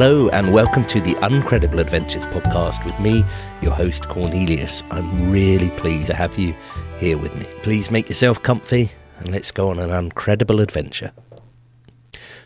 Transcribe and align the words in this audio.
Hello, 0.00 0.28
and 0.28 0.52
welcome 0.52 0.84
to 0.84 1.00
the 1.00 1.16
Uncredible 1.16 1.80
Adventures 1.80 2.24
podcast 2.26 2.84
with 2.84 2.96
me, 3.00 3.24
your 3.60 3.72
host 3.72 4.08
Cornelius. 4.08 4.84
I'm 4.92 5.28
really 5.28 5.70
pleased 5.70 6.06
to 6.06 6.14
have 6.14 6.38
you 6.38 6.54
here 7.00 7.18
with 7.18 7.34
me. 7.34 7.44
Please 7.64 7.90
make 7.90 8.08
yourself 8.08 8.40
comfy 8.40 8.92
and 9.18 9.32
let's 9.32 9.50
go 9.50 9.70
on 9.70 9.80
an 9.80 9.90
uncredible 9.90 10.62
adventure. 10.62 11.10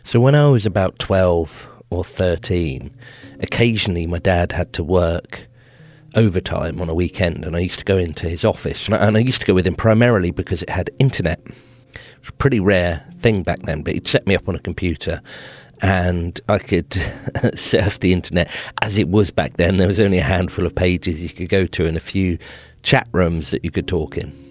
So, 0.03 0.19
when 0.19 0.33
I 0.33 0.49
was 0.49 0.65
about 0.65 0.97
12 0.97 1.67
or 1.91 2.03
13, 2.03 2.89
occasionally 3.41 4.07
my 4.07 4.17
dad 4.17 4.53
had 4.53 4.73
to 4.73 4.83
work 4.83 5.45
overtime 6.15 6.81
on 6.81 6.89
a 6.89 6.95
weekend, 6.95 7.45
and 7.45 7.55
I 7.55 7.59
used 7.59 7.77
to 7.77 7.85
go 7.85 7.99
into 7.99 8.27
his 8.27 8.43
office. 8.43 8.87
And 8.87 9.15
I 9.15 9.19
used 9.19 9.41
to 9.41 9.45
go 9.47 9.53
with 9.53 9.67
him 9.67 9.75
primarily 9.75 10.31
because 10.31 10.63
it 10.63 10.71
had 10.71 10.89
internet. 10.97 11.39
It 11.45 12.19
was 12.19 12.29
a 12.29 12.33
pretty 12.33 12.59
rare 12.59 13.07
thing 13.19 13.43
back 13.43 13.59
then, 13.61 13.83
but 13.83 13.93
he'd 13.93 14.07
set 14.07 14.25
me 14.25 14.35
up 14.35 14.49
on 14.49 14.55
a 14.55 14.59
computer 14.59 15.21
and 15.81 16.39
I 16.47 16.59
could 16.59 16.93
surf 17.55 17.99
the 17.99 18.13
internet 18.13 18.49
as 18.81 18.97
it 18.97 19.09
was 19.09 19.31
back 19.31 19.57
then. 19.57 19.77
There 19.77 19.87
was 19.87 19.99
only 19.99 20.19
a 20.19 20.23
handful 20.23 20.65
of 20.65 20.75
pages 20.75 21.21
you 21.21 21.29
could 21.29 21.49
go 21.49 21.65
to 21.67 21.85
and 21.85 21.97
a 21.97 22.01
few 22.01 22.37
chat 22.83 23.07
rooms 23.11 23.51
that 23.51 23.63
you 23.63 23.71
could 23.71 23.87
talk 23.87 24.17
in. 24.17 24.43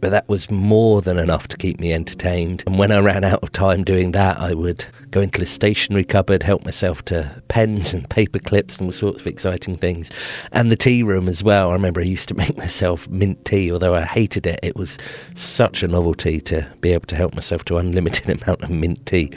But 0.00 0.10
that 0.10 0.28
was 0.28 0.50
more 0.50 1.02
than 1.02 1.18
enough 1.18 1.46
to 1.48 1.58
keep 1.58 1.78
me 1.78 1.92
entertained. 1.92 2.64
And 2.66 2.78
when 2.78 2.90
I 2.90 3.00
ran 3.00 3.22
out 3.22 3.42
of 3.42 3.52
time 3.52 3.84
doing 3.84 4.12
that, 4.12 4.38
I 4.38 4.54
would 4.54 4.86
go 5.10 5.20
into 5.20 5.40
the 5.40 5.46
stationery 5.46 6.04
cupboard, 6.04 6.42
help 6.42 6.64
myself 6.64 7.04
to 7.06 7.42
pens 7.48 7.92
and 7.92 8.08
paper 8.10 8.38
clips 8.38 8.78
and 8.78 8.86
all 8.86 8.92
sorts 8.92 9.20
of 9.20 9.26
exciting 9.26 9.76
things. 9.76 10.08
And 10.52 10.72
the 10.72 10.76
tea 10.76 11.02
room 11.02 11.28
as 11.28 11.42
well. 11.42 11.68
I 11.68 11.74
remember 11.74 12.00
I 12.00 12.04
used 12.04 12.28
to 12.28 12.34
make 12.34 12.56
myself 12.58 13.08
mint 13.10 13.44
tea, 13.44 13.70
although 13.70 13.94
I 13.94 14.02
hated 14.02 14.46
it. 14.46 14.60
It 14.62 14.74
was 14.74 14.96
such 15.34 15.82
a 15.82 15.88
novelty 15.88 16.40
to 16.42 16.66
be 16.80 16.94
able 16.94 17.06
to 17.06 17.16
help 17.16 17.34
myself 17.34 17.66
to 17.66 17.76
unlimited 17.76 18.30
amount 18.42 18.62
of 18.62 18.70
mint 18.70 19.04
tea. 19.04 19.32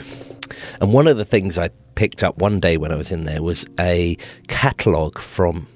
And 0.80 0.92
one 0.92 1.06
of 1.06 1.16
the 1.16 1.24
things 1.24 1.58
I 1.58 1.70
picked 1.94 2.22
up 2.22 2.38
one 2.38 2.60
day 2.60 2.76
when 2.76 2.92
I 2.92 2.96
was 2.96 3.10
in 3.10 3.24
there 3.24 3.42
was 3.42 3.66
a 3.78 4.16
catalogue 4.48 5.18
from 5.18 5.66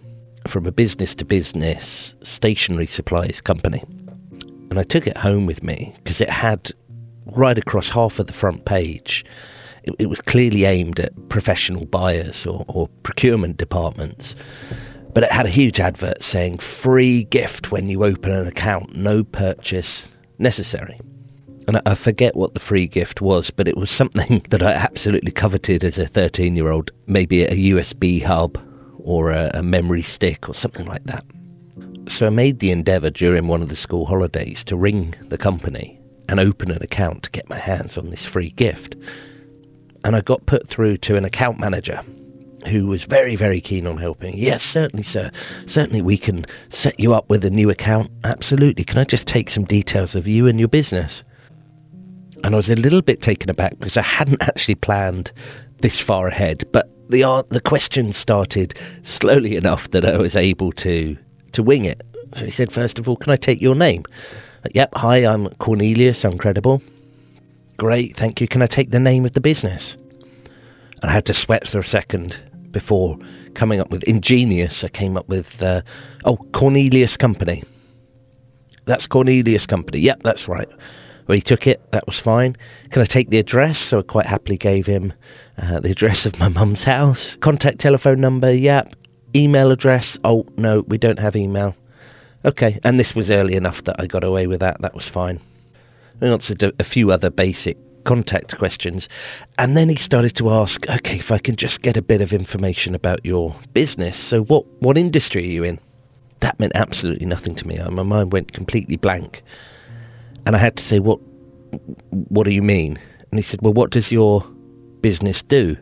from 0.47 0.67
a 0.67 0.73
business 0.73 1.15
to 1.15 1.25
business 1.27 2.15
stationery 2.23 2.87
supplies 2.87 3.41
company. 3.41 3.84
And 4.71 4.79
I 4.79 4.83
took 4.83 5.06
it 5.06 5.19
home 5.19 5.45
with 5.45 5.62
me 5.62 5.95
because 5.99 6.21
it 6.21 6.31
had 6.31 6.71
right 7.27 7.59
across 7.59 7.91
half 7.91 8.19
of 8.19 8.27
the 8.27 8.33
front 8.33 8.65
page. 8.65 9.27
It, 9.83 9.95
it 9.99 10.06
was 10.06 10.23
clearly 10.23 10.65
aimed 10.65 11.01
at 11.01 11.29
professional 11.29 11.84
buyers 11.84 12.47
or, 12.47 12.65
or 12.67 12.89
procurement 13.03 13.59
departments. 13.59 14.34
But 15.12 15.25
it 15.25 15.33
had 15.33 15.47
a 15.47 15.51
huge 15.51 15.81
advert 15.81 16.23
saying 16.23 16.59
free 16.59 17.25
gift 17.25 17.71
when 17.71 17.89
you 17.89 18.05
open 18.05 18.33
an 18.33 18.47
account, 18.47 18.95
no 18.97 19.25
purchase 19.25 20.09
necessary 20.39 20.99
and 21.69 21.83
I 21.85 21.95
forget 21.95 22.35
what 22.35 22.55
the 22.55 22.61
free 22.61 22.87
gift 22.87 23.21
was, 23.21 23.51
but 23.51 23.69
it 23.69 23.77
was 23.77 23.91
something 23.91 24.45
that 24.51 24.63
I 24.63 24.73
absolutely 24.73 25.31
coveted 25.31 25.85
as 25.85 25.99
a 25.99 26.07
13 26.07 26.57
year 26.57 26.71
old, 26.71 26.91
maybe 27.07 27.45
a 27.45 27.51
USB 27.51 28.23
hub 28.23 28.59
or 28.99 29.31
a, 29.31 29.51
a, 29.53 29.63
memory 29.63 30.03
stick 30.03 30.49
or 30.49 30.55
something 30.55 30.87
like 30.87 31.05
that. 31.05 31.25
So 32.09 32.27
I 32.27 32.31
made 32.31 32.59
the 32.59 32.71
endeavour 32.71 33.11
during 33.11 33.49
one 33.49 33.61
of 33.61 33.69
the 33.69 33.77
school 33.77 34.07
holidays 34.07 34.65
to 34.65 34.77
ring 34.77 35.15
the 35.29 35.37
company 35.37 36.01
and 36.29 36.41
open 36.41 36.71
an 36.71 36.83
account 36.83 37.23
to 37.25 37.31
get 37.31 37.49
my 37.51 37.59
hands 37.59 37.99
on 37.99 38.09
this 38.09 38.25
free 38.25 38.51
gift. 38.51 38.97
And 40.05 40.17
I 40.17 40.23
got 40.23 40.47
put 40.47 40.69
through 40.69 40.97
to 40.99 41.17
an 41.17 41.25
account 41.27 41.59
manager 41.59 42.03
who 42.67 42.87
was 42.87 43.05
very, 43.05 43.37
very 43.37 43.61
keen 43.61 43.87
on 43.87 43.99
helping. 43.99 44.37
Yes, 44.37 44.63
certainly, 44.63 45.03
sir. 45.03 45.31
Certainly, 45.67 46.03
we 46.03 46.17
can 46.17 46.47
set 46.71 46.99
you 46.99 47.13
up 47.13 47.29
with 47.29 47.45
a 47.45 47.51
new 47.51 47.69
account. 47.69 48.11
Absolutely. 48.25 48.84
Can 48.84 48.99
I 48.99 49.05
just 49.05 49.27
take 49.27 49.51
some 49.51 49.65
details 49.65 50.15
of 50.15 50.27
you 50.27 50.47
and 50.47 50.59
your 50.59 50.69
business? 50.69 51.25
And 52.44 52.54
I 52.54 52.56
was 52.56 52.71
a 52.71 52.76
little 52.76 53.03
bit 53.03 53.21
taken 53.21 53.50
aback 53.50 53.78
because 53.78 53.97
I 53.97 54.03
hadn't 54.03 54.43
actually 54.49 54.76
planned 54.76 55.32
this 55.81 56.00
far 56.00 56.28
ahead. 56.28 56.65
But 56.72 56.91
the 57.09 57.44
the 57.49 57.60
questions 57.60 58.16
started 58.16 58.75
slowly 59.03 59.56
enough 59.56 59.91
that 59.91 60.04
I 60.04 60.16
was 60.19 60.37
able 60.37 60.72
to 60.72 61.16
to 61.53 61.62
wing 61.62 61.84
it. 61.84 62.03
So 62.37 62.44
he 62.44 62.50
said, 62.50 62.71
first 62.71 62.98
of 62.98 63.09
all, 63.09 63.16
can 63.16 63.32
I 63.32 63.37
take 63.37 63.60
your 63.60 63.75
name? 63.75 64.04
Yep. 64.75 64.91
Hi, 64.97 65.19
I'm 65.19 65.48
Cornelius. 65.56 66.22
Uncredible. 66.25 66.82
Great, 67.78 68.16
thank 68.16 68.41
you. 68.41 68.48
Can 68.48 68.60
I 68.60 68.66
take 68.66 68.91
the 68.91 68.98
name 68.98 69.25
of 69.25 69.32
the 69.32 69.41
business? 69.41 69.97
And 71.00 71.10
I 71.10 71.12
had 71.12 71.25
to 71.27 71.34
sweat 71.34 71.69
for 71.69 71.78
a 71.78 71.84
second 71.84 72.41
before 72.72 73.16
coming 73.54 73.81
up 73.81 73.91
with 73.91 74.03
ingenious. 74.04 74.82
I 74.82 74.88
came 74.88 75.16
up 75.16 75.28
with 75.28 75.62
uh, 75.62 75.82
oh 76.25 76.37
Cornelius 76.53 77.16
Company. 77.16 77.62
That's 78.84 79.06
Cornelius 79.06 79.65
Company. 79.66 80.00
Yep, 80.00 80.22
that's 80.25 80.48
right. 80.48 80.69
Well, 81.28 81.37
he 81.37 81.43
took 81.43 81.66
it. 81.66 81.93
That 81.93 82.06
was 82.06 82.19
fine. 82.19 82.56
Can 82.91 83.03
I 83.03 83.05
take 83.05 83.28
the 83.28 83.39
address? 83.39 83.78
So 83.78 83.99
I 83.99 84.03
quite 84.03 84.27
happily 84.27 84.56
gave 84.56 84.87
him 84.87 85.12
uh, 85.59 85.78
the 85.78 85.91
address 85.91 86.25
of 86.25 86.39
my 86.39 86.49
mum's 86.59 86.84
house. 86.84 87.37
Contact 87.37 87.78
telephone 87.78 88.21
number. 88.21 88.50
Yep. 88.50 88.94
Email 89.37 89.71
address. 89.71 90.19
Oh 90.25 90.47
no, 90.56 90.81
we 90.89 90.97
don't 90.97 91.19
have 91.19 91.37
email. 91.37 91.77
Okay, 92.44 92.78
and 92.83 92.99
this 92.99 93.15
was 93.15 93.31
early 93.31 93.55
enough 93.56 93.84
that 93.84 94.00
I 94.00 94.06
got 94.06 94.25
away 94.25 94.47
with 94.47 94.61
that. 94.61 94.81
That 94.81 94.94
was 94.94 95.06
fine. 95.06 95.41
We 96.19 96.28
answered 96.28 96.62
a 96.62 96.84
few 96.84 97.11
other 97.11 97.31
basic 97.31 97.77
contact 98.05 98.56
questions, 98.56 99.09
and 99.59 99.77
then 99.77 99.91
he 99.91 99.97
started 99.97 100.34
to 100.37 100.49
ask, 100.50 100.89
"Okay, 100.89 101.16
if 101.16 101.31
I 101.31 101.39
can 101.39 101.56
just 101.56 101.83
get 101.83 101.97
a 101.97 102.03
bit 102.03 102.22
of 102.22 102.33
information 102.33 102.95
about 102.95 103.21
your 103.22 103.56
business. 103.75 104.16
So, 104.16 104.43
what 104.45 104.65
what 104.81 104.97
industry 104.97 105.43
are 105.43 105.53
you 105.53 105.65
in?" 105.65 105.78
That 106.41 106.59
meant 106.59 106.72
absolutely 106.75 107.27
nothing 107.27 107.55
to 107.56 107.66
me. 107.66 107.78
My 107.91 108.03
mind 108.03 108.33
went 108.33 108.53
completely 108.53 108.97
blank. 108.97 109.43
And 110.48 110.56
I 110.56 110.60
had 110.60 110.76
to 110.78 110.82
say, 110.82 110.98
what, 110.98 111.20
what 112.10 112.44
do 112.44 112.50
you 112.50 112.62
mean? 112.62 112.98
And 113.31 113.38
he 113.38 113.42
said, 113.42 113.60
well, 113.60 113.75
what 113.75 113.91
does 113.91 114.10
your 114.10 114.41
business 115.03 115.42
do? 115.42 115.76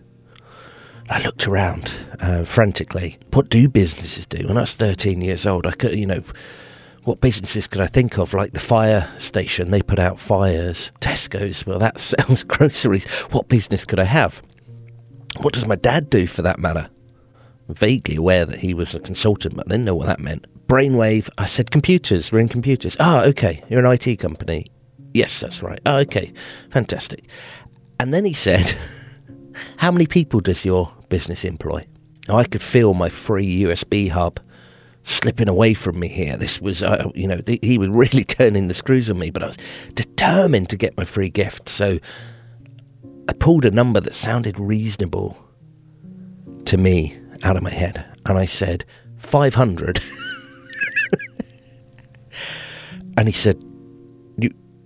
I 1.08 1.22
looked 1.22 1.46
around 1.46 1.94
uh, 2.18 2.44
frantically. 2.44 3.16
What 3.32 3.48
do 3.48 3.68
businesses 3.68 4.26
do? 4.26 4.44
When 4.48 4.56
I 4.56 4.62
was 4.62 4.74
13 4.74 5.20
years 5.20 5.46
old, 5.46 5.68
I 5.68 5.70
could, 5.70 5.94
you 5.96 6.04
know, 6.04 6.24
what 7.04 7.20
businesses 7.20 7.68
could 7.68 7.80
I 7.80 7.86
think 7.86 8.18
of? 8.18 8.34
Like 8.34 8.54
the 8.54 8.58
fire 8.58 9.08
station, 9.20 9.70
they 9.70 9.82
put 9.82 10.00
out 10.00 10.18
fires. 10.18 10.90
Tesco's, 11.00 11.64
well, 11.64 11.78
that 11.78 12.00
sells 12.00 12.42
groceries. 12.42 13.04
What 13.30 13.46
business 13.46 13.84
could 13.84 14.00
I 14.00 14.04
have? 14.04 14.42
What 15.42 15.54
does 15.54 15.64
my 15.64 15.76
dad 15.76 16.10
do 16.10 16.26
for 16.26 16.42
that 16.42 16.58
matter? 16.58 16.90
Vaguely 17.68 18.16
aware 18.16 18.44
that 18.44 18.58
he 18.58 18.74
was 18.74 18.96
a 18.96 18.98
consultant, 18.98 19.54
but 19.54 19.68
I 19.68 19.70
didn't 19.70 19.84
know 19.84 19.94
what 19.94 20.08
that 20.08 20.18
meant. 20.18 20.48
Brainwave. 20.66 21.28
I 21.38 21.46
said, 21.46 21.70
computers. 21.70 22.32
We're 22.32 22.40
in 22.40 22.48
computers. 22.48 22.96
Ah, 22.98 23.22
okay. 23.24 23.62
You're 23.68 23.84
an 23.84 23.92
IT 23.92 24.16
company. 24.16 24.66
Yes, 25.14 25.40
that's 25.40 25.62
right. 25.62 25.80
Ah, 25.86 25.98
okay. 25.98 26.32
Fantastic. 26.70 27.24
And 27.98 28.12
then 28.12 28.24
he 28.24 28.32
said, 28.32 28.76
How 29.78 29.90
many 29.90 30.06
people 30.06 30.40
does 30.40 30.64
your 30.64 30.92
business 31.08 31.44
employ? 31.44 31.86
I 32.28 32.44
could 32.44 32.62
feel 32.62 32.94
my 32.94 33.08
free 33.08 33.62
USB 33.62 34.10
hub 34.10 34.40
slipping 35.04 35.48
away 35.48 35.72
from 35.72 35.98
me 36.00 36.08
here. 36.08 36.36
This 36.36 36.60
was, 36.60 36.82
uh, 36.82 37.10
you 37.14 37.28
know, 37.28 37.40
he 37.62 37.78
was 37.78 37.88
really 37.88 38.24
turning 38.38 38.68
the 38.68 38.74
screws 38.74 39.08
on 39.08 39.18
me, 39.18 39.30
but 39.30 39.42
I 39.42 39.46
was 39.46 39.56
determined 39.94 40.68
to 40.70 40.76
get 40.76 40.96
my 40.96 41.04
free 41.04 41.30
gift. 41.30 41.68
So 41.68 41.98
I 43.28 43.32
pulled 43.32 43.64
a 43.64 43.70
number 43.70 44.00
that 44.00 44.14
sounded 44.14 44.58
reasonable 44.58 45.36
to 46.64 46.76
me 46.76 47.16
out 47.42 47.56
of 47.56 47.62
my 47.62 47.70
head. 47.70 48.04
And 48.26 48.36
I 48.36 48.44
said, 48.44 48.84
500. 49.18 50.00
And 53.16 53.28
he 53.28 53.34
said, 53.34 53.62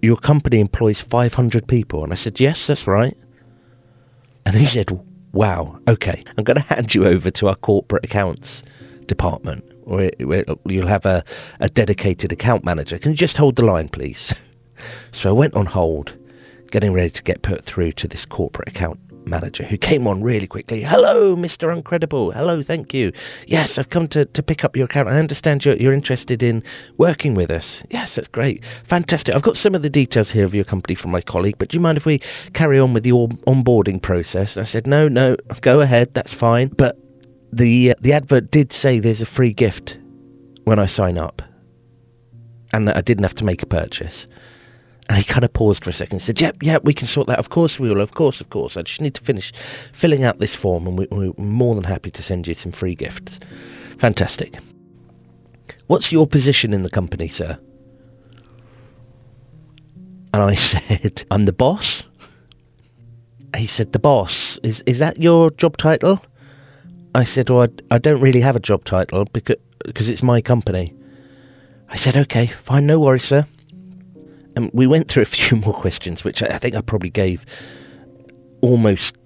Your 0.02 0.16
company 0.16 0.60
employs 0.60 1.00
500 1.00 1.66
people. 1.66 2.04
And 2.04 2.12
I 2.12 2.16
said, 2.16 2.41
Yes, 2.41 2.66
that's 2.66 2.86
right. 2.86 3.16
And 4.46 4.56
he 4.56 4.66
said, 4.66 4.91
Wow, 5.32 5.78
okay, 5.86 6.24
I'm 6.36 6.44
going 6.44 6.56
to 6.56 6.62
hand 6.62 6.94
you 6.94 7.06
over 7.06 7.30
to 7.30 7.48
our 7.48 7.54
corporate 7.56 8.04
accounts 8.04 8.62
department 9.06 9.65
where, 9.84 10.10
where 10.21 10.44
you'll 10.66 10.86
have 10.86 11.06
a, 11.06 11.24
a 11.59 11.68
dedicated 11.68 12.32
account 12.32 12.65
manager. 12.65 12.98
Can 12.98 13.12
you 13.12 13.16
just 13.16 13.36
hold 13.36 13.56
the 13.56 13.65
line, 13.65 13.88
please? 13.88 14.34
so 15.12 15.30
I 15.30 15.33
went 15.33 15.54
on 15.54 15.66
hold, 15.66 16.16
getting 16.71 16.92
ready 16.92 17.10
to 17.10 17.22
get 17.22 17.42
put 17.42 17.65
through 17.65 17.92
to 17.92 18.09
this 18.09 18.24
corporate 18.24 18.68
account 18.68 19.00
manager 19.30 19.65
who 19.65 19.78
came 19.78 20.06
on 20.06 20.22
really 20.22 20.47
quickly. 20.47 20.82
Hello, 20.82 21.34
Mr. 21.36 21.74
Uncredible. 21.74 22.34
Hello, 22.34 22.62
thank 22.62 22.92
you. 22.92 23.12
Yes, 23.47 23.78
I've 23.78 23.88
come 23.88 24.09
to, 24.09 24.27
to 24.27 24.42
pick 24.42 24.65
up 24.65 24.77
your 24.77 24.84
account. 24.84 25.09
I 25.09 25.18
understand 25.18 25.65
you're, 25.65 25.77
you're 25.77 25.94
interested 25.94 26.42
in 26.42 26.62
working 26.98 27.34
with 27.34 27.50
us. 27.50 27.82
Yes, 27.88 28.16
that's 28.16 28.28
great. 28.28 28.62
Fantastic. 28.84 29.34
I've 29.34 29.42
got 29.42 29.56
some 29.56 29.74
of 29.74 29.82
the 29.82 29.88
details 29.88 30.32
here 30.32 30.44
of 30.44 30.54
your 30.54 30.65
company 30.65 30.94
from 30.94 31.12
my 31.12 31.21
colleague, 31.21 31.56
but 31.59 31.68
do 31.71 31.77
you 31.77 31.80
mind 31.80 31.97
if 31.97 32.04
we 32.04 32.21
carry 32.53 32.78
on 32.78 32.92
with 32.92 33.04
the 33.04 33.12
onboarding 33.12 34.03
process? 34.03 34.56
And 34.56 34.66
I 34.66 34.68
said, 34.68 34.86
no, 34.86 35.09
no, 35.09 35.36
go 35.60 35.80
ahead. 35.80 36.12
That's 36.12 36.34
fine. 36.34 36.68
But 36.68 36.98
the, 37.53 37.92
uh, 37.92 37.94
the 38.00 38.12
advert 38.12 38.50
did 38.50 38.72
say 38.72 38.98
there's 38.98 39.22
a 39.22 39.26
free 39.26 39.53
gift 39.53 39.98
when 40.65 40.78
I 40.78 40.86
sign 40.86 41.16
up. 41.16 41.41
And 42.72 42.91
I 42.91 43.00
didn't 43.00 43.24
have 43.24 43.34
to 43.36 43.44
make 43.44 43.62
a 43.62 43.66
purchase. 43.66 44.28
And 45.10 45.18
he 45.18 45.24
kind 45.24 45.42
of 45.42 45.53
paused 45.53 45.83
for 45.83 45.91
a 45.91 45.92
second 45.92 46.18
and 46.18 46.22
said, 46.22 46.41
Yep, 46.41 46.62
yeah, 46.62 46.74
yeah, 46.74 46.78
we 46.84 46.95
can 46.95 47.09
sort 47.09 47.27
that. 47.27 47.41
Of 47.41 47.48
course 47.48 47.80
we 47.80 47.89
will. 47.89 48.01
Of 48.01 48.15
course, 48.15 48.41
of 48.41 48.48
course. 48.48 48.77
I 48.77 48.83
just 48.83 49.01
need 49.01 49.15
to 49.15 49.21
finish 49.21 49.53
filling 49.92 50.22
out 50.22 50.39
this 50.39 50.54
form 50.54 50.86
and 50.86 50.97
we, 50.97 51.09
we're 51.10 51.33
more 51.36 51.74
than 51.74 51.83
happy 51.83 52.12
to 52.12 52.22
send 52.22 52.47
you 52.47 52.54
some 52.54 52.71
free 52.71 52.95
gifts. 52.95 53.41
Fantastic. 53.98 54.54
What's 55.89 56.12
your 56.12 56.28
position 56.28 56.72
in 56.72 56.84
the 56.84 56.91
company, 56.91 57.27
sir? 57.27 57.59
And 60.33 60.45
I 60.45 60.54
said, 60.54 61.24
I'm 61.28 61.45
the 61.45 61.53
boss. 61.53 62.04
He 63.57 63.66
said, 63.66 63.92
The 63.92 63.98
boss. 63.98 64.60
Is, 64.62 64.84
is 64.86 65.01
that 65.01 65.18
your 65.18 65.51
job 65.51 65.77
title? 65.77 66.22
I 67.16 67.24
said, 67.24 67.51
well, 67.51 67.62
I, 67.62 67.97
I 67.97 67.98
don't 67.98 68.21
really 68.21 68.42
have 68.42 68.54
a 68.54 68.60
job 68.60 68.84
title 68.84 69.24
because, 69.33 69.57
because 69.84 70.09
it's 70.09 70.22
my 70.22 70.41
company. 70.41 70.95
I 71.89 71.97
said, 71.97 72.16
okay, 72.16 72.47
fine, 72.47 72.86
no 72.86 73.01
worries, 73.01 73.24
sir. 73.24 73.45
And 74.56 74.70
we 74.72 74.86
went 74.86 75.08
through 75.08 75.22
a 75.22 75.26
few 75.26 75.56
more 75.64 75.74
questions, 75.74 76.24
which 76.24 76.42
I, 76.42 76.58
think 76.58 76.74
I 76.74 76.80
probably 76.80 77.10
gave 77.10 77.44
almost 78.60 79.16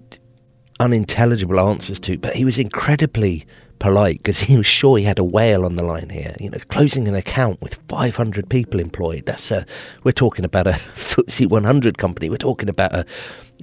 unintelligible 0.79 1.59
answers 1.59 1.99
to, 2.01 2.17
but 2.17 2.35
he 2.35 2.45
was 2.45 2.59
incredibly 2.59 3.45
polite 3.79 4.17
because 4.17 4.39
he 4.39 4.57
was 4.57 4.65
sure 4.65 4.97
he 4.97 5.03
had 5.03 5.19
a 5.19 5.23
whale 5.23 5.65
on 5.65 5.75
the 5.75 5.83
line 5.83 6.09
here. 6.09 6.35
You 6.39 6.49
know, 6.49 6.59
closing 6.69 7.07
an 7.07 7.15
account 7.15 7.61
with 7.61 7.75
500 7.87 8.49
people 8.49 8.79
employed. 8.79 9.25
That's 9.25 9.51
a, 9.51 9.65
we're 10.03 10.11
talking 10.11 10.45
about 10.45 10.67
a 10.67 10.71
FTSE 10.95 11.47
100 11.47 11.97
company. 11.97 12.29
We're 12.29 12.37
talking 12.37 12.69
about 12.69 12.93
a 12.93 13.05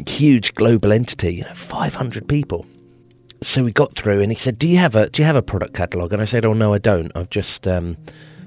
huge 0.06 0.54
global 0.54 0.92
entity. 0.92 1.36
You 1.36 1.44
know, 1.44 1.54
500 1.54 2.28
people. 2.28 2.66
So 3.42 3.64
we 3.64 3.72
got 3.72 3.94
through, 3.96 4.20
and 4.20 4.30
he 4.30 4.38
said, 4.38 4.56
"Do 4.56 4.68
you 4.68 4.78
have 4.78 4.94
a 4.94 5.10
Do 5.10 5.20
you 5.20 5.26
have 5.26 5.34
a 5.34 5.42
product 5.42 5.74
catalog?" 5.74 6.12
And 6.12 6.22
I 6.22 6.26
said, 6.26 6.44
"Oh 6.44 6.52
no, 6.52 6.74
I 6.74 6.78
don't. 6.78 7.10
I've 7.16 7.30
just." 7.30 7.66
Um, 7.66 7.96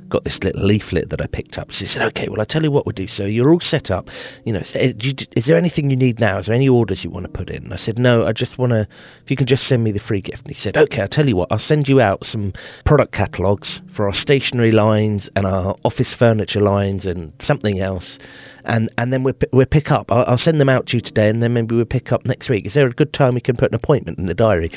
got 0.09 0.23
this 0.23 0.43
little 0.43 0.63
leaflet 0.63 1.09
that 1.09 1.21
I 1.21 1.27
picked 1.27 1.57
up. 1.57 1.71
She 1.71 1.85
said, 1.85 2.01
okay, 2.03 2.27
well, 2.29 2.39
I'll 2.39 2.45
tell 2.45 2.63
you 2.63 2.71
what 2.71 2.85
we'll 2.85 2.93
do. 2.93 3.07
So 3.07 3.25
you're 3.25 3.51
all 3.51 3.59
set 3.59 3.89
up. 3.89 4.09
You 4.45 4.53
know, 4.53 4.61
eh, 4.75 4.93
is 4.99 5.45
there 5.45 5.57
anything 5.57 5.89
you 5.89 5.95
need 5.95 6.19
now? 6.19 6.37
Is 6.37 6.45
there 6.45 6.55
any 6.55 6.69
orders 6.69 7.03
you 7.03 7.09
want 7.09 7.25
to 7.25 7.31
put 7.31 7.49
in? 7.49 7.63
And 7.63 7.73
I 7.73 7.77
said, 7.77 7.97
no, 7.97 8.25
I 8.25 8.31
just 8.31 8.57
want 8.57 8.71
to, 8.71 8.87
if 9.23 9.31
you 9.31 9.35
can 9.35 9.47
just 9.47 9.67
send 9.67 9.83
me 9.83 9.91
the 9.91 9.99
free 9.99 10.21
gift. 10.21 10.45
And 10.45 10.55
he 10.55 10.59
said, 10.59 10.77
okay, 10.77 11.01
I'll 11.01 11.07
tell 11.07 11.27
you 11.27 11.35
what, 11.35 11.51
I'll 11.51 11.59
send 11.59 11.87
you 11.87 11.99
out 12.01 12.25
some 12.25 12.53
product 12.83 13.11
catalogues 13.11 13.81
for 13.87 14.05
our 14.05 14.13
stationery 14.13 14.71
lines 14.71 15.29
and 15.35 15.45
our 15.45 15.75
office 15.83 16.13
furniture 16.13 16.61
lines 16.61 17.05
and 17.05 17.33
something 17.39 17.79
else. 17.79 18.19
And, 18.63 18.89
and 18.97 19.11
then 19.11 19.23
we'll, 19.23 19.35
we'll 19.51 19.65
pick 19.65 19.91
up. 19.91 20.11
I'll, 20.11 20.25
I'll 20.27 20.37
send 20.37 20.61
them 20.61 20.69
out 20.69 20.87
to 20.87 20.97
you 20.97 21.01
today 21.01 21.29
and 21.29 21.41
then 21.41 21.53
maybe 21.53 21.75
we'll 21.75 21.85
pick 21.85 22.11
up 22.11 22.25
next 22.25 22.49
week. 22.49 22.65
Is 22.65 22.73
there 22.73 22.87
a 22.87 22.93
good 22.93 23.13
time 23.13 23.35
we 23.35 23.41
can 23.41 23.55
put 23.55 23.71
an 23.71 23.75
appointment 23.75 24.19
in 24.19 24.27
the 24.27 24.33
diary? 24.33 24.71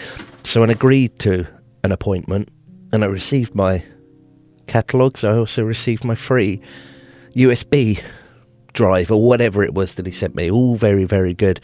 So 0.45 0.63
I 0.65 0.69
agreed 0.69 1.19
to 1.21 1.47
an 1.85 1.93
appointment 1.93 2.49
and 2.93 3.05
I 3.05 3.07
received 3.07 3.55
my 3.55 3.85
catalogues. 4.69 5.25
I 5.25 5.37
also 5.37 5.65
received 5.65 6.05
my 6.05 6.15
free 6.15 6.61
USB 7.35 8.01
drive 8.73 9.11
or 9.11 9.27
whatever 9.27 9.65
it 9.65 9.75
was 9.75 9.97
that 9.97 10.07
he 10.07 10.13
sent 10.13 10.37
me. 10.37 10.51
All 10.51 10.77
very, 10.77 11.05
very 11.05 11.35
good. 11.35 11.61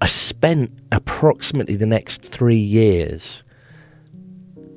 I 0.00 0.06
spent 0.06 0.70
approximately 0.92 1.74
the 1.74 1.86
next 1.86 2.22
three 2.22 2.54
years 2.56 3.42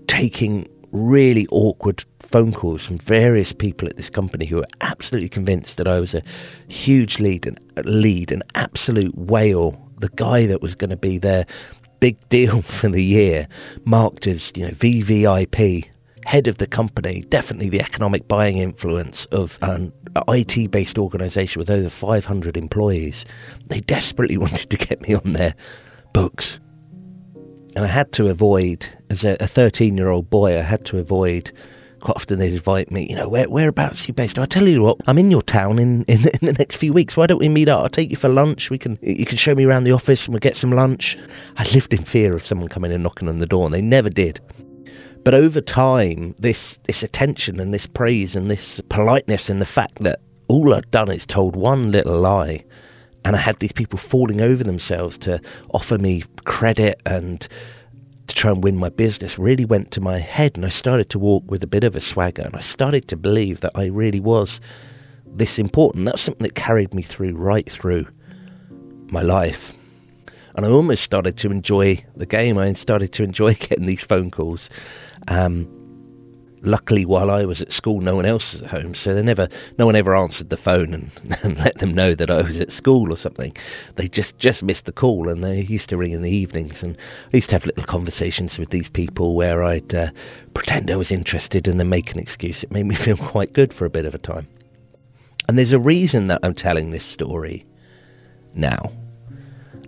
taking 0.08 0.68
really 0.92 1.46
awkward 1.52 2.04
phone 2.20 2.54
calls 2.54 2.86
from 2.86 2.98
various 2.98 3.54
people 3.54 3.88
at 3.88 3.98
this 3.98 4.10
company 4.10 4.46
who 4.46 4.58
were 4.58 4.68
absolutely 4.82 5.30
convinced 5.30 5.78
that 5.78 5.88
I 5.88 6.00
was 6.00 6.14
a 6.14 6.24
huge 6.68 7.20
lead 7.20 7.46
and 7.46 7.60
uh, 7.78 7.82
lead, 7.86 8.32
an 8.32 8.44
absolute 8.56 9.16
whale, 9.18 9.80
the 9.98 10.10
guy 10.10 10.46
that 10.46 10.62
was 10.62 10.76
going 10.76 10.90
to 10.90 10.98
be 10.98 11.18
their 11.18 11.46
big 12.00 12.18
deal 12.30 12.62
for 12.80 12.90
the 12.90 13.04
year, 13.04 13.48
marked 13.84 14.28
as 14.28 14.52
you 14.56 14.66
know 14.66 14.72
VVIP 14.72 15.90
head 16.26 16.48
of 16.48 16.58
the 16.58 16.68
company, 16.68 17.22
definitely 17.30 17.70
the 17.70 17.82
economic 17.82 18.28
buying 18.28 18.58
influence 18.58 19.26
of 19.26 19.58
an 19.62 19.92
IT 20.28 20.72
based 20.72 20.98
organisation 20.98 21.60
with 21.60 21.70
over 21.70 21.90
500 21.90 22.58
employees. 22.58 23.26
They 23.68 23.80
desperately 23.82 24.38
wanted 24.46 24.70
to 24.70 24.78
get 24.78 25.02
me 25.02 25.14
on 25.14 25.34
their 25.34 25.56
books. 26.14 26.60
And 27.76 27.86
I 27.86 27.88
had 27.88 28.12
to 28.14 28.28
avoid, 28.28 28.88
as 29.10 29.24
a 29.24 29.36
13 29.36 29.98
year 29.98 30.10
old 30.10 30.30
boy, 30.30 30.58
I 30.58 30.62
had 30.62 30.86
to 30.86 30.98
avoid 30.98 31.52
quite 32.00 32.16
often 32.16 32.40
they'd 32.40 32.54
invite 32.54 32.92
me, 32.92 33.08
you 33.10 33.16
know, 33.16 33.28
where, 33.28 33.50
whereabouts 33.50 34.06
are 34.06 34.08
you 34.08 34.14
based? 34.14 34.40
I 34.40 34.46
tell 34.46 34.68
you 34.68 34.82
what, 34.82 34.98
I'm 35.08 35.18
in 35.18 35.32
your 35.32 35.42
town 35.42 35.80
in, 35.80 36.04
in, 36.08 36.28
in, 36.28 36.40
the 36.42 36.54
next 36.54 36.78
few 36.78 36.94
weeks. 36.94 37.16
Why 37.18 37.28
don't 37.28 37.40
we 37.40 37.50
meet 37.50 37.70
up? 37.70 37.84
I'll 37.84 37.90
take 37.90 38.10
you 38.10 38.18
for 38.18 38.30
lunch. 38.30 38.70
We 38.70 38.78
can, 38.78 38.98
you 39.02 39.26
can 39.26 39.38
show 39.38 39.54
me 39.54 39.66
around 39.66 39.84
the 39.84 39.92
office 39.92 40.26
and 40.26 40.34
we'll 40.34 40.40
get 40.40 40.56
some 40.56 40.72
lunch. 40.72 41.18
I 41.58 41.64
lived 41.74 41.94
in 41.94 42.04
fear 42.04 42.34
of 42.36 42.46
someone 42.46 42.70
coming 42.70 42.92
and 42.92 43.04
knocking 43.04 43.28
on 43.28 43.40
the 43.40 43.46
door 43.46 43.66
and 43.66 43.74
they 43.74 43.82
never 43.82 44.10
did. 44.10 44.40
But 45.24 45.34
over 45.34 45.62
time, 45.62 46.36
this 46.40 46.80
this 46.84 47.04
attention 47.04 47.60
and 47.60 47.74
this 47.74 47.86
praise 47.86 48.36
and 48.36 48.50
this 48.50 48.82
politeness 48.90 49.50
and 49.50 49.62
the 49.62 49.66
fact 49.66 50.04
that 50.04 50.20
all 50.48 50.74
I'd 50.74 50.90
done 50.92 51.12
is 51.12 51.26
told 51.26 51.56
one 51.56 51.92
little 51.92 52.20
lie, 52.20 52.64
and 53.26 53.36
I 53.36 53.40
had 53.40 53.60
these 53.60 53.72
people 53.72 54.00
falling 54.00 54.42
over 54.42 54.64
themselves 54.64 55.18
to 55.20 55.42
offer 55.74 55.98
me 55.98 56.24
credit 56.46 57.02
and 57.06 57.48
to 58.28 58.36
try 58.36 58.52
and 58.52 58.64
win 58.64 58.78
my 58.78 58.90
business 58.90 59.38
really 59.38 59.66
went 59.66 59.92
to 59.92 60.02
my 60.02 60.20
head, 60.20 60.56
and 60.56 60.66
I 60.66 60.70
started 60.70 61.10
to 61.12 61.20
walk 61.20 61.44
with 61.48 61.64
a 61.64 61.68
bit 61.68 61.84
of 61.84 61.96
a 61.96 62.02
swagger, 62.02 62.44
and 62.44 62.56
I 62.56 62.62
started 62.62 63.08
to 63.10 63.18
believe 63.18 63.60
that 63.62 63.72
I 63.76 63.88
really 63.88 64.20
was 64.20 64.62
this 65.26 65.60
important. 65.60 66.06
That's 66.06 66.22
something 66.22 66.44
that 66.44 66.56
carried 66.56 66.94
me 66.94 67.04
through 67.04 67.36
right 67.36 67.70
through 67.70 68.08
my 69.12 69.22
life. 69.22 69.74
And 70.56 70.66
I 70.66 70.70
almost 70.70 71.04
started 71.04 71.38
to 71.38 71.52
enjoy 71.52 72.04
the 72.16 72.26
game. 72.26 72.58
I 72.58 72.74
started 72.74 73.12
to 73.14 73.24
enjoy 73.24 73.54
getting 73.60 73.86
these 73.86 74.02
phone 74.02 74.32
calls 74.32 74.70
um, 75.30 75.68
luckily, 76.62 77.06
while 77.06 77.30
I 77.30 77.46
was 77.46 77.62
at 77.62 77.72
school, 77.72 78.02
no 78.02 78.16
one 78.16 78.26
else 78.26 78.54
was 78.54 78.64
at 78.64 78.70
home, 78.70 78.96
so 78.96 79.14
they 79.14 79.22
never, 79.22 79.48
no 79.78 79.86
one 79.86 79.96
ever 79.96 80.16
answered 80.16 80.50
the 80.50 80.58
phone 80.58 80.94
and, 80.94 81.12
and 81.44 81.58
let 81.58 81.78
them 81.78 81.94
know 81.94 82.16
that 82.16 82.30
I 82.30 82.42
was 82.42 82.60
at 82.60 82.72
school 82.72 83.14
or 83.14 83.18
something. 83.18 83.56
They 83.96 84.08
just 84.08 84.38
just 84.38 84.64
missed 84.64 84.86
the 84.86 84.92
call, 84.92 85.30
and 85.30 85.44
they 85.44 85.62
used 85.62 85.90
to 85.90 85.98
ring 85.98 86.12
in 86.12 86.22
the 86.22 86.32
evenings, 86.32 86.84
and 86.84 86.98
I 87.34 87.38
used 87.38 87.50
to 87.50 87.56
have 87.56 87.66
little 87.66 87.84
conversations 87.84 88.58
with 88.58 88.70
these 88.70 88.90
people 88.90 89.36
where 89.36 89.64
I'd 89.64 89.94
uh, 89.94 90.12
pretend 90.54 90.92
I 90.92 90.96
was 90.96 91.12
interested 91.12 91.68
and 91.68 91.80
then 91.80 91.90
make 91.90 92.12
an 92.12 92.20
excuse. 92.20 92.64
It 92.64 92.72
made 92.72 92.86
me 92.86 92.96
feel 93.08 93.18
quite 93.18 93.54
good 93.54 93.74
for 93.74 93.86
a 93.86 93.90
bit 93.90 94.06
of 94.06 94.16
a 94.16 94.20
time. 94.20 94.48
And 95.48 95.58
there's 95.58 95.74
a 95.74 95.80
reason 95.80 96.28
that 96.28 96.42
I'm 96.44 96.54
telling 96.54 96.92
this 96.92 97.06
story 97.06 97.66
now. 98.54 98.92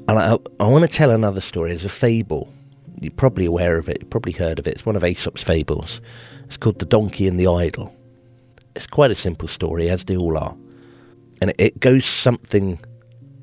And 0.07 0.17
I, 0.17 0.37
I 0.59 0.67
want 0.67 0.83
to 0.83 0.87
tell 0.87 1.11
another 1.11 1.41
story 1.41 1.71
as 1.71 1.85
a 1.85 1.89
fable 1.89 2.51
you're 3.01 3.11
probably 3.11 3.45
aware 3.45 3.77
of 3.77 3.89
it, 3.89 3.97
you've 4.01 4.09
probably 4.09 4.33
heard 4.33 4.59
of 4.59 4.67
it. 4.67 4.71
It's 4.71 4.85
one 4.85 4.95
of 4.95 5.03
Aesop's 5.03 5.43
fables. 5.43 5.99
It's 6.45 6.57
called 6.57 6.79
The 6.79 6.85
Donkey 6.85 7.27
and 7.27 7.39
the 7.39 7.47
Idol. 7.47 7.95
It's 8.75 8.87
quite 8.87 9.11
a 9.11 9.15
simple 9.15 9.47
story, 9.47 9.89
as 9.89 10.05
they 10.05 10.15
all 10.15 10.37
are. 10.37 10.55
And 11.41 11.53
it 11.57 11.79
goes 11.79 12.05
something 12.05 12.79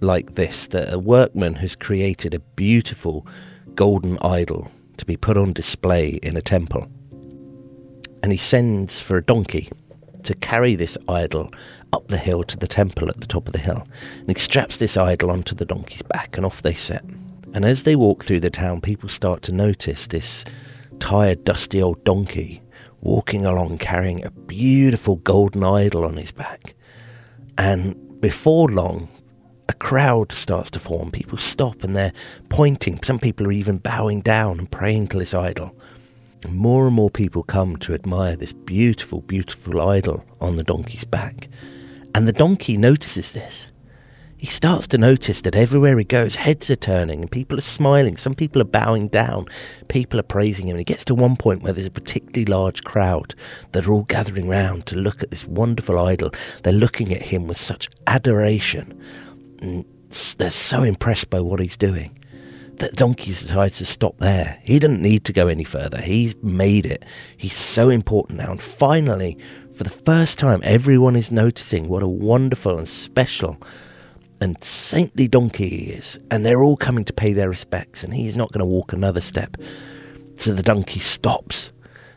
like 0.00 0.36
this 0.36 0.68
that 0.68 0.92
a 0.92 0.98
workman 0.98 1.56
has 1.56 1.74
created 1.74 2.32
a 2.32 2.38
beautiful 2.38 3.26
golden 3.74 4.18
idol 4.18 4.70
to 4.96 5.04
be 5.04 5.16
put 5.16 5.36
on 5.36 5.52
display 5.52 6.10
in 6.22 6.36
a 6.36 6.42
temple. 6.42 6.86
And 8.22 8.32
he 8.32 8.38
sends 8.38 9.00
for 9.00 9.16
a 9.16 9.24
donkey 9.24 9.70
to 10.22 10.34
carry 10.34 10.74
this 10.74 10.98
idol 11.08 11.52
up 11.92 12.08
the 12.08 12.18
hill 12.18 12.42
to 12.44 12.56
the 12.56 12.66
temple 12.66 13.08
at 13.08 13.20
the 13.20 13.26
top 13.26 13.46
of 13.46 13.52
the 13.52 13.58
hill. 13.58 13.86
And 14.18 14.28
he 14.28 14.34
straps 14.40 14.76
this 14.76 14.96
idol 14.96 15.30
onto 15.30 15.54
the 15.54 15.64
donkey's 15.64 16.02
back, 16.02 16.36
and 16.36 16.44
off 16.46 16.62
they 16.62 16.74
set. 16.74 17.04
And 17.54 17.64
as 17.64 17.82
they 17.82 17.96
walk 17.96 18.24
through 18.24 18.40
the 18.40 18.50
town, 18.50 18.80
people 18.80 19.08
start 19.08 19.42
to 19.42 19.52
notice 19.52 20.06
this 20.06 20.44
tired, 21.00 21.44
dusty 21.44 21.82
old 21.82 22.04
donkey 22.04 22.62
walking 23.00 23.46
along 23.46 23.78
carrying 23.78 24.24
a 24.24 24.30
beautiful 24.30 25.16
golden 25.16 25.62
idol 25.62 26.04
on 26.04 26.16
his 26.16 26.32
back. 26.32 26.74
And 27.56 28.20
before 28.20 28.68
long, 28.68 29.08
a 29.68 29.74
crowd 29.74 30.32
starts 30.32 30.70
to 30.70 30.80
form. 30.80 31.10
People 31.10 31.38
stop 31.38 31.84
and 31.84 31.94
they're 31.94 32.12
pointing. 32.48 33.02
Some 33.02 33.18
people 33.18 33.46
are 33.46 33.52
even 33.52 33.78
bowing 33.78 34.20
down 34.20 34.58
and 34.58 34.70
praying 34.70 35.08
to 35.08 35.18
this 35.18 35.34
idol. 35.34 35.74
More 36.48 36.86
and 36.86 36.94
more 36.94 37.10
people 37.10 37.42
come 37.42 37.76
to 37.78 37.94
admire 37.94 38.36
this 38.36 38.52
beautiful, 38.52 39.20
beautiful 39.22 39.80
idol 39.88 40.24
on 40.40 40.56
the 40.56 40.62
donkey's 40.62 41.04
back. 41.04 41.48
And 42.14 42.26
the 42.26 42.32
donkey 42.32 42.76
notices 42.76 43.32
this 43.32 43.68
he 44.38 44.46
starts 44.46 44.86
to 44.88 44.98
notice 44.98 45.40
that 45.42 45.56
everywhere 45.56 45.98
he 45.98 46.04
goes, 46.04 46.36
heads 46.36 46.70
are 46.70 46.76
turning 46.76 47.22
and 47.22 47.30
people 47.30 47.58
are 47.58 47.62
smiling. 47.62 48.16
Some 48.16 48.36
people 48.36 48.62
are 48.62 48.66
bowing 48.66 49.08
down. 49.08 49.46
People 49.88 50.20
are 50.20 50.24
praising 50.24 50.68
him. 50.68 50.76
And 50.76 50.78
he 50.78 50.84
gets 50.84 51.04
to 51.06 51.14
one 51.14 51.36
point 51.36 51.62
where 51.62 51.72
there's 51.72 51.88
a 51.88 51.90
particularly 51.90 52.44
large 52.44 52.84
crowd 52.84 53.34
that 53.72 53.86
are 53.86 53.92
all 53.92 54.04
gathering 54.04 54.48
round 54.48 54.86
to 54.86 54.96
look 54.96 55.24
at 55.24 55.32
this 55.32 55.44
wonderful 55.44 55.98
idol. 55.98 56.30
They're 56.62 56.72
looking 56.72 57.12
at 57.12 57.22
him 57.22 57.48
with 57.48 57.56
such 57.56 57.90
adoration. 58.06 59.02
And 59.60 59.84
they're 60.38 60.50
so 60.50 60.84
impressed 60.84 61.30
by 61.30 61.40
what 61.40 61.58
he's 61.58 61.76
doing 61.76 62.16
that 62.76 62.94
Donkey 62.94 63.32
decides 63.32 63.78
to 63.78 63.84
stop 63.84 64.18
there. 64.18 64.60
He 64.62 64.78
doesn't 64.78 65.02
need 65.02 65.24
to 65.24 65.32
go 65.32 65.48
any 65.48 65.64
further. 65.64 66.00
He's 66.00 66.36
made 66.44 66.86
it. 66.86 67.04
He's 67.36 67.56
so 67.56 67.90
important 67.90 68.38
now. 68.38 68.52
And 68.52 68.62
finally, 68.62 69.36
for 69.74 69.82
the 69.82 69.90
first 69.90 70.38
time, 70.38 70.60
everyone 70.62 71.16
is 71.16 71.32
noticing 71.32 71.88
what 71.88 72.04
a 72.04 72.08
wonderful 72.08 72.78
and 72.78 72.88
special 72.88 73.60
and 74.40 74.62
saintly 74.62 75.28
donkey 75.28 75.68
he 75.68 75.90
is, 75.92 76.18
and 76.30 76.44
they're 76.44 76.62
all 76.62 76.76
coming 76.76 77.04
to 77.04 77.12
pay 77.12 77.32
their 77.32 77.48
respects, 77.48 78.04
and 78.04 78.14
he's 78.14 78.36
not 78.36 78.52
going 78.52 78.60
to 78.60 78.66
walk 78.66 78.92
another 78.92 79.20
step. 79.20 79.56
So 80.36 80.52
the 80.52 80.62
donkey 80.62 81.00
stops, 81.00 81.72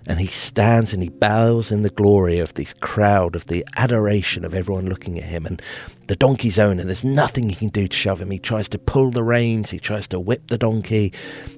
and 0.07 0.19
he 0.19 0.27
stands 0.27 0.93
and 0.93 1.03
he 1.03 1.09
bows 1.09 1.71
in 1.71 1.83
the 1.83 1.89
glory 1.89 2.39
of 2.39 2.53
this 2.55 2.73
crowd, 2.73 3.35
of 3.35 3.47
the 3.47 3.65
adoration 3.75 4.43
of 4.43 4.53
everyone 4.53 4.87
looking 4.87 5.17
at 5.19 5.25
him. 5.25 5.45
And 5.45 5.61
the 6.07 6.15
donkey's 6.15 6.59
owner, 6.59 6.83
there's 6.83 7.03
nothing 7.03 7.49
he 7.49 7.55
can 7.55 7.69
do 7.69 7.87
to 7.87 7.95
shove 7.95 8.21
him. 8.21 8.31
He 8.31 8.39
tries 8.39 8.67
to 8.69 8.79
pull 8.79 9.11
the 9.11 9.23
reins, 9.23 9.69
he 9.69 9.79
tries 9.79 10.07
to 10.07 10.19
whip 10.19 10.47
the 10.47 10.57
donkey, 10.57 11.13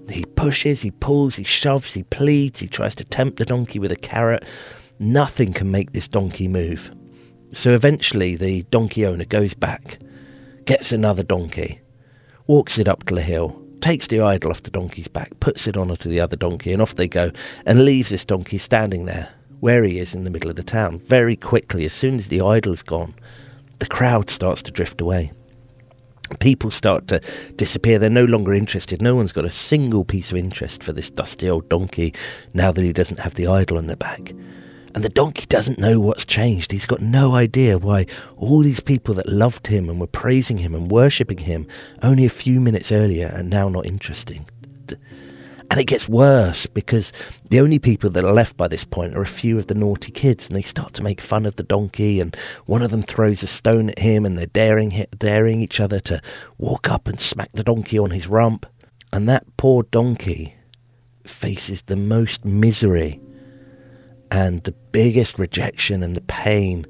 he 0.09 0.25
pushes, 0.35 0.81
he 0.81 0.91
pulls, 0.91 1.37
he 1.37 1.43
shoves, 1.43 1.93
he 1.93 2.03
pleads, 2.03 2.59
he 2.59 2.67
tries 2.67 2.95
to 2.95 3.05
tempt 3.05 3.37
the 3.37 3.45
donkey 3.45 3.79
with 3.79 3.91
a 3.91 3.97
carrot. 3.97 4.45
Nothing 4.99 5.53
can 5.53 5.71
make 5.71 5.91
this 5.91 6.07
donkey 6.07 6.47
move. 6.47 6.91
So 7.53 7.71
eventually, 7.71 8.35
the 8.35 8.63
donkey 8.63 9.05
owner 9.05 9.25
goes 9.25 9.53
back 9.53 9.99
gets 10.65 10.91
another 10.91 11.23
donkey, 11.23 11.81
walks 12.47 12.77
it 12.77 12.87
up 12.87 13.05
to 13.05 13.15
the 13.15 13.21
hill, 13.21 13.61
takes 13.81 14.07
the 14.07 14.21
idol 14.21 14.51
off 14.51 14.63
the 14.63 14.71
donkey's 14.71 15.07
back, 15.07 15.39
puts 15.39 15.67
it 15.67 15.77
on 15.77 15.91
onto 15.91 16.09
the 16.09 16.19
other 16.19 16.35
donkey, 16.35 16.71
and 16.71 16.81
off 16.81 16.95
they 16.95 17.07
go, 17.07 17.31
and 17.65 17.85
leaves 17.85 18.09
this 18.09 18.25
donkey 18.25 18.57
standing 18.57 19.05
there 19.05 19.29
where 19.59 19.85
he 19.85 19.97
is 19.97 20.13
in 20.13 20.25
the 20.25 20.29
middle 20.29 20.49
of 20.49 20.57
the 20.57 20.63
town. 20.63 20.99
Very 21.05 21.37
quickly, 21.37 21.85
as 21.85 21.93
soon 21.93 22.15
as 22.15 22.27
the 22.27 22.41
idol's 22.41 22.81
gone, 22.81 23.13
the 23.79 23.85
crowd 23.85 24.29
starts 24.29 24.61
to 24.61 24.71
drift 24.71 24.99
away. 24.99 25.31
People 26.39 26.69
start 26.69 27.07
to 27.07 27.21
disappear. 27.55 27.97
They're 27.97 28.09
no 28.09 28.25
longer 28.25 28.53
interested. 28.53 29.01
No 29.01 29.15
one's 29.15 29.31
got 29.31 29.45
a 29.45 29.49
single 29.49 30.03
piece 30.03 30.31
of 30.31 30.37
interest 30.37 30.83
for 30.83 30.91
this 30.91 31.09
dusty 31.09 31.49
old 31.49 31.69
donkey 31.69 32.13
now 32.53 32.73
that 32.73 32.83
he 32.83 32.91
doesn't 32.91 33.19
have 33.19 33.35
the 33.35 33.47
idol 33.47 33.77
on 33.77 33.87
the 33.87 33.95
back. 33.95 34.33
And 34.95 35.03
the 35.03 35.09
donkey 35.09 35.45
doesn't 35.47 35.79
know 35.79 35.99
what's 35.99 36.25
changed. 36.25 36.71
He's 36.71 36.85
got 36.85 37.01
no 37.01 37.33
idea 37.33 37.79
why 37.79 38.05
all 38.37 38.59
these 38.59 38.79
people 38.79 39.15
that 39.15 39.27
loved 39.27 39.67
him 39.67 39.89
and 39.89 39.99
were 39.99 40.07
praising 40.07 40.59
him 40.59 40.75
and 40.75 40.91
worshipping 40.91 41.39
him 41.39 41.67
only 42.03 42.25
a 42.25 42.29
few 42.29 42.59
minutes 42.59 42.91
earlier 42.91 43.31
are 43.35 43.43
now 43.43 43.69
not 43.69 43.87
interesting. 43.87 44.45
And 45.71 45.79
it 45.79 45.85
gets 45.85 46.07
worse 46.07 46.67
because 46.67 47.11
the 47.49 47.59
only 47.59 47.79
people 47.79 48.11
that 48.11 48.23
are 48.23 48.31
left 48.31 48.55
by 48.55 48.67
this 48.67 48.85
point 48.85 49.15
are 49.15 49.23
a 49.23 49.25
few 49.25 49.57
of 49.57 49.65
the 49.65 49.73
naughty 49.73 50.11
kids, 50.11 50.45
and 50.45 50.55
they 50.55 50.61
start 50.61 50.93
to 50.93 51.01
make 51.01 51.19
fun 51.19 51.47
of 51.47 51.55
the 51.55 51.63
donkey. 51.63 52.19
And 52.19 52.37
one 52.67 52.83
of 52.83 52.91
them 52.91 53.01
throws 53.01 53.41
a 53.41 53.47
stone 53.47 53.89
at 53.89 53.97
him, 53.97 54.23
and 54.23 54.37
they're 54.37 54.45
daring 54.45 55.07
daring 55.17 55.61
each 55.61 55.79
other 55.79 55.99
to 56.01 56.21
walk 56.59 56.91
up 56.91 57.07
and 57.07 57.19
smack 57.19 57.49
the 57.53 57.63
donkey 57.63 57.97
on 57.97 58.11
his 58.11 58.27
rump. 58.27 58.67
And 59.11 59.27
that 59.27 59.57
poor 59.57 59.81
donkey 59.81 60.55
faces 61.25 61.81
the 61.83 61.95
most 61.95 62.45
misery 62.45 63.19
and 64.33 64.63
the 64.63 64.71
biggest 64.71 65.37
rejection 65.37 66.01
and 66.01 66.17
the 66.17 66.21
pain 66.21 66.87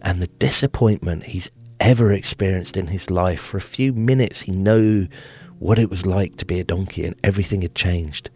and 0.00 0.22
the 0.22 0.28
disappointment 0.28 1.24
he's 1.24 1.50
ever 1.80 2.12
experienced 2.12 2.76
in 2.76 2.86
his 2.86 3.10
life. 3.10 3.40
For 3.40 3.56
a 3.56 3.60
few 3.60 3.92
minutes, 3.92 4.42
he 4.42 4.52
knew 4.52 5.08
what 5.58 5.80
it 5.80 5.90
was 5.90 6.06
like 6.06 6.36
to 6.36 6.44
be 6.44 6.60
a 6.60 6.64
donkey 6.64 7.04
and 7.04 7.16
everything 7.24 7.62
had 7.62 7.74
changed. 7.74 8.30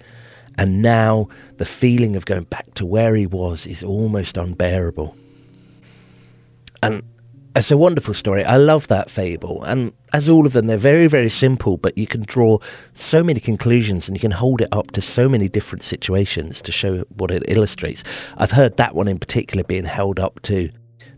And 0.56 0.82
now 0.82 1.28
the 1.58 1.64
feeling 1.64 2.16
of 2.16 2.26
going 2.26 2.44
back 2.44 2.74
to 2.74 2.84
where 2.84 3.14
he 3.14 3.26
was 3.26 3.64
is 3.64 3.84
almost 3.84 4.36
unbearable. 4.36 5.16
And 6.82 7.04
it's 7.58 7.70
a 7.70 7.76
wonderful 7.76 8.14
story. 8.14 8.44
I 8.44 8.56
love 8.56 8.86
that 8.88 9.10
fable. 9.10 9.64
And 9.64 9.92
as 10.12 10.28
all 10.28 10.46
of 10.46 10.52
them, 10.52 10.66
they're 10.66 10.78
very, 10.78 11.08
very 11.08 11.28
simple, 11.28 11.76
but 11.76 11.98
you 11.98 12.06
can 12.06 12.22
draw 12.22 12.58
so 12.94 13.24
many 13.24 13.40
conclusions 13.40 14.08
and 14.08 14.16
you 14.16 14.20
can 14.20 14.30
hold 14.30 14.60
it 14.60 14.68
up 14.70 14.92
to 14.92 15.02
so 15.02 15.28
many 15.28 15.48
different 15.48 15.82
situations 15.82 16.62
to 16.62 16.72
show 16.72 17.04
what 17.16 17.30
it 17.30 17.42
illustrates. 17.48 18.04
I've 18.36 18.52
heard 18.52 18.76
that 18.76 18.94
one 18.94 19.08
in 19.08 19.18
particular 19.18 19.64
being 19.64 19.84
held 19.84 20.20
up 20.20 20.40
to 20.42 20.70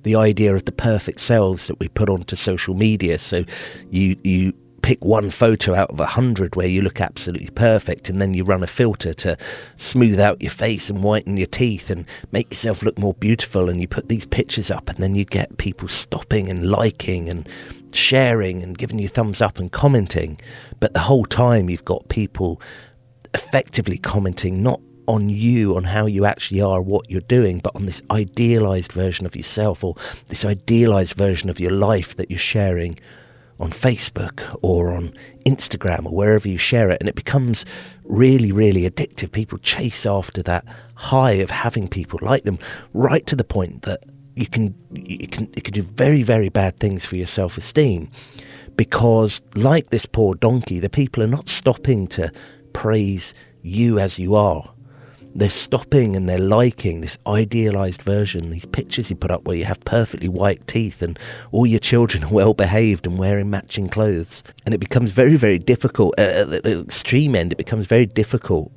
the 0.03 0.17
idea 0.17 0.55
of 0.55 0.65
the 0.65 0.73
perfect 0.73 1.21
selves 1.21 1.67
that 1.67 1.79
we 1.79 1.89
put 1.89 2.09
onto 2.09 2.37
social 2.37 2.75
media. 2.75 3.19
So 3.19 3.45
you, 3.91 4.17
you 4.25 4.55
pick 4.83 5.05
one 5.05 5.31
photo 5.31 5.75
out 5.75 5.91
of 5.91 6.01
a 6.01 6.07
hundred 6.07 6.57
where 6.57 6.67
you 6.67 6.83
look 6.83 7.01
absolutely 7.01 7.51
perfect, 7.51 8.09
and 8.09 8.21
then 8.21 8.35
you 8.35 8.45
run 8.45 8.63
a 8.63 8.67
filter 8.67 9.13
to 9.15 9.37
smooth 9.77 10.19
out 10.19 10.43
your 10.43 10.51
face 10.51 10.91
and 10.91 11.03
whiten 11.03 11.37
your 11.37 11.47
teeth 11.47 11.91
and 11.91 12.07
make 12.33 12.51
yourself 12.51 12.83
look 12.83 12.99
more 12.99 13.15
beautiful. 13.15 13.69
And 13.69 13.81
you 13.81 13.89
put 13.89 14.09
these 14.09 14.25
pictures 14.25 14.71
up, 14.71 14.89
and 14.89 14.99
then 14.99 15.15
you 15.15 15.25
get 15.25 15.59
people 15.59 15.89
stopping 15.89 16.49
and 16.49 16.71
liking 16.71 17.29
and 17.29 17.49
sharing 17.93 18.63
and 18.63 18.79
giving 18.79 18.99
you 18.99 19.09
thumbs 19.09 19.41
up 19.41 19.59
and 19.59 19.71
commenting. 19.71 20.41
But 20.79 20.95
the 20.95 21.01
whole 21.01 21.25
time, 21.25 21.71
you've 21.71 21.85
got 21.85 22.09
people 22.09 22.61
effectively 23.35 23.99
commenting 23.99 24.63
not 24.63 24.81
on 25.07 25.29
you, 25.29 25.77
on 25.77 25.85
how 25.85 26.07
you 26.07 26.25
actually 26.25 26.61
are, 26.61 26.81
what 26.81 27.11
you're 27.11 27.21
doing, 27.23 27.59
but 27.59 27.75
on 27.75 27.87
this 27.87 28.01
idealized 28.11 28.93
version 28.93 29.27
of 29.27 29.35
yourself 29.35 29.83
or 29.83 29.97
this 30.29 30.45
idealized 30.45 31.15
version 31.15 31.51
of 31.51 31.59
your 31.59 31.73
life 31.73 32.17
that 32.17 32.31
you're 32.31 32.39
sharing 32.39 32.97
on 33.61 33.71
Facebook 33.71 34.59
or 34.63 34.93
on 34.93 35.13
Instagram 35.45 36.07
or 36.07 36.17
wherever 36.17 36.49
you 36.49 36.59
share 36.59 36.91
it, 36.91 36.99
and 37.01 37.09
it 37.09 37.15
becomes 37.15 37.65
really, 38.05 38.51
really 38.51 38.89
addictive. 38.89 39.31
People 39.31 39.59
chase 39.59 40.07
after 40.07 40.43
that 40.43 40.65
high 40.95 41.33
of 41.33 41.51
having 41.51 41.87
people 41.87 42.19
like 42.23 42.45
them, 42.45 42.59
right 42.93 43.27
to 43.27 43.37
the 43.37 43.45
point 43.45 43.83
that 43.83 44.03
you 44.35 44.47
can 44.47 44.75
you 44.93 45.29
can 45.29 45.51
it 45.55 45.65
can 45.65 45.75
do 45.75 45.83
very, 45.83 46.23
very 46.23 46.49
bad 46.49 46.79
things 46.79 47.05
for 47.05 47.17
your 47.17 47.27
self 47.27 47.59
esteem. 47.59 48.11
Because, 48.77 49.43
like 49.55 49.91
this 49.91 50.07
poor 50.07 50.35
donkey, 50.35 50.81
the 50.81 50.89
people 50.89 51.23
are 51.23 51.27
not 51.27 51.51
stopping 51.51 52.07
to 52.09 52.33
praise 52.73 53.35
you 53.63 53.99
as 53.99 54.19
you 54.19 54.35
are 54.35 54.73
they're 55.35 55.49
stopping 55.49 56.17
and 56.17 56.29
they're 56.29 56.39
liking 56.39 57.01
this 57.01 57.19
idealized 57.27 58.03
version, 58.03 58.51
these 58.51 58.67
pictures 58.67 59.11
you 59.11 59.17
put 59.17 59.31
up 59.31 59.45
where 59.45 59.57
you 59.57 59.65
have 59.65 59.81
perfectly 59.85 60.29
white 60.29 60.67
teeth 60.67 61.03
and 61.03 61.19
all 61.53 61.67
your 61.67 61.79
children 61.79 62.25
are 62.25 62.33
well 62.33 62.55
behaved 62.55 63.07
and 63.07 63.19
wearing 63.19 63.51
matching 63.51 63.89
clothes. 63.89 64.43
And 64.65 64.75
it 64.75 64.79
becomes 64.79 65.13
very, 65.13 65.37
very 65.37 65.59
difficult. 65.59 66.15
Uh, 66.19 66.23
at 66.23 66.63
the 66.63 66.81
extreme 66.81 67.35
end, 67.35 67.53
it 67.53 67.59
becomes 67.59 67.87
very 67.87 68.07
difficult 68.07 68.73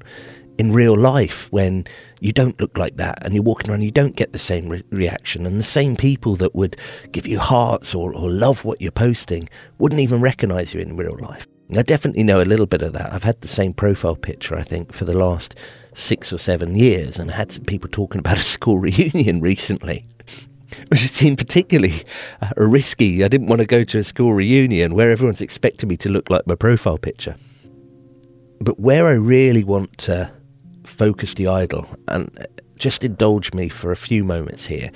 in 0.58 0.72
real 0.72 0.98
life 0.98 1.52
when 1.52 1.86
you 2.20 2.32
don't 2.32 2.60
look 2.62 2.78
like 2.78 2.98
that 2.98 3.18
and 3.26 3.34
you're 3.34 3.44
walking 3.44 3.72
around, 3.72 3.82
you 3.82 3.92
don't 3.92 4.16
get 4.16 4.34
the 4.34 4.40
same 4.40 4.70
re- 4.70 4.84
reaction. 4.92 5.46
And 5.46 5.60
the 5.60 5.64
same 5.64 5.96
people 5.96 6.36
that 6.38 6.54
would 6.54 6.78
give 7.12 7.26
you 7.26 7.40
hearts 7.40 7.96
or, 7.96 8.14
or 8.14 8.30
love 8.30 8.64
what 8.64 8.80
you're 8.80 8.92
posting 8.92 9.50
wouldn't 9.80 10.02
even 10.02 10.22
recognize 10.22 10.74
you 10.74 10.80
in 10.80 10.96
real 10.96 11.18
life. 11.20 11.48
I 11.76 11.82
definitely 11.82 12.24
know 12.24 12.42
a 12.42 12.44
little 12.44 12.66
bit 12.68 12.82
of 12.82 12.94
that. 12.94 13.12
I've 13.12 13.24
had 13.24 13.42
the 13.42 13.48
same 13.48 13.74
profile 13.74 14.16
picture, 14.16 14.56
I 14.56 14.64
think, 14.64 14.94
for 14.94 15.06
the 15.06 15.18
last 15.18 15.56
six 15.96 16.32
or 16.34 16.38
seven 16.38 16.76
years 16.76 17.18
and 17.18 17.32
had 17.32 17.52
some 17.52 17.66
people 17.66 17.90
talking 17.90 18.20
about 18.20 18.40
a 18.40 18.44
school 18.44 18.80
reunion 18.90 19.42
recently. 19.42 20.08
Which 20.88 21.12
seemed 21.12 21.38
particularly 21.38 22.04
uh, 22.42 22.50
risky. 22.58 23.24
I 23.24 23.28
didn't 23.28 23.48
want 23.48 23.60
to 23.60 23.68
go 23.68 23.84
to 23.84 24.00
a 24.00 24.04
school 24.04 24.34
reunion 24.34 24.96
where 24.96 25.12
everyone's 25.12 25.42
expecting 25.42 25.88
me 25.88 25.98
to 25.98 26.10
look 26.10 26.32
like 26.32 26.48
my 26.48 26.56
profile 26.56 26.98
picture. 26.98 27.36
But 28.60 28.80
where 28.80 29.06
I 29.06 29.12
really 29.12 29.64
want 29.64 29.96
to 30.00 30.32
focus 30.84 31.36
the 31.36 31.48
idol, 31.48 31.88
and 32.08 32.32
uh, 32.40 32.46
just 32.78 33.04
indulge 33.04 33.54
me 33.54 33.70
for 33.70 33.92
a 33.92 33.96
few 33.96 34.24
moments 34.24 34.66
here, 34.66 34.90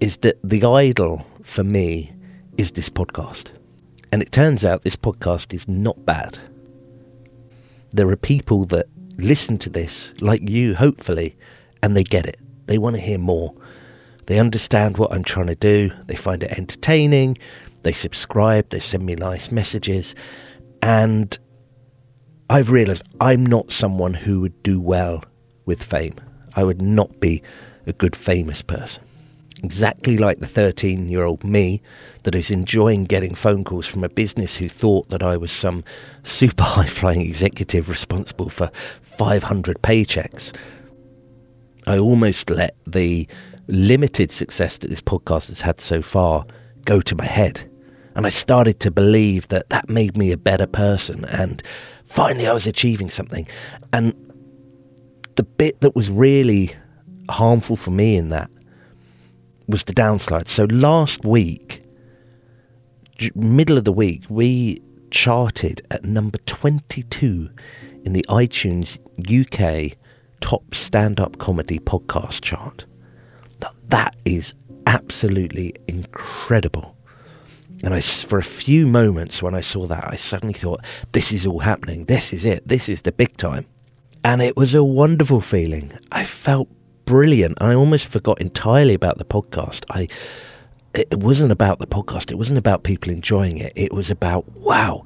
is 0.00 0.18
that 0.18 0.38
the 0.44 0.64
idol 0.64 1.26
for 1.42 1.64
me 1.64 2.12
is 2.58 2.72
this 2.72 2.90
podcast. 2.90 3.52
And 4.12 4.22
it 4.22 4.32
turns 4.32 4.64
out 4.64 4.82
this 4.82 4.96
podcast 4.96 5.54
is 5.54 5.66
not 5.66 6.04
bad. 6.04 6.38
There 7.90 8.08
are 8.10 8.16
people 8.16 8.66
that 8.66 8.86
listen 9.16 9.58
to 9.58 9.70
this, 9.70 10.12
like 10.20 10.48
you, 10.48 10.74
hopefully, 10.74 11.36
and 11.82 11.96
they 11.96 12.04
get 12.04 12.26
it. 12.26 12.38
They 12.66 12.78
want 12.78 12.96
to 12.96 13.02
hear 13.02 13.18
more. 13.18 13.54
They 14.26 14.38
understand 14.38 14.98
what 14.98 15.12
I'm 15.12 15.24
trying 15.24 15.48
to 15.48 15.54
do. 15.54 15.90
They 16.06 16.14
find 16.14 16.42
it 16.42 16.52
entertaining. 16.52 17.38
They 17.82 17.92
subscribe. 17.92 18.70
They 18.70 18.78
send 18.78 19.04
me 19.04 19.14
nice 19.14 19.50
messages. 19.50 20.14
And 20.80 21.36
I've 22.48 22.70
realized 22.70 23.02
I'm 23.20 23.44
not 23.44 23.72
someone 23.72 24.14
who 24.14 24.40
would 24.40 24.62
do 24.62 24.80
well 24.80 25.24
with 25.66 25.82
fame. 25.82 26.16
I 26.54 26.64
would 26.64 26.82
not 26.82 27.20
be 27.20 27.42
a 27.86 27.92
good 27.92 28.14
famous 28.14 28.62
person 28.62 29.02
exactly 29.62 30.18
like 30.18 30.38
the 30.38 30.46
13 30.46 31.08
year 31.08 31.24
old 31.24 31.44
me 31.44 31.80
that 32.24 32.34
is 32.34 32.50
enjoying 32.50 33.04
getting 33.04 33.34
phone 33.34 33.64
calls 33.64 33.86
from 33.86 34.04
a 34.04 34.08
business 34.08 34.56
who 34.56 34.68
thought 34.68 35.08
that 35.10 35.22
I 35.22 35.36
was 35.36 35.52
some 35.52 35.84
super 36.22 36.64
high 36.64 36.86
flying 36.86 37.20
executive 37.20 37.88
responsible 37.88 38.48
for 38.48 38.70
500 39.02 39.82
paychecks. 39.82 40.54
I 41.86 41.98
almost 41.98 42.50
let 42.50 42.76
the 42.86 43.26
limited 43.68 44.30
success 44.30 44.76
that 44.78 44.88
this 44.88 45.00
podcast 45.00 45.48
has 45.48 45.62
had 45.62 45.80
so 45.80 46.02
far 46.02 46.46
go 46.84 47.00
to 47.00 47.14
my 47.14 47.24
head. 47.24 47.68
And 48.14 48.26
I 48.26 48.28
started 48.28 48.78
to 48.80 48.90
believe 48.90 49.48
that 49.48 49.70
that 49.70 49.88
made 49.88 50.16
me 50.16 50.32
a 50.32 50.36
better 50.36 50.66
person. 50.66 51.24
And 51.24 51.62
finally, 52.04 52.46
I 52.46 52.52
was 52.52 52.66
achieving 52.66 53.08
something. 53.08 53.48
And 53.92 54.14
the 55.36 55.42
bit 55.42 55.80
that 55.80 55.96
was 55.96 56.10
really 56.10 56.74
harmful 57.30 57.76
for 57.76 57.90
me 57.90 58.16
in 58.16 58.28
that 58.28 58.50
was 59.68 59.84
the 59.84 59.94
downslide. 59.94 60.48
So 60.48 60.64
last 60.64 61.24
week, 61.24 61.82
middle 63.34 63.78
of 63.78 63.84
the 63.84 63.92
week, 63.92 64.24
we 64.28 64.82
charted 65.10 65.86
at 65.90 66.04
number 66.04 66.38
22 66.46 67.50
in 68.04 68.12
the 68.12 68.24
iTunes 68.28 68.98
UK 69.20 69.96
top 70.40 70.74
stand 70.74 71.20
up 71.20 71.38
comedy 71.38 71.78
podcast 71.78 72.40
chart. 72.40 72.84
That, 73.60 73.74
that 73.88 74.16
is 74.24 74.54
absolutely 74.86 75.74
incredible. 75.86 76.96
And 77.84 77.94
I, 77.94 78.00
for 78.00 78.38
a 78.38 78.44
few 78.44 78.86
moments 78.86 79.42
when 79.42 79.54
I 79.54 79.60
saw 79.60 79.86
that, 79.86 80.04
I 80.12 80.16
suddenly 80.16 80.54
thought, 80.54 80.84
this 81.12 81.32
is 81.32 81.44
all 81.46 81.60
happening. 81.60 82.04
This 82.04 82.32
is 82.32 82.44
it. 82.44 82.66
This 82.66 82.88
is 82.88 83.02
the 83.02 83.12
big 83.12 83.36
time. 83.36 83.66
And 84.24 84.40
it 84.40 84.56
was 84.56 84.72
a 84.72 84.84
wonderful 84.84 85.40
feeling. 85.40 85.92
I 86.12 86.24
felt 86.24 86.68
brilliant. 87.12 87.58
I 87.60 87.74
almost 87.74 88.06
forgot 88.06 88.40
entirely 88.40 88.94
about 88.94 89.18
the 89.18 89.26
podcast. 89.26 89.84
I 89.90 90.08
it 90.94 91.18
wasn't 91.18 91.52
about 91.52 91.78
the 91.78 91.86
podcast. 91.86 92.30
It 92.30 92.36
wasn't 92.36 92.56
about 92.56 92.84
people 92.84 93.12
enjoying 93.12 93.58
it. 93.58 93.74
It 93.76 93.92
was 93.92 94.10
about 94.10 94.50
wow, 94.52 95.04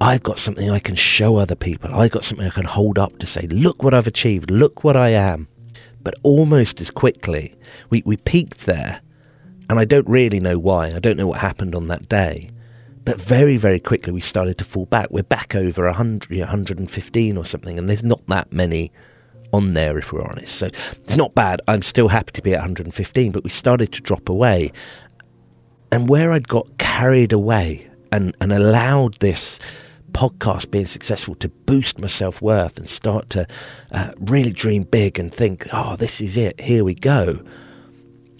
I've 0.00 0.22
got 0.22 0.38
something 0.38 0.70
I 0.70 0.78
can 0.78 0.94
show 0.94 1.36
other 1.36 1.54
people. 1.54 1.94
I've 1.94 2.10
got 2.10 2.24
something 2.24 2.46
I 2.46 2.50
can 2.50 2.64
hold 2.64 2.98
up 2.98 3.18
to 3.18 3.26
say, 3.26 3.42
look 3.48 3.82
what 3.82 3.92
I've 3.92 4.06
achieved. 4.06 4.50
Look 4.50 4.82
what 4.82 4.96
I 4.96 5.10
am. 5.10 5.48
But 6.02 6.14
almost 6.22 6.80
as 6.80 6.90
quickly, 6.90 7.54
we, 7.90 8.02
we 8.06 8.16
peaked 8.16 8.64
there, 8.64 9.02
and 9.68 9.78
I 9.78 9.84
don't 9.84 10.08
really 10.08 10.40
know 10.40 10.58
why. 10.58 10.94
I 10.94 11.00
don't 11.00 11.18
know 11.18 11.26
what 11.26 11.40
happened 11.40 11.74
on 11.74 11.88
that 11.88 12.08
day. 12.08 12.48
But 13.04 13.20
very, 13.20 13.58
very 13.58 13.78
quickly 13.78 14.10
we 14.10 14.22
started 14.22 14.56
to 14.56 14.64
fall 14.64 14.86
back. 14.86 15.10
We're 15.10 15.22
back 15.22 15.54
over 15.54 15.84
100, 15.84 16.30
115 16.30 17.36
or 17.36 17.44
something, 17.44 17.78
and 17.78 17.90
there's 17.90 18.02
not 18.02 18.26
that 18.28 18.54
many 18.54 18.90
on 19.52 19.74
there 19.74 19.98
if 19.98 20.12
we're 20.12 20.22
honest. 20.22 20.54
So 20.54 20.66
it's 20.66 21.16
not 21.16 21.34
bad. 21.34 21.60
I'm 21.68 21.82
still 21.82 22.08
happy 22.08 22.32
to 22.32 22.42
be 22.42 22.52
at 22.52 22.60
115, 22.60 23.32
but 23.32 23.44
we 23.44 23.50
started 23.50 23.92
to 23.92 24.00
drop 24.00 24.28
away. 24.28 24.72
And 25.90 26.08
where 26.08 26.32
I'd 26.32 26.48
got 26.48 26.78
carried 26.78 27.32
away 27.32 27.88
and, 28.12 28.36
and 28.40 28.52
allowed 28.52 29.18
this 29.18 29.58
podcast 30.12 30.70
being 30.70 30.86
successful 30.86 31.34
to 31.34 31.48
boost 31.48 31.98
my 31.98 32.06
self 32.06 32.40
worth 32.40 32.78
and 32.78 32.88
start 32.88 33.28
to 33.30 33.46
uh, 33.92 34.12
really 34.18 34.50
dream 34.50 34.84
big 34.84 35.18
and 35.18 35.32
think, 35.32 35.66
oh, 35.72 35.96
this 35.96 36.20
is 36.20 36.36
it, 36.36 36.60
here 36.60 36.84
we 36.84 36.94
go. 36.94 37.40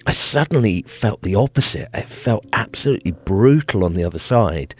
I 0.06 0.12
suddenly 0.12 0.82
felt 0.82 1.22
the 1.22 1.34
opposite. 1.34 1.88
It 1.92 2.08
felt 2.08 2.46
absolutely 2.52 3.10
brutal 3.10 3.84
on 3.84 3.94
the 3.94 4.04
other 4.04 4.20
side 4.20 4.74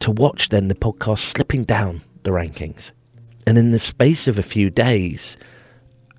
to 0.00 0.10
watch 0.10 0.48
then 0.48 0.68
the 0.68 0.74
podcast 0.74 1.20
slipping 1.20 1.64
down 1.64 2.02
the 2.24 2.30
rankings. 2.30 2.90
And 3.46 3.56
in 3.56 3.70
the 3.70 3.78
space 3.78 4.26
of 4.26 4.38
a 4.38 4.42
few 4.42 4.70
days, 4.70 5.36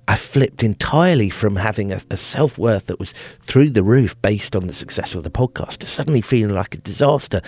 I 0.08 0.14
flipped 0.14 0.62
entirely 0.62 1.30
from 1.30 1.56
having 1.56 1.92
a, 1.92 2.00
a 2.10 2.16
self 2.16 2.58
worth 2.58 2.86
that 2.86 3.00
was 3.00 3.12
through 3.40 3.70
the 3.70 3.82
roof 3.82 4.20
based 4.22 4.54
on 4.54 4.66
the 4.66 4.72
success 4.72 5.14
of 5.14 5.24
the 5.24 5.30
podcast 5.30 5.78
to 5.78 5.86
suddenly 5.86 6.20
feeling 6.20 6.54
like 6.54 6.74
a 6.74 6.78
disaster 6.78 7.42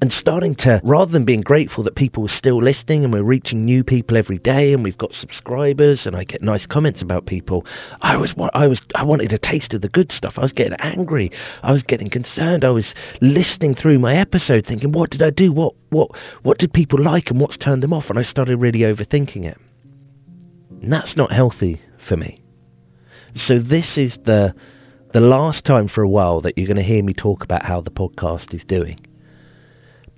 and 0.00 0.12
starting 0.12 0.54
to 0.54 0.80
rather 0.84 1.10
than 1.10 1.24
being 1.24 1.40
grateful 1.40 1.82
that 1.82 1.96
people 1.96 2.22
were 2.22 2.28
still 2.28 2.62
listening 2.62 3.02
and 3.02 3.12
we're 3.12 3.22
reaching 3.24 3.64
new 3.64 3.82
people 3.82 4.16
every 4.16 4.38
day 4.38 4.72
and 4.72 4.84
we've 4.84 4.96
got 4.96 5.12
subscribers 5.12 6.06
and 6.06 6.14
I 6.14 6.22
get 6.22 6.40
nice 6.40 6.66
comments 6.66 7.02
about 7.02 7.26
people 7.26 7.66
I 8.00 8.16
was 8.16 8.32
I 8.54 8.68
was 8.68 8.80
I 8.94 9.02
wanted 9.02 9.32
a 9.32 9.38
taste 9.38 9.74
of 9.74 9.80
the 9.80 9.88
good 9.88 10.12
stuff. 10.12 10.38
I 10.38 10.42
was 10.42 10.52
getting 10.52 10.74
angry. 10.74 11.32
I 11.64 11.72
was 11.72 11.82
getting 11.82 12.10
concerned. 12.10 12.64
I 12.64 12.70
was 12.70 12.94
listening 13.20 13.74
through 13.74 13.98
my 13.98 14.14
episode 14.14 14.64
thinking 14.64 14.92
what 14.92 15.10
did 15.10 15.22
I 15.22 15.30
do? 15.30 15.52
What 15.52 15.74
what 15.90 16.16
what 16.42 16.58
did 16.58 16.72
people 16.72 17.00
like 17.00 17.32
and 17.32 17.40
what's 17.40 17.56
turned 17.56 17.82
them 17.82 17.92
off? 17.92 18.08
And 18.08 18.20
I 18.20 18.22
started 18.22 18.58
really 18.58 18.80
overthinking 18.80 19.44
it. 19.44 19.58
And 20.80 20.92
that's 20.92 21.16
not 21.16 21.32
healthy 21.32 21.80
for 22.08 22.16
me. 22.16 22.40
So 23.34 23.58
this 23.58 23.98
is 23.98 24.16
the 24.18 24.54
the 25.12 25.20
last 25.20 25.64
time 25.64 25.88
for 25.88 26.02
a 26.02 26.08
while 26.08 26.40
that 26.40 26.58
you're 26.58 26.66
going 26.66 26.76
to 26.76 26.82
hear 26.82 27.02
me 27.02 27.14
talk 27.14 27.42
about 27.42 27.62
how 27.62 27.80
the 27.80 27.90
podcast 27.90 28.52
is 28.52 28.64
doing. 28.64 28.98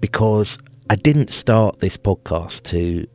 Because 0.01 0.59
I 0.89 0.97
didn't 0.97 1.31
start 1.31 1.79
this 1.79 1.97
podcast 1.97 2.65
to 2.71 3.07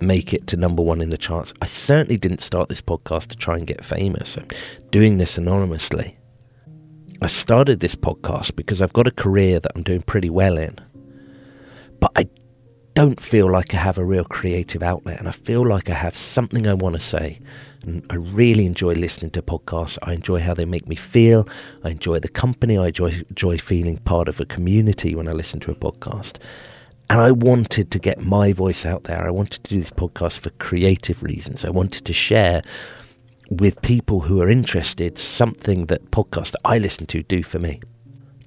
make 0.00 0.34
it 0.34 0.48
to 0.48 0.56
number 0.56 0.82
one 0.82 1.00
in 1.00 1.10
the 1.10 1.18
charts. 1.18 1.52
I 1.62 1.66
certainly 1.66 2.16
didn't 2.16 2.40
start 2.40 2.68
this 2.68 2.82
podcast 2.82 3.28
to 3.28 3.36
try 3.36 3.56
and 3.56 3.66
get 3.66 3.84
famous. 3.84 4.36
I'm 4.36 4.48
doing 4.90 5.18
this 5.18 5.38
anonymously. 5.38 6.18
I 7.20 7.28
started 7.28 7.78
this 7.78 7.94
podcast 7.94 8.56
because 8.56 8.82
I've 8.82 8.92
got 8.92 9.06
a 9.06 9.12
career 9.12 9.60
that 9.60 9.72
I'm 9.76 9.84
doing 9.84 10.02
pretty 10.02 10.30
well 10.30 10.58
in. 10.58 10.76
But 12.00 12.10
I 12.16 12.26
don't 12.94 13.20
feel 13.20 13.50
like 13.50 13.74
I 13.74 13.78
have 13.78 13.98
a 13.98 14.04
real 14.04 14.24
creative 14.24 14.82
outlet 14.82 15.20
and 15.20 15.28
I 15.28 15.32
feel 15.32 15.64
like 15.66 15.88
I 15.88 15.94
have 15.94 16.16
something 16.16 16.66
I 16.66 16.74
want 16.74 16.96
to 16.96 17.00
say. 17.00 17.40
And 17.82 18.04
I 18.10 18.16
really 18.16 18.66
enjoy 18.66 18.94
listening 18.94 19.30
to 19.32 19.42
podcasts. 19.42 19.98
I 20.02 20.12
enjoy 20.12 20.40
how 20.40 20.54
they 20.54 20.64
make 20.64 20.88
me 20.88 20.96
feel. 20.96 21.48
I 21.82 21.90
enjoy 21.90 22.20
the 22.20 22.28
company. 22.28 22.78
I 22.78 22.88
enjoy, 22.88 23.22
enjoy 23.28 23.58
feeling 23.58 23.98
part 23.98 24.28
of 24.28 24.40
a 24.40 24.44
community 24.44 25.14
when 25.14 25.28
I 25.28 25.32
listen 25.32 25.60
to 25.60 25.70
a 25.70 25.74
podcast. 25.74 26.38
And 27.10 27.20
I 27.20 27.32
wanted 27.32 27.90
to 27.90 27.98
get 27.98 28.20
my 28.20 28.52
voice 28.52 28.86
out 28.86 29.04
there. 29.04 29.26
I 29.26 29.30
wanted 29.30 29.64
to 29.64 29.74
do 29.74 29.80
this 29.80 29.90
podcast 29.90 30.40
for 30.40 30.50
creative 30.50 31.22
reasons. 31.22 31.64
I 31.64 31.70
wanted 31.70 32.04
to 32.06 32.12
share 32.12 32.62
with 33.50 33.82
people 33.82 34.20
who 34.20 34.40
are 34.40 34.48
interested 34.48 35.18
something 35.18 35.86
that 35.86 36.10
podcasts 36.10 36.54
I 36.64 36.78
listen 36.78 37.06
to 37.06 37.22
do 37.22 37.42
for 37.42 37.58
me. 37.58 37.80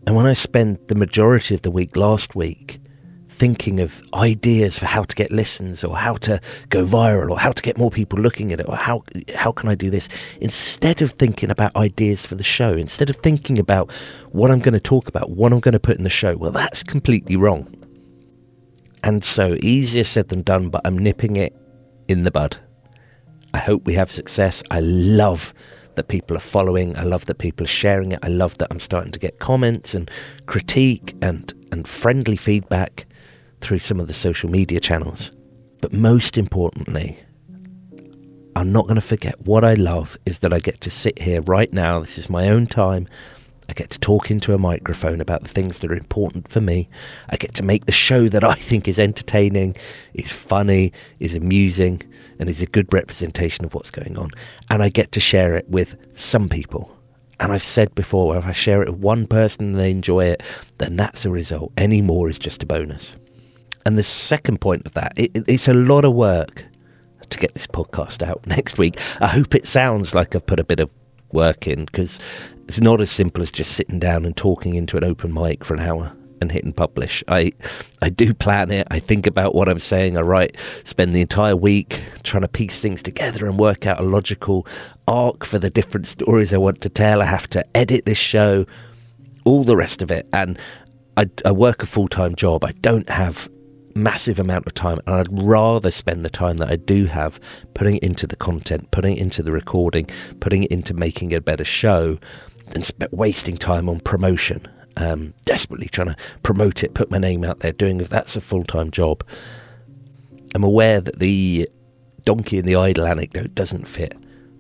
And 0.07 0.15
when 0.15 0.25
I 0.25 0.33
spent 0.33 0.87
the 0.87 0.95
majority 0.95 1.53
of 1.53 1.61
the 1.61 1.71
week 1.71 1.95
last 1.95 2.35
week 2.35 2.79
thinking 3.35 3.79
of 3.79 4.01
ideas 4.13 4.79
for 4.79 4.85
how 4.85 5.03
to 5.03 5.15
get 5.15 5.31
listens 5.31 5.83
or 5.83 5.97
how 5.97 6.13
to 6.13 6.39
go 6.69 6.85
viral 6.85 7.31
or 7.31 7.39
how 7.39 7.51
to 7.51 7.61
get 7.61 7.77
more 7.77 7.91
people 7.91 8.17
looking 8.17 8.51
at 8.51 8.59
it 8.59 8.67
or 8.67 8.75
how 8.75 9.03
how 9.35 9.51
can 9.51 9.69
I 9.69 9.75
do 9.75 9.89
this? 9.89 10.07
Instead 10.39 11.01
of 11.01 11.11
thinking 11.11 11.49
about 11.49 11.75
ideas 11.75 12.25
for 12.25 12.35
the 12.35 12.43
show 12.43 12.73
instead 12.73 13.09
of 13.09 13.17
thinking 13.17 13.59
about 13.59 13.91
what 14.31 14.51
I'm 14.51 14.59
going 14.59 14.73
to 14.73 14.79
talk 14.79 15.07
about 15.07 15.29
what 15.29 15.51
I'm 15.51 15.59
going 15.59 15.73
to 15.73 15.79
put 15.79 15.97
in 15.97 16.03
the 16.03 16.09
show 16.09 16.35
well 16.37 16.51
that's 16.51 16.83
completely 16.83 17.35
wrong. 17.35 17.73
And 19.03 19.23
so 19.23 19.57
easier 19.61 20.03
said 20.03 20.29
than 20.29 20.41
done 20.41 20.69
but 20.69 20.81
I'm 20.85 20.97
nipping 20.97 21.35
it 21.35 21.55
in 22.07 22.23
the 22.23 22.31
bud. 22.31 22.57
I 23.53 23.59
hope 23.59 23.85
we 23.85 23.93
have 23.95 24.11
success. 24.11 24.63
I 24.71 24.79
love 24.79 25.53
that 25.95 26.07
people 26.07 26.35
are 26.35 26.41
following. 26.41 26.97
I 26.97 27.03
love 27.03 27.25
that 27.25 27.37
people 27.37 27.63
are 27.65 27.67
sharing 27.83 28.11
it. 28.11 28.19
I 28.21 28.27
love 28.27 28.57
that 28.57 28.67
I'm 28.69 28.79
starting 28.79 29.11
to 29.13 29.19
get 29.19 29.39
comments 29.39 29.93
and 29.93 30.11
critique 30.45 31.15
and, 31.21 31.53
and 31.71 31.87
friendly 31.87 32.35
feedback 32.35 33.05
through 33.65 33.79
some 33.79 33.99
of 33.99 34.07
the 34.07 34.13
social 34.13 34.49
media 34.49 34.79
channels. 34.79 35.31
But 35.81 35.91
most 35.91 36.37
importantly, 36.37 37.19
I'm 38.55 38.71
not 38.71 38.83
going 38.83 38.95
to 38.95 39.01
forget 39.01 39.41
what 39.41 39.65
I 39.65 39.73
love 39.73 40.17
is 40.25 40.39
that 40.39 40.53
I 40.53 40.59
get 40.59 40.81
to 40.81 40.89
sit 40.91 41.19
here 41.19 41.41
right 41.41 41.73
now. 41.73 41.99
This 41.99 42.19
is 42.19 42.29
my 42.29 42.47
own 42.47 42.67
time. 42.67 43.07
I 43.67 43.73
get 43.73 43.89
to 43.89 43.99
talk 43.99 44.29
into 44.29 44.53
a 44.53 44.59
microphone 44.59 45.19
about 45.19 45.41
the 45.41 45.49
things 45.49 45.79
that 45.79 45.91
are 45.91 45.95
important 45.95 46.51
for 46.51 46.61
me. 46.61 46.87
I 47.29 47.37
get 47.37 47.55
to 47.55 47.63
make 47.63 47.87
the 47.87 47.91
show 47.91 48.29
that 48.29 48.43
I 48.43 48.53
think 48.53 48.87
is 48.87 48.99
entertaining, 48.99 49.75
is 50.13 50.31
funny, 50.31 50.93
is 51.19 51.33
amusing, 51.33 52.03
and 52.37 52.47
is 52.47 52.61
a 52.61 52.67
good 52.67 52.93
representation 52.93 53.65
of 53.65 53.73
what's 53.73 53.89
going 53.89 54.15
on. 54.17 54.29
And 54.69 54.83
I 54.83 54.89
get 54.89 55.11
to 55.13 55.19
share 55.19 55.55
it 55.55 55.67
with 55.67 55.97
some 56.13 56.49
people. 56.49 56.95
And 57.39 57.51
I've 57.51 57.63
said 57.63 57.95
before, 57.95 58.37
if 58.37 58.45
I 58.45 58.51
share 58.51 58.83
it 58.83 58.89
with 58.89 58.99
one 58.99 59.25
person 59.25 59.65
and 59.65 59.79
they 59.79 59.89
enjoy 59.89 60.25
it, 60.25 60.43
then 60.77 60.95
that's 60.95 61.25
a 61.25 61.31
result. 61.31 61.73
Any 61.75 62.01
more 62.01 62.29
is 62.29 62.37
just 62.37 62.61
a 62.61 62.67
bonus. 62.67 63.13
And 63.85 63.97
the 63.97 64.03
second 64.03 64.61
point 64.61 64.85
of 64.85 64.93
that, 64.93 65.13
it, 65.15 65.31
it's 65.47 65.67
a 65.67 65.73
lot 65.73 66.05
of 66.05 66.13
work 66.13 66.65
to 67.29 67.39
get 67.39 67.53
this 67.53 67.67
podcast 67.67 68.23
out 68.23 68.45
next 68.47 68.77
week. 68.77 68.99
I 69.19 69.27
hope 69.27 69.55
it 69.55 69.67
sounds 69.67 70.15
like 70.15 70.35
I've 70.35 70.45
put 70.45 70.59
a 70.59 70.63
bit 70.63 70.79
of 70.79 70.89
work 71.31 71.67
in 71.67 71.85
because 71.85 72.19
it's 72.67 72.81
not 72.81 73.01
as 73.01 73.11
simple 73.11 73.43
as 73.43 73.51
just 73.51 73.73
sitting 73.73 73.99
down 73.99 74.25
and 74.25 74.35
talking 74.35 74.75
into 74.75 74.97
an 74.97 75.03
open 75.03 75.33
mic 75.33 75.63
for 75.63 75.75
an 75.75 75.81
hour 75.81 76.13
and 76.41 76.51
hitting 76.51 76.73
publish. 76.73 77.23
I 77.27 77.53
I 78.01 78.09
do 78.09 78.33
plan 78.33 78.71
it. 78.71 78.87
I 78.91 78.99
think 78.99 79.27
about 79.27 79.55
what 79.55 79.69
I'm 79.69 79.79
saying. 79.79 80.17
I 80.17 80.21
write, 80.21 80.57
spend 80.83 81.15
the 81.15 81.21
entire 81.21 81.55
week 81.55 82.01
trying 82.23 82.41
to 82.41 82.47
piece 82.47 82.79
things 82.81 83.01
together 83.01 83.45
and 83.45 83.59
work 83.59 83.85
out 83.85 83.99
a 83.99 84.03
logical 84.03 84.67
arc 85.07 85.45
for 85.45 85.59
the 85.59 85.69
different 85.69 86.07
stories 86.07 86.53
I 86.53 86.57
want 86.57 86.81
to 86.81 86.89
tell. 86.89 87.21
I 87.21 87.25
have 87.25 87.47
to 87.51 87.65
edit 87.75 88.05
this 88.05 88.17
show, 88.17 88.65
all 89.43 89.63
the 89.63 89.77
rest 89.77 90.01
of 90.01 90.11
it, 90.11 90.27
and 90.33 90.57
I, 91.17 91.29
I 91.45 91.51
work 91.51 91.83
a 91.83 91.85
full 91.85 92.07
time 92.07 92.35
job. 92.35 92.65
I 92.65 92.73
don't 92.73 93.09
have 93.09 93.49
massive 93.95 94.39
amount 94.39 94.67
of 94.67 94.73
time 94.73 94.99
and 95.07 95.15
I'd 95.15 95.27
rather 95.31 95.89
spend 95.89 96.25
the 96.25 96.29
time 96.29 96.57
that 96.57 96.69
I 96.69 96.75
do 96.75 97.05
have 97.05 97.39
putting 97.73 97.97
into 97.97 98.27
the 98.27 98.35
content, 98.35 98.91
putting 98.91 99.15
into 99.15 99.41
the 99.41 99.53
recording, 99.53 100.09
putting 100.41 100.63
into 100.65 100.93
making 100.93 101.33
a 101.33 101.39
better 101.39 101.63
show 101.63 102.19
than 102.71 102.81
sp- 102.83 103.09
wasting 103.11 103.57
time 103.57 103.87
on 103.87 104.01
promotion. 104.01 104.67
Um, 104.97 105.33
desperately 105.43 105.87
trying 105.87 106.07
to 106.07 106.15
promote 106.41 106.81
it, 106.81 106.93
put 106.93 107.11
my 107.11 107.17
name 107.17 107.43
out 107.43 107.59
there, 107.59 107.73
doing 107.73 107.99
if 107.99 108.09
that's 108.09 108.37
a 108.37 108.41
full 108.41 108.63
time 108.63 108.91
job. 108.91 109.23
I'm 110.53 110.63
aware 110.63 111.01
that 111.01 111.19
the 111.19 111.69
donkey 112.23 112.59
and 112.59 112.67
the 112.67 112.77
idol 112.77 113.05
anecdote 113.05 113.55
doesn't 113.55 113.89
fit 113.89 114.15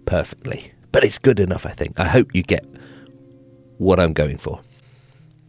perfectly, 0.05 0.73
but 0.91 1.05
it's 1.05 1.19
good 1.19 1.39
enough, 1.39 1.65
I 1.65 1.71
think. 1.71 1.97
I 1.97 2.05
hope 2.05 2.35
you 2.35 2.43
get 2.43 2.65
what 3.77 3.97
I'm 3.97 4.11
going 4.11 4.37
for. 4.37 4.59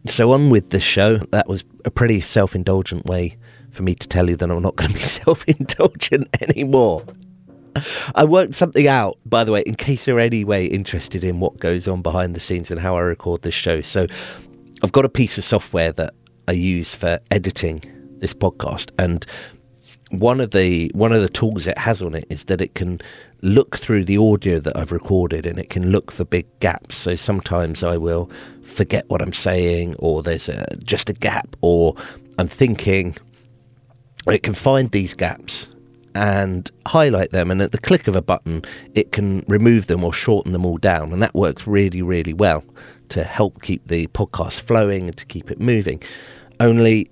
So, 0.05 0.31
on 0.31 0.49
with 0.49 0.69
the 0.69 0.79
show. 0.79 1.17
That 1.17 1.49
was 1.49 1.65
a 1.83 1.91
pretty 1.91 2.21
self 2.21 2.55
indulgent 2.55 3.05
way 3.05 3.35
for 3.77 3.83
me 3.83 3.95
to 3.95 4.07
tell 4.07 4.29
you 4.29 4.35
that 4.35 4.49
I'm 4.49 4.61
not 4.61 4.75
going 4.75 4.89
to 4.89 4.97
be 4.97 5.03
self 5.03 5.45
indulgent 5.47 6.27
anymore. 6.41 7.03
I 8.15 8.25
worked 8.25 8.55
something 8.55 8.87
out, 8.87 9.19
by 9.23 9.43
the 9.43 9.51
way, 9.51 9.61
in 9.61 9.75
case 9.75 10.07
you're 10.07 10.19
anyway 10.19 10.65
interested 10.65 11.23
in 11.23 11.39
what 11.39 11.59
goes 11.59 11.87
on 11.87 12.01
behind 12.01 12.35
the 12.35 12.39
scenes 12.39 12.71
and 12.71 12.79
how 12.79 12.95
I 12.95 13.01
record 13.01 13.43
this 13.43 13.53
show. 13.53 13.81
So, 13.81 14.07
I've 14.81 14.91
got 14.91 15.05
a 15.05 15.09
piece 15.09 15.37
of 15.37 15.43
software 15.43 15.91
that 15.93 16.13
I 16.47 16.53
use 16.53 16.93
for 16.93 17.19
editing 17.29 17.83
this 18.19 18.33
podcast, 18.33 18.89
and 18.97 19.25
one 20.09 20.39
of 20.39 20.51
the 20.51 20.89
one 20.95 21.13
of 21.13 21.21
the 21.21 21.29
tools 21.29 21.67
it 21.67 21.77
has 21.77 22.01
on 22.01 22.15
it 22.15 22.25
is 22.29 22.45
that 22.45 22.61
it 22.61 22.73
can 22.73 22.99
look 23.41 23.77
through 23.77 24.05
the 24.05 24.17
audio 24.17 24.59
that 24.59 24.75
I've 24.75 24.91
recorded 24.91 25.45
and 25.45 25.59
it 25.59 25.69
can 25.69 25.91
look 25.91 26.11
for 26.11 26.25
big 26.25 26.47
gaps. 26.59 26.97
So 26.97 27.15
sometimes 27.15 27.83
I 27.83 27.97
will 27.97 28.29
forget 28.63 29.07
what 29.09 29.21
I'm 29.21 29.33
saying, 29.33 29.95
or 29.99 30.23
there's 30.23 30.49
a, 30.49 30.65
just 30.83 31.09
a 31.09 31.13
gap, 31.13 31.55
or 31.61 31.95
I'm 32.39 32.47
thinking 32.47 33.15
it 34.33 34.43
can 34.43 34.53
find 34.53 34.91
these 34.91 35.13
gaps 35.13 35.67
and 36.15 36.71
highlight 36.87 37.31
them 37.31 37.51
and 37.51 37.61
at 37.61 37.71
the 37.71 37.77
click 37.77 38.07
of 38.07 38.15
a 38.15 38.21
button 38.21 38.63
it 38.95 39.11
can 39.11 39.45
remove 39.47 39.85
them 39.85 40.03
or 40.03 40.11
shorten 40.11 40.51
them 40.51 40.65
all 40.65 40.77
down 40.77 41.13
and 41.13 41.21
that 41.21 41.35
works 41.35 41.67
really 41.67 42.01
really 42.01 42.33
well 42.33 42.63
to 43.09 43.23
help 43.23 43.61
keep 43.61 43.87
the 43.87 44.07
podcast 44.07 44.61
flowing 44.61 45.07
and 45.07 45.17
to 45.17 45.25
keep 45.25 45.51
it 45.51 45.59
moving. 45.59 46.01
Only 46.59 47.09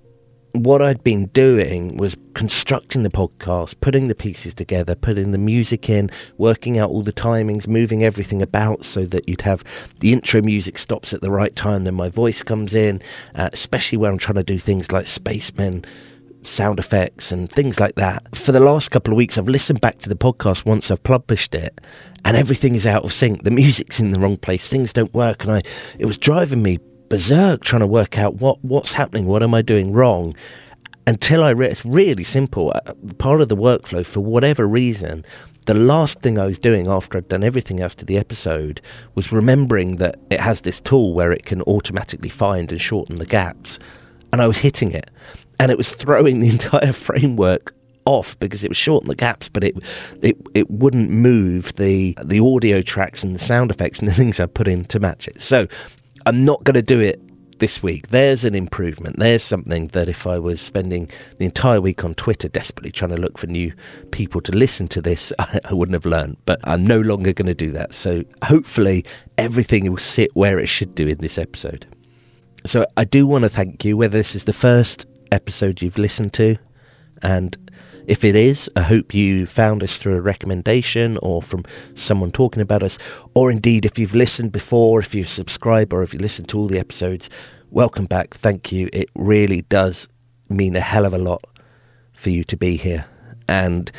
what 0.52 0.80
I'd 0.80 1.04
been 1.04 1.26
doing 1.26 1.98
was 1.98 2.16
constructing 2.34 3.02
the 3.02 3.10
podcast, 3.10 3.74
putting 3.80 4.08
the 4.08 4.14
pieces 4.14 4.54
together, 4.54 4.94
putting 4.94 5.32
the 5.32 5.38
music 5.38 5.90
in, 5.90 6.10
working 6.38 6.78
out 6.78 6.90
all 6.90 7.02
the 7.02 7.12
timings, 7.12 7.68
moving 7.68 8.02
everything 8.02 8.40
about 8.40 8.84
so 8.84 9.04
that 9.06 9.28
you'd 9.28 9.42
have 9.42 9.62
the 10.00 10.12
intro 10.12 10.40
music 10.40 10.78
stops 10.78 11.12
at 11.12 11.20
the 11.20 11.30
right 11.30 11.54
time, 11.54 11.84
then 11.84 11.94
my 11.94 12.08
voice 12.08 12.42
comes 12.42 12.72
in, 12.72 13.02
uh, 13.34 13.50
especially 13.52 13.98
when 13.98 14.12
I'm 14.12 14.18
trying 14.18 14.36
to 14.36 14.42
do 14.42 14.58
things 14.58 14.90
like 14.90 15.06
Spacemen 15.06 15.84
sound 16.46 16.78
effects 16.78 17.32
and 17.32 17.50
things 17.50 17.80
like 17.80 17.94
that. 17.96 18.34
For 18.34 18.52
the 18.52 18.60
last 18.60 18.90
couple 18.90 19.12
of 19.12 19.16
weeks, 19.16 19.36
I've 19.36 19.48
listened 19.48 19.80
back 19.80 19.98
to 20.00 20.08
the 20.08 20.16
podcast 20.16 20.64
once 20.64 20.90
I've 20.90 21.02
published 21.02 21.54
it, 21.54 21.80
and 22.24 22.36
everything 22.36 22.74
is 22.74 22.86
out 22.86 23.04
of 23.04 23.12
sync. 23.12 23.42
The 23.44 23.50
music's 23.62 24.00
in 24.00 24.10
the 24.10 24.20
wrong 24.20 24.36
place. 24.36 24.68
Things 24.68 24.92
don't 24.92 25.12
work, 25.14 25.44
and 25.44 25.52
I 25.52 25.62
it 25.98 26.06
was 26.06 26.18
driving 26.18 26.62
me 26.62 26.78
berserk 27.08 27.62
trying 27.62 27.80
to 27.80 27.86
work 27.86 28.18
out 28.18 28.36
what 28.36 28.62
what's 28.64 28.92
happening. 28.92 29.26
What 29.26 29.42
am 29.42 29.54
I 29.54 29.62
doing 29.62 29.92
wrong? 29.92 30.34
Until 31.06 31.44
I 31.44 31.50
re- 31.50 31.68
it's 31.68 31.84
really 31.84 32.24
simple. 32.24 32.72
Uh, 32.74 32.94
part 33.18 33.40
of 33.40 33.48
the 33.48 33.56
workflow, 33.56 34.04
for 34.04 34.20
whatever 34.20 34.66
reason, 34.66 35.24
the 35.66 35.74
last 35.74 36.20
thing 36.20 36.38
I 36.38 36.46
was 36.46 36.58
doing 36.58 36.86
after 36.86 37.18
I'd 37.18 37.28
done 37.28 37.44
everything 37.44 37.80
else 37.80 37.94
to 37.96 38.04
the 38.04 38.18
episode 38.18 38.80
was 39.14 39.32
remembering 39.32 39.96
that 39.96 40.18
it 40.30 40.40
has 40.40 40.62
this 40.62 40.80
tool 40.80 41.12
where 41.12 41.32
it 41.32 41.44
can 41.44 41.62
automatically 41.62 42.28
find 42.28 42.72
and 42.72 42.80
shorten 42.80 43.16
the 43.16 43.26
gaps. 43.26 43.78
And 44.32 44.42
I 44.42 44.46
was 44.46 44.58
hitting 44.58 44.92
it 44.92 45.10
and 45.58 45.70
it 45.70 45.78
was 45.78 45.92
throwing 45.94 46.40
the 46.40 46.48
entire 46.50 46.92
framework 46.92 47.74
off 48.04 48.38
because 48.38 48.64
it 48.64 48.70
was 48.70 48.76
shorting 48.76 49.08
the 49.08 49.14
gaps, 49.14 49.48
but 49.48 49.64
it 49.64 49.76
it 50.22 50.36
it 50.54 50.70
wouldn't 50.70 51.10
move 51.10 51.74
the 51.74 52.16
the 52.24 52.40
audio 52.40 52.80
tracks 52.80 53.22
and 53.22 53.34
the 53.34 53.38
sound 53.38 53.70
effects 53.70 53.98
and 53.98 54.08
the 54.08 54.14
things 54.20 54.40
I 54.40 54.46
put 54.46 54.68
in 54.68 54.84
to 54.86 55.00
match 55.00 55.28
it. 55.28 55.42
So 55.42 55.66
I'm 56.24 56.44
not 56.44 56.64
going 56.64 56.74
to 56.74 56.82
do 56.82 57.00
it 57.00 57.20
this 57.58 57.82
week. 57.82 58.08
There's 58.08 58.44
an 58.44 58.54
improvement. 58.54 59.18
There's 59.18 59.42
something 59.42 59.88
that 59.88 60.08
if 60.08 60.26
I 60.26 60.38
was 60.38 60.60
spending 60.60 61.10
the 61.38 61.44
entire 61.44 61.80
week 61.80 62.04
on 62.04 62.14
Twitter 62.14 62.48
desperately 62.48 62.90
trying 62.90 63.12
to 63.12 63.16
look 63.16 63.38
for 63.38 63.46
new 63.46 63.72
people 64.10 64.40
to 64.42 64.52
listen 64.52 64.88
to 64.88 65.00
this, 65.00 65.32
I, 65.38 65.60
I 65.64 65.74
wouldn't 65.74 65.94
have 65.94 66.06
learned. 66.06 66.36
But 66.46 66.60
I'm 66.64 66.86
no 66.86 67.00
longer 67.00 67.32
going 67.32 67.46
to 67.46 67.54
do 67.54 67.70
that. 67.72 67.94
So 67.94 68.24
hopefully 68.44 69.04
everything 69.38 69.90
will 69.90 69.98
sit 69.98 70.30
where 70.34 70.58
it 70.58 70.66
should 70.66 70.94
do 70.94 71.06
in 71.08 71.18
this 71.18 71.38
episode. 71.38 71.86
So 72.66 72.84
I 72.96 73.04
do 73.04 73.26
want 73.26 73.42
to 73.42 73.48
thank 73.48 73.84
you, 73.84 73.96
whether 73.96 74.18
this 74.18 74.34
is 74.34 74.44
the 74.44 74.52
first 74.52 75.06
episode 75.32 75.82
you've 75.82 75.98
listened 75.98 76.32
to. 76.34 76.56
And 77.22 77.56
if 78.06 78.22
it 78.22 78.36
is, 78.36 78.70
I 78.76 78.82
hope 78.82 79.14
you 79.14 79.46
found 79.46 79.82
us 79.82 79.98
through 79.98 80.16
a 80.16 80.20
recommendation 80.20 81.18
or 81.22 81.42
from 81.42 81.64
someone 81.94 82.30
talking 82.30 82.62
about 82.62 82.82
us. 82.82 82.98
Or 83.34 83.50
indeed, 83.50 83.84
if 83.84 83.98
you've 83.98 84.14
listened 84.14 84.52
before, 84.52 85.00
if 85.00 85.14
you've 85.14 85.28
subscribed, 85.28 85.92
or 85.92 86.02
if 86.02 86.14
you 86.14 86.20
listened 86.20 86.48
to 86.50 86.58
all 86.58 86.68
the 86.68 86.78
episodes, 86.78 87.28
welcome 87.70 88.04
back. 88.04 88.34
Thank 88.34 88.70
you. 88.70 88.88
It 88.92 89.10
really 89.14 89.62
does 89.62 90.08
mean 90.48 90.76
a 90.76 90.80
hell 90.80 91.04
of 91.04 91.12
a 91.12 91.18
lot 91.18 91.44
for 92.12 92.30
you 92.30 92.44
to 92.44 92.56
be 92.56 92.76
here. 92.76 93.06
And 93.48 93.90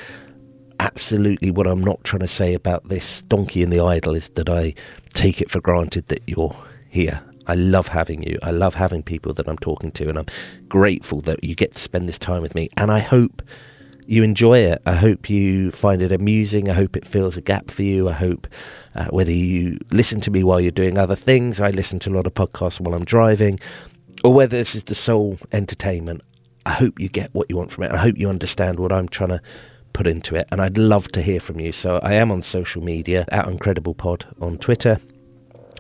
absolutely, 0.80 1.52
what 1.52 1.68
I'm 1.68 1.84
not 1.84 2.04
trying 2.04 2.22
to 2.22 2.28
say 2.28 2.54
about 2.54 2.88
this 2.88 3.22
donkey 3.24 3.62
in 3.62 3.70
the 3.70 3.82
idol 3.82 4.16
is 4.16 4.30
that 4.30 4.50
I 4.50 4.74
take 5.14 5.42
it 5.42 5.52
for 5.52 5.60
granted 5.60 6.08
that 6.08 6.22
you're 6.28 6.56
here. 6.90 7.22
I 7.48 7.56
love 7.56 7.88
having 7.88 8.24
you. 8.24 8.38
I 8.44 8.52
love 8.52 8.76
having 8.76 9.04
people 9.04 9.34
that 9.34 9.48
I'm 9.48 9.58
talking 9.58 9.92
to, 9.94 10.10
and 10.10 10.18
I'm 10.18 10.26
grateful 10.68 11.22
that 11.22 11.44
you 11.44 11.56
get 11.56 11.76
to 11.76 11.82
spend 11.82 12.08
this 12.08 12.20
time 12.20 12.42
with 12.42 12.56
me. 12.56 12.70
And 12.78 12.92
I 12.92 13.00
hope 13.00 13.42
you 14.06 14.24
enjoy 14.24 14.60
it. 14.60 14.82
I 14.86 14.94
hope 14.94 15.30
you 15.30 15.72
find 15.72 16.02
it 16.02 16.12
amusing. 16.12 16.70
I 16.70 16.74
hope 16.74 16.96
it 16.96 17.06
fills 17.06 17.36
a 17.36 17.42
gap 17.42 17.70
for 17.72 17.84
you. 17.84 18.08
I 18.08 18.14
hope 18.14 18.48
uh, 18.96 19.08
whether 19.08 19.32
you 19.32 19.80
listen 19.92 20.22
to 20.22 20.32
me 20.32 20.44
while 20.44 20.62
you're 20.62 20.72
doing 20.72 20.98
other 20.98 21.16
things, 21.16 21.60
I 21.60 21.72
listen 21.72 22.00
to 22.00 22.10
a 22.10 22.16
lot 22.16 22.26
of 22.26 22.34
podcasts 22.34 22.80
while 22.80 22.96
I'm 22.96 23.06
driving, 23.06 23.60
or 24.24 24.34
whether 24.34 24.58
this 24.58 24.76
is 24.76 24.86
the 24.86 24.96
sole 24.96 25.38
entertainment, 25.52 26.22
I 26.66 26.72
hope 26.72 27.00
you 27.00 27.10
get 27.10 27.34
what 27.34 27.50
you 27.50 27.58
want 27.58 27.72
from 27.72 27.84
it. 27.84 27.92
I 27.92 27.98
hope 27.98 28.18
you 28.18 28.30
understand 28.30 28.80
what 28.80 28.92
I'm 28.92 29.08
trying 29.08 29.30
to 29.30 29.42
put 29.94 30.08
into 30.08 30.36
it. 30.36 30.48
And 30.52 30.62
I'd 30.62 30.78
love 30.78 31.10
to 31.14 31.22
hear 31.22 31.40
from 31.40 31.60
you. 31.60 31.72
So 31.72 32.00
I 32.04 32.14
am 32.14 32.32
on 32.32 32.42
social 32.42 32.84
media 32.84 33.26
at 33.30 33.46
Uncredible 33.46 33.96
Pod 33.96 34.26
on 34.42 34.58
Twitter 34.58 35.00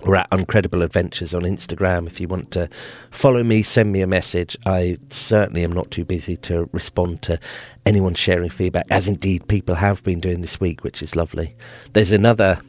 or 0.07 0.15
at 0.15 0.29
Uncredible 0.29 0.83
Adventures 0.83 1.33
on 1.33 1.41
Instagram. 1.41 2.07
If 2.07 2.21
you 2.21 2.29
want 2.29 2.51
to 2.51 2.69
follow 3.11 3.43
me, 3.43 3.61
send 3.61 3.91
me 3.91 4.01
a 4.01 4.07
message. 4.07 4.55
I 4.65 4.97
certainly 5.09 5.65
am 5.65 5.73
not 5.73 5.91
too 5.91 6.05
busy 6.05 6.37
to 6.37 6.69
respond 6.71 7.21
to 7.23 7.39
anyone 7.85 8.13
sharing 8.13 8.49
feedback, 8.49 8.85
as 8.89 9.07
indeed 9.07 9.47
people 9.49 9.75
have 9.75 10.01
been 10.03 10.21
doing 10.21 10.39
this 10.39 10.61
week, 10.61 10.83
which 10.83 11.03
is 11.03 11.15
lovely. 11.15 11.55
There's 11.93 12.13
another. 12.13 12.61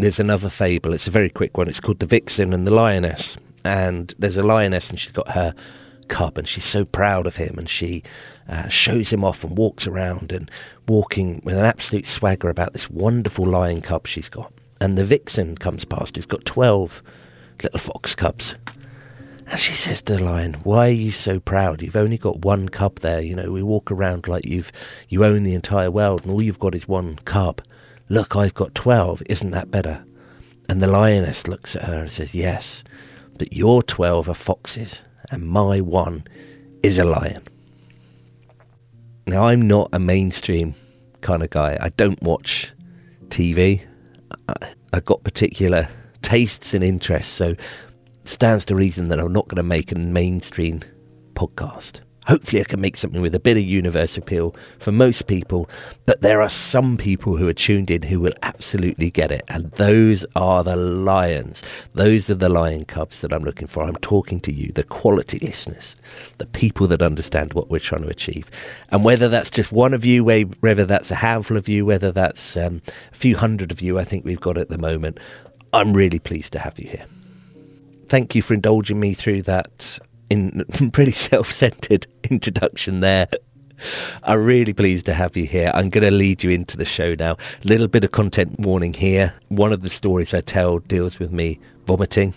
There's 0.00 0.20
another 0.20 0.48
fable. 0.48 0.94
It's 0.94 1.08
a 1.08 1.10
very 1.10 1.28
quick 1.28 1.58
one. 1.58 1.68
It's 1.68 1.80
called 1.80 1.98
The 1.98 2.06
Vixen 2.06 2.52
and 2.52 2.64
the 2.64 2.70
Lioness. 2.70 3.36
And 3.64 4.14
there's 4.16 4.36
a 4.36 4.44
lioness, 4.44 4.90
and 4.90 5.00
she's 5.00 5.12
got 5.12 5.32
her 5.32 5.52
cub, 6.06 6.38
and 6.38 6.46
she's 6.46 6.64
so 6.64 6.84
proud 6.84 7.26
of 7.26 7.34
him, 7.34 7.58
and 7.58 7.68
she 7.68 8.04
uh, 8.48 8.68
shows 8.68 9.12
him 9.12 9.24
off 9.24 9.42
and 9.42 9.58
walks 9.58 9.88
around 9.88 10.30
and 10.30 10.48
walking 10.86 11.42
with 11.42 11.56
an 11.56 11.64
absolute 11.64 12.06
swagger 12.06 12.48
about 12.48 12.74
this 12.74 12.88
wonderful 12.88 13.44
lion 13.44 13.80
cub 13.80 14.06
she's 14.06 14.28
got 14.28 14.52
and 14.80 14.96
the 14.96 15.04
vixen 15.04 15.56
comes 15.56 15.84
past 15.84 16.16
who's 16.16 16.26
got 16.26 16.44
12 16.44 17.02
little 17.62 17.78
fox 17.78 18.14
cubs. 18.14 18.56
And 19.46 19.58
she 19.58 19.72
says 19.72 20.02
to 20.02 20.16
the 20.16 20.22
lion, 20.24 20.54
Why 20.62 20.88
are 20.88 20.92
you 20.92 21.10
so 21.10 21.40
proud? 21.40 21.82
You've 21.82 21.96
only 21.96 22.18
got 22.18 22.44
one 22.44 22.68
cub 22.68 23.00
there. 23.00 23.20
You 23.20 23.34
know, 23.34 23.50
we 23.50 23.62
walk 23.62 23.90
around 23.90 24.28
like 24.28 24.44
you've 24.44 24.70
you 25.08 25.24
own 25.24 25.42
the 25.42 25.54
entire 25.54 25.90
world 25.90 26.22
and 26.22 26.30
all 26.30 26.42
you've 26.42 26.58
got 26.58 26.74
is 26.74 26.86
one 26.86 27.16
cub. 27.24 27.62
Look, 28.10 28.36
I've 28.36 28.54
got 28.54 28.74
twelve. 28.74 29.22
Isn't 29.26 29.52
that 29.52 29.70
better? 29.70 30.04
And 30.68 30.82
the 30.82 30.86
lioness 30.86 31.48
looks 31.48 31.74
at 31.76 31.84
her 31.84 31.98
and 31.98 32.12
says, 32.12 32.34
Yes, 32.34 32.84
but 33.38 33.54
your 33.54 33.82
twelve 33.82 34.28
are 34.28 34.34
foxes 34.34 35.02
and 35.30 35.48
my 35.48 35.80
one 35.80 36.24
is 36.82 36.98
a 36.98 37.04
lion. 37.04 37.42
Now 39.26 39.46
I'm 39.46 39.66
not 39.66 39.88
a 39.92 39.98
mainstream 39.98 40.74
kind 41.20 41.42
of 41.42 41.50
guy. 41.50 41.78
I 41.80 41.88
don't 41.90 42.22
watch 42.22 42.72
TV. 43.28 43.82
I've 44.92 45.04
got 45.04 45.24
particular 45.24 45.88
tastes 46.22 46.74
and 46.74 46.82
interests, 46.82 47.32
so 47.32 47.54
stands 48.24 48.64
to 48.66 48.74
reason 48.74 49.08
that 49.08 49.20
I'm 49.20 49.32
not 49.32 49.48
going 49.48 49.56
to 49.56 49.62
make 49.62 49.92
a 49.92 49.94
mainstream 49.96 50.80
podcast. 51.34 52.00
Hopefully, 52.28 52.60
I 52.60 52.64
can 52.64 52.80
make 52.80 52.96
something 52.96 53.22
with 53.22 53.34
a 53.34 53.40
bit 53.40 53.56
of 53.56 53.62
universe 53.62 54.18
appeal 54.18 54.54
for 54.78 54.92
most 54.92 55.26
people, 55.26 55.68
but 56.04 56.20
there 56.20 56.42
are 56.42 56.48
some 56.50 56.98
people 56.98 57.38
who 57.38 57.48
are 57.48 57.54
tuned 57.54 57.90
in 57.90 58.02
who 58.02 58.20
will 58.20 58.34
absolutely 58.42 59.10
get 59.10 59.32
it, 59.32 59.44
and 59.48 59.70
those 59.72 60.26
are 60.36 60.62
the 60.62 60.76
lions. 60.76 61.62
Those 61.94 62.28
are 62.28 62.34
the 62.34 62.50
lion 62.50 62.84
cubs 62.84 63.22
that 63.22 63.32
I'm 63.32 63.44
looking 63.44 63.66
for. 63.66 63.82
I'm 63.82 63.96
talking 63.96 64.40
to 64.40 64.52
you, 64.52 64.72
the 64.72 64.84
quality 64.84 65.38
listeners, 65.38 65.96
the 66.36 66.44
people 66.44 66.86
that 66.88 67.00
understand 67.00 67.54
what 67.54 67.70
we're 67.70 67.78
trying 67.78 68.02
to 68.02 68.08
achieve. 68.08 68.50
And 68.90 69.04
whether 69.04 69.30
that's 69.30 69.50
just 69.50 69.72
one 69.72 69.94
of 69.94 70.04
you, 70.04 70.22
whether 70.22 70.84
that's 70.84 71.10
a 71.10 71.16
handful 71.16 71.56
of 71.56 71.66
you, 71.66 71.86
whether 71.86 72.12
that's 72.12 72.58
um, 72.58 72.82
a 73.10 73.16
few 73.16 73.38
hundred 73.38 73.72
of 73.72 73.80
you, 73.80 73.98
I 73.98 74.04
think 74.04 74.26
we've 74.26 74.38
got 74.38 74.58
at 74.58 74.68
the 74.68 74.76
moment, 74.76 75.18
I'm 75.72 75.94
really 75.94 76.18
pleased 76.18 76.52
to 76.52 76.58
have 76.58 76.78
you 76.78 76.90
here. 76.90 77.06
Thank 78.06 78.34
you 78.34 78.42
for 78.42 78.52
indulging 78.52 79.00
me 79.00 79.14
through 79.14 79.42
that 79.42 79.98
in 80.30 80.64
pretty 80.92 81.12
self-centered 81.12 82.06
introduction 82.24 83.00
there. 83.00 83.28
I'm 84.24 84.44
really 84.44 84.72
pleased 84.72 85.06
to 85.06 85.14
have 85.14 85.36
you 85.36 85.46
here. 85.46 85.70
I'm 85.72 85.88
going 85.88 86.04
to 86.04 86.10
lead 86.10 86.42
you 86.42 86.50
into 86.50 86.76
the 86.76 86.84
show 86.84 87.14
now. 87.14 87.36
Little 87.64 87.88
bit 87.88 88.04
of 88.04 88.10
content 88.10 88.58
warning 88.58 88.92
here. 88.92 89.34
One 89.48 89.72
of 89.72 89.82
the 89.82 89.90
stories 89.90 90.34
I 90.34 90.40
tell 90.40 90.80
deals 90.80 91.18
with 91.18 91.30
me 91.30 91.60
vomiting, 91.86 92.34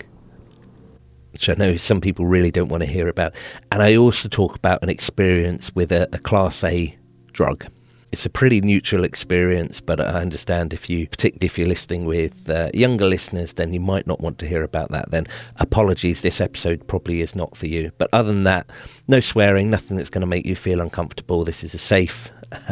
which 1.32 1.48
I 1.48 1.54
know 1.54 1.76
some 1.76 2.00
people 2.00 2.26
really 2.26 2.50
don't 2.52 2.68
want 2.68 2.84
to 2.84 2.88
hear 2.88 3.08
about. 3.08 3.34
And 3.72 3.82
I 3.82 3.96
also 3.96 4.28
talk 4.28 4.54
about 4.54 4.82
an 4.82 4.88
experience 4.88 5.74
with 5.74 5.90
a, 5.90 6.08
a 6.12 6.18
Class 6.18 6.62
A 6.62 6.96
drug 7.32 7.66
it's 8.12 8.26
a 8.26 8.30
pretty 8.30 8.60
neutral 8.60 9.04
experience, 9.04 9.80
but 9.80 9.98
I 9.98 10.20
understand 10.20 10.74
if 10.74 10.90
you, 10.90 11.08
particularly 11.08 11.46
if 11.46 11.58
you're 11.58 11.66
listening 11.66 12.04
with 12.04 12.48
uh, 12.48 12.70
younger 12.74 13.06
listeners, 13.06 13.54
then 13.54 13.72
you 13.72 13.80
might 13.80 14.06
not 14.06 14.20
want 14.20 14.38
to 14.40 14.46
hear 14.46 14.62
about 14.62 14.90
that. 14.90 15.10
Then 15.10 15.26
apologies, 15.56 16.20
this 16.20 16.38
episode 16.38 16.86
probably 16.86 17.22
is 17.22 17.34
not 17.34 17.56
for 17.56 17.66
you. 17.66 17.90
But 17.96 18.10
other 18.12 18.30
than 18.30 18.44
that, 18.44 18.68
no 19.08 19.20
swearing, 19.20 19.70
nothing 19.70 19.96
that's 19.96 20.10
going 20.10 20.20
to 20.20 20.26
make 20.26 20.44
you 20.44 20.54
feel 20.54 20.82
uncomfortable. 20.82 21.42
This 21.44 21.64
is 21.64 21.72
a 21.72 21.78
safe 21.78 22.30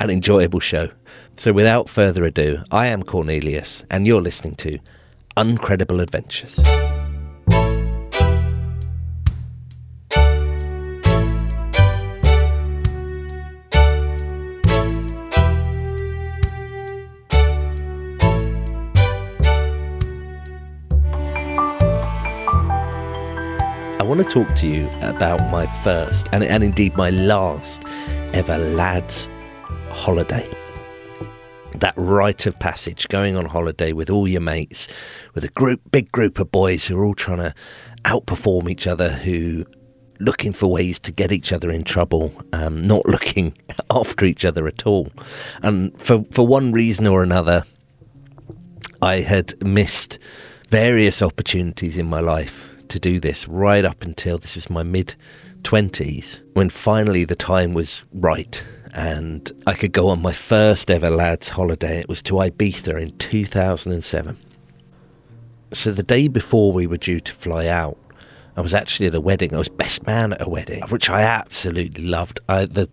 and 0.00 0.10
enjoyable 0.10 0.60
show. 0.60 0.88
So 1.36 1.52
without 1.52 1.88
further 1.88 2.24
ado, 2.24 2.62
I 2.70 2.86
am 2.86 3.02
Cornelius, 3.02 3.82
and 3.90 4.06
you're 4.06 4.22
listening 4.22 4.54
to 4.56 4.78
Uncredible 5.36 6.00
Adventures. 6.00 6.60
Want 24.10 24.28
to 24.28 24.44
talk 24.44 24.56
to 24.56 24.66
you 24.66 24.90
about 25.02 25.40
my 25.52 25.66
first 25.84 26.26
and, 26.32 26.42
and 26.42 26.64
indeed 26.64 26.96
my 26.96 27.10
last 27.10 27.84
ever 28.34 28.58
lads 28.58 29.28
holiday. 29.88 30.52
That 31.76 31.94
rite 31.96 32.44
of 32.44 32.58
passage, 32.58 33.06
going 33.06 33.36
on 33.36 33.44
holiday 33.44 33.92
with 33.92 34.10
all 34.10 34.26
your 34.26 34.40
mates, 34.40 34.88
with 35.32 35.44
a 35.44 35.48
group, 35.50 35.80
big 35.92 36.10
group 36.10 36.40
of 36.40 36.50
boys 36.50 36.86
who 36.86 36.98
are 36.98 37.04
all 37.04 37.14
trying 37.14 37.38
to 37.38 37.54
outperform 38.04 38.68
each 38.68 38.88
other, 38.88 39.10
who 39.10 39.64
looking 40.18 40.52
for 40.52 40.66
ways 40.66 40.98
to 40.98 41.12
get 41.12 41.30
each 41.30 41.52
other 41.52 41.70
in 41.70 41.84
trouble, 41.84 42.32
um, 42.52 42.84
not 42.84 43.06
looking 43.06 43.56
after 43.92 44.24
each 44.24 44.44
other 44.44 44.66
at 44.66 44.88
all. 44.88 45.12
And 45.62 45.96
for, 46.00 46.24
for 46.32 46.44
one 46.44 46.72
reason 46.72 47.06
or 47.06 47.22
another, 47.22 47.62
I 49.00 49.20
had 49.20 49.64
missed 49.64 50.18
various 50.68 51.22
opportunities 51.22 51.96
in 51.96 52.06
my 52.06 52.18
life 52.18 52.70
to 52.90 53.00
do 53.00 53.20
this 53.20 53.48
right 53.48 53.84
up 53.84 54.02
until 54.02 54.38
this 54.38 54.54
was 54.54 54.68
my 54.70 54.82
mid 54.82 55.14
20s 55.62 56.40
when 56.54 56.70
finally 56.70 57.24
the 57.24 57.36
time 57.36 57.74
was 57.74 58.02
right 58.12 58.64
and 58.92 59.52
I 59.66 59.74
could 59.74 59.92
go 59.92 60.08
on 60.08 60.20
my 60.20 60.32
first 60.32 60.90
ever 60.90 61.10
lads 61.10 61.50
holiday. 61.50 62.00
It 62.00 62.08
was 62.08 62.22
to 62.22 62.34
Ibiza 62.34 63.00
in 63.00 63.16
2007. 63.18 64.36
So 65.72 65.92
the 65.92 66.02
day 66.02 66.28
before 66.28 66.72
we 66.72 66.86
were 66.86 66.96
due 66.96 67.20
to 67.20 67.32
fly 67.32 67.66
out, 67.68 67.96
I 68.56 68.60
was 68.60 68.74
actually 68.74 69.06
at 69.06 69.14
a 69.14 69.20
wedding. 69.20 69.54
I 69.54 69.58
was 69.58 69.68
best 69.68 70.06
man 70.06 70.32
at 70.32 70.42
a 70.42 70.48
wedding, 70.48 70.82
which 70.88 71.08
I 71.08 71.22
absolutely 71.22 72.04
loved. 72.04 72.40
I, 72.48 72.64
the 72.64 72.88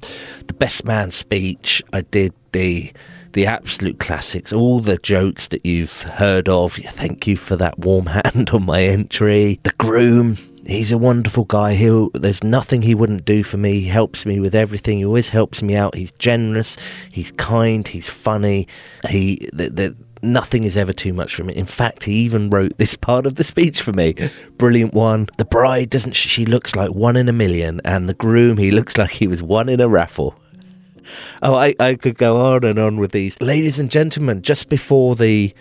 the 0.46 0.54
best 0.54 0.86
man 0.86 1.10
speech. 1.10 1.82
I 1.92 2.02
did 2.02 2.34
the 2.52 2.94
the 3.34 3.46
absolute 3.46 4.00
classics, 4.00 4.52
all 4.52 4.80
the 4.80 4.98
jokes 4.98 5.48
that 5.50 5.66
you've 5.66 6.02
heard 6.04 6.50
of. 6.50 6.74
Thank 6.74 7.28
you 7.28 7.38
for 7.38 7.56
that 7.56 7.80
warm 7.80 8.06
hand 8.08 8.50
on 8.52 8.66
my 8.66 8.84
entry. 8.84 9.60
The 9.64 9.74
groom, 9.78 10.38
he's 10.66 10.92
a 10.92 10.98
wonderful 10.98 11.46
guy. 11.46 11.74
He 11.74 12.10
there's 12.14 12.44
nothing 12.44 12.82
he 12.82 12.96
wouldn't 12.96 13.26
do 13.26 13.44
for 13.44 13.58
me. 13.58 13.80
He 13.80 13.88
helps 13.88 14.26
me 14.26 14.40
with 14.40 14.56
everything. 14.56 15.00
He 15.00 15.06
always 15.06 15.30
helps 15.30 15.62
me 15.62 15.76
out. 15.76 15.96
He's 15.96 16.12
generous. 16.14 16.78
He's 17.12 17.32
kind. 17.32 17.88
He's 17.88 18.10
funny. 18.10 18.68
He 19.10 19.50
the, 19.54 19.70
the 19.70 19.96
nothing 20.22 20.64
is 20.64 20.78
ever 20.78 20.94
too 20.94 21.14
much 21.14 21.36
for 21.36 21.44
me. 21.44 21.54
In 21.54 21.66
fact, 21.66 22.04
he 22.04 22.14
even 22.14 22.50
wrote 22.50 22.78
this 22.78 22.96
part 22.96 23.26
of 23.26 23.36
the 23.36 23.44
speech 23.44 23.82
for 23.82 23.94
me. 23.94 24.16
Brilliant 24.58 24.94
one. 24.94 25.28
The 25.38 25.46
bride 25.46 25.90
doesn't. 25.90 26.16
She 26.16 26.46
looks 26.46 26.76
like 26.76 26.92
one 26.92 27.16
in 27.16 27.30
a 27.30 27.34
million, 27.34 27.82
and 27.86 28.10
the 28.10 28.14
groom 28.14 28.58
he 28.58 28.72
looks 28.72 28.98
like 28.98 29.12
he 29.12 29.28
was 29.28 29.42
one 29.42 29.70
in 29.70 29.80
a 29.80 29.88
raffle. 29.88 30.36
Oh, 31.42 31.56
I, 31.56 31.74
I 31.80 31.96
could 31.96 32.18
go 32.18 32.54
on 32.54 32.64
and 32.64 32.80
on 32.80 32.98
with 32.98 33.12
these. 33.12 33.40
Ladies 33.42 33.80
and 33.80 33.92
gentlemen, 33.92 34.42
just 34.42 34.70
before 34.70 35.16
the 35.16 35.54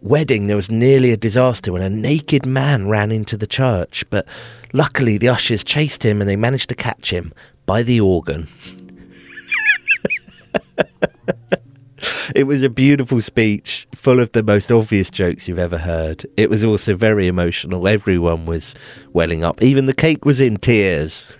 wedding, 0.00 0.46
there 0.46 0.56
was 0.56 0.70
nearly 0.70 1.10
a 1.10 1.16
disaster 1.16 1.72
when 1.72 1.82
a 1.82 1.90
naked 1.90 2.46
man 2.46 2.88
ran 2.88 3.10
into 3.10 3.36
the 3.36 3.46
church, 3.46 4.04
but 4.10 4.26
luckily 4.72 5.18
the 5.18 5.28
ushers 5.28 5.64
chased 5.64 6.04
him 6.04 6.20
and 6.20 6.28
they 6.28 6.36
managed 6.36 6.68
to 6.68 6.74
catch 6.74 7.10
him 7.10 7.32
by 7.66 7.82
the 7.82 8.00
organ. 8.00 8.48
it 12.34 12.44
was 12.44 12.62
a 12.62 12.68
beautiful 12.68 13.22
speech, 13.22 13.88
full 13.94 14.20
of 14.20 14.32
the 14.32 14.42
most 14.42 14.70
obvious 14.70 15.10
jokes 15.10 15.48
you've 15.48 15.58
ever 15.58 15.78
heard. 15.78 16.26
It 16.36 16.50
was 16.50 16.62
also 16.62 16.94
very 16.94 17.26
emotional. 17.26 17.88
Everyone 17.88 18.46
was 18.46 18.74
welling 19.12 19.44
up. 19.44 19.62
Even 19.62 19.86
the 19.86 19.94
cake 19.94 20.24
was 20.24 20.40
in 20.40 20.56
tears. 20.56 21.26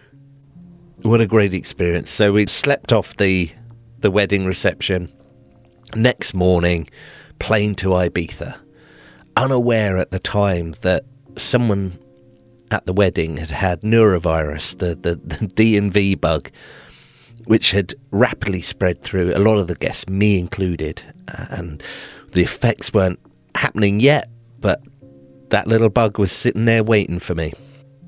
What 1.04 1.20
a 1.20 1.26
great 1.26 1.52
experience. 1.52 2.10
So 2.10 2.32
we 2.32 2.46
slept 2.46 2.90
off 2.90 3.14
the 3.18 3.50
the 3.98 4.10
wedding 4.10 4.46
reception. 4.46 5.12
Next 5.94 6.32
morning, 6.32 6.88
plane 7.38 7.74
to 7.74 7.88
Ibiza, 7.88 8.58
unaware 9.36 9.98
at 9.98 10.12
the 10.12 10.18
time 10.18 10.74
that 10.80 11.04
someone 11.36 11.98
at 12.70 12.86
the 12.86 12.94
wedding 12.94 13.36
had 13.36 13.50
had 13.50 13.82
norovirus, 13.82 14.78
the, 14.78 14.94
the, 14.94 15.16
the 15.16 15.46
DNV 15.80 16.18
bug, 16.22 16.50
which 17.44 17.72
had 17.72 17.94
rapidly 18.10 18.62
spread 18.62 19.02
through 19.02 19.36
a 19.36 19.38
lot 19.38 19.58
of 19.58 19.66
the 19.66 19.74
guests, 19.74 20.08
me 20.08 20.38
included. 20.38 21.02
Uh, 21.28 21.46
and 21.50 21.82
the 22.32 22.42
effects 22.42 22.94
weren't 22.94 23.20
happening 23.54 24.00
yet, 24.00 24.30
but 24.58 24.80
that 25.50 25.66
little 25.66 25.90
bug 25.90 26.18
was 26.18 26.32
sitting 26.32 26.64
there 26.64 26.82
waiting 26.82 27.18
for 27.18 27.34
me. 27.34 27.52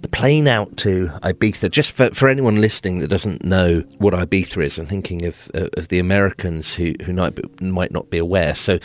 The 0.06 0.10
plane 0.16 0.46
out 0.46 0.76
to 0.76 1.08
Ibiza, 1.24 1.68
just 1.72 1.90
for, 1.90 2.14
for 2.14 2.28
anyone 2.28 2.60
listening 2.60 3.00
that 3.00 3.08
doesn't 3.08 3.44
know 3.44 3.80
what 3.98 4.14
Ibiza 4.14 4.64
is, 4.64 4.78
I'm 4.78 4.86
thinking 4.86 5.24
of, 5.24 5.50
uh, 5.52 5.66
of 5.76 5.88
the 5.88 5.98
Americans 5.98 6.74
who, 6.74 6.94
who 7.04 7.12
might, 7.12 7.60
might 7.60 7.90
not 7.90 8.08
be 8.08 8.18
aware. 8.18 8.54
So, 8.54 8.78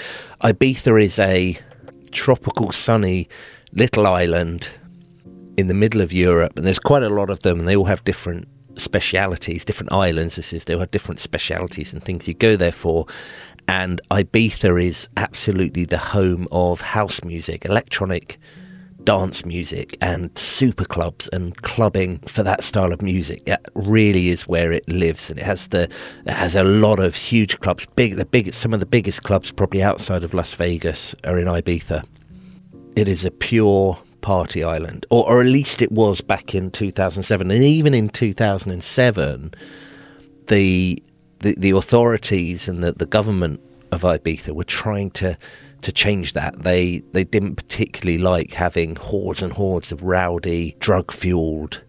Ibiza 0.43 0.99
is 0.99 1.19
a 1.19 1.59
tropical, 2.09 2.71
sunny 2.71 3.29
little 3.71 4.07
island 4.07 4.71
in 5.57 5.67
the 5.67 5.75
middle 5.75 6.01
of 6.01 6.11
Europe, 6.11 6.53
and 6.57 6.65
there's 6.65 6.79
quite 6.79 7.03
a 7.03 7.09
lot 7.09 7.29
of 7.29 7.41
them, 7.41 7.59
and 7.59 7.67
they 7.67 7.75
all 7.75 7.85
have 7.85 8.03
different 8.03 8.47
specialities, 8.79 9.63
different 9.63 9.91
islands. 9.91 10.37
This 10.37 10.53
is 10.53 10.65
they 10.65 10.75
have 10.75 10.89
different 10.89 11.19
specialities 11.19 11.93
and 11.93 12.03
things 12.03 12.27
you 12.27 12.33
go 12.33 12.55
there 12.57 12.71
for. 12.71 13.05
And 13.67 14.01
Ibiza 14.09 14.83
is 14.83 15.07
absolutely 15.17 15.85
the 15.85 15.99
home 15.99 16.47
of 16.51 16.81
house 16.81 17.23
music, 17.23 17.63
electronic 17.65 18.39
dance 19.05 19.45
music, 19.45 19.97
and 20.01 20.35
super 20.37 20.85
clubs 20.85 21.27
and 21.29 21.55
clubbing 21.61 22.19
for 22.19 22.43
that 22.43 22.63
style 22.63 22.93
of 22.93 23.01
music. 23.01 23.41
It 23.45 23.59
really 23.73 24.29
is 24.29 24.47
where 24.47 24.71
it 24.71 24.87
lives, 24.87 25.29
and 25.29 25.39
it 25.39 25.45
has 25.45 25.67
the 25.67 25.89
it 26.25 26.33
has 26.33 26.55
a 26.55 26.63
lot 26.63 26.99
of 26.99 27.15
huge 27.15 27.59
clubs. 27.59 27.85
Big, 27.95 28.15
the 28.15 28.25
biggest, 28.25 28.59
some 28.59 28.73
of 28.73 28.79
the 28.79 28.85
biggest 28.85 29.23
clubs 29.23 29.51
probably 29.51 29.83
outside 29.83 30.23
of 30.23 30.33
Las 30.33 30.53
Vegas 30.53 31.15
are 31.23 31.37
in 31.37 31.47
Ibiza. 31.47 32.03
It 32.95 33.07
is 33.07 33.25
a 33.25 33.31
pure 33.31 33.99
party 34.21 34.63
island, 34.63 35.05
or, 35.09 35.27
or 35.27 35.41
at 35.41 35.47
least 35.47 35.81
it 35.81 35.91
was 35.91 36.21
back 36.21 36.53
in 36.53 36.71
2007. 36.71 37.51
And 37.51 37.63
even 37.63 37.93
in 37.93 38.09
2007, 38.09 39.53
the 40.47 41.03
the, 41.39 41.55
the 41.57 41.71
authorities 41.71 42.67
and 42.67 42.83
the, 42.83 42.91
the 42.91 43.05
government 43.05 43.59
of 43.91 44.01
Ibiza 44.01 44.51
were 44.51 44.63
trying 44.63 45.11
to 45.11 45.37
to 45.81 45.91
change 45.91 46.33
that. 46.33 46.63
They 46.63 46.99
they 47.11 47.23
didn't 47.23 47.55
particularly 47.55 48.17
like 48.17 48.53
having 48.53 48.95
hordes 48.95 49.41
and 49.41 49.53
hordes 49.53 49.91
of 49.91 50.03
rowdy, 50.03 50.75
drug 50.79 51.11
fueled 51.11 51.81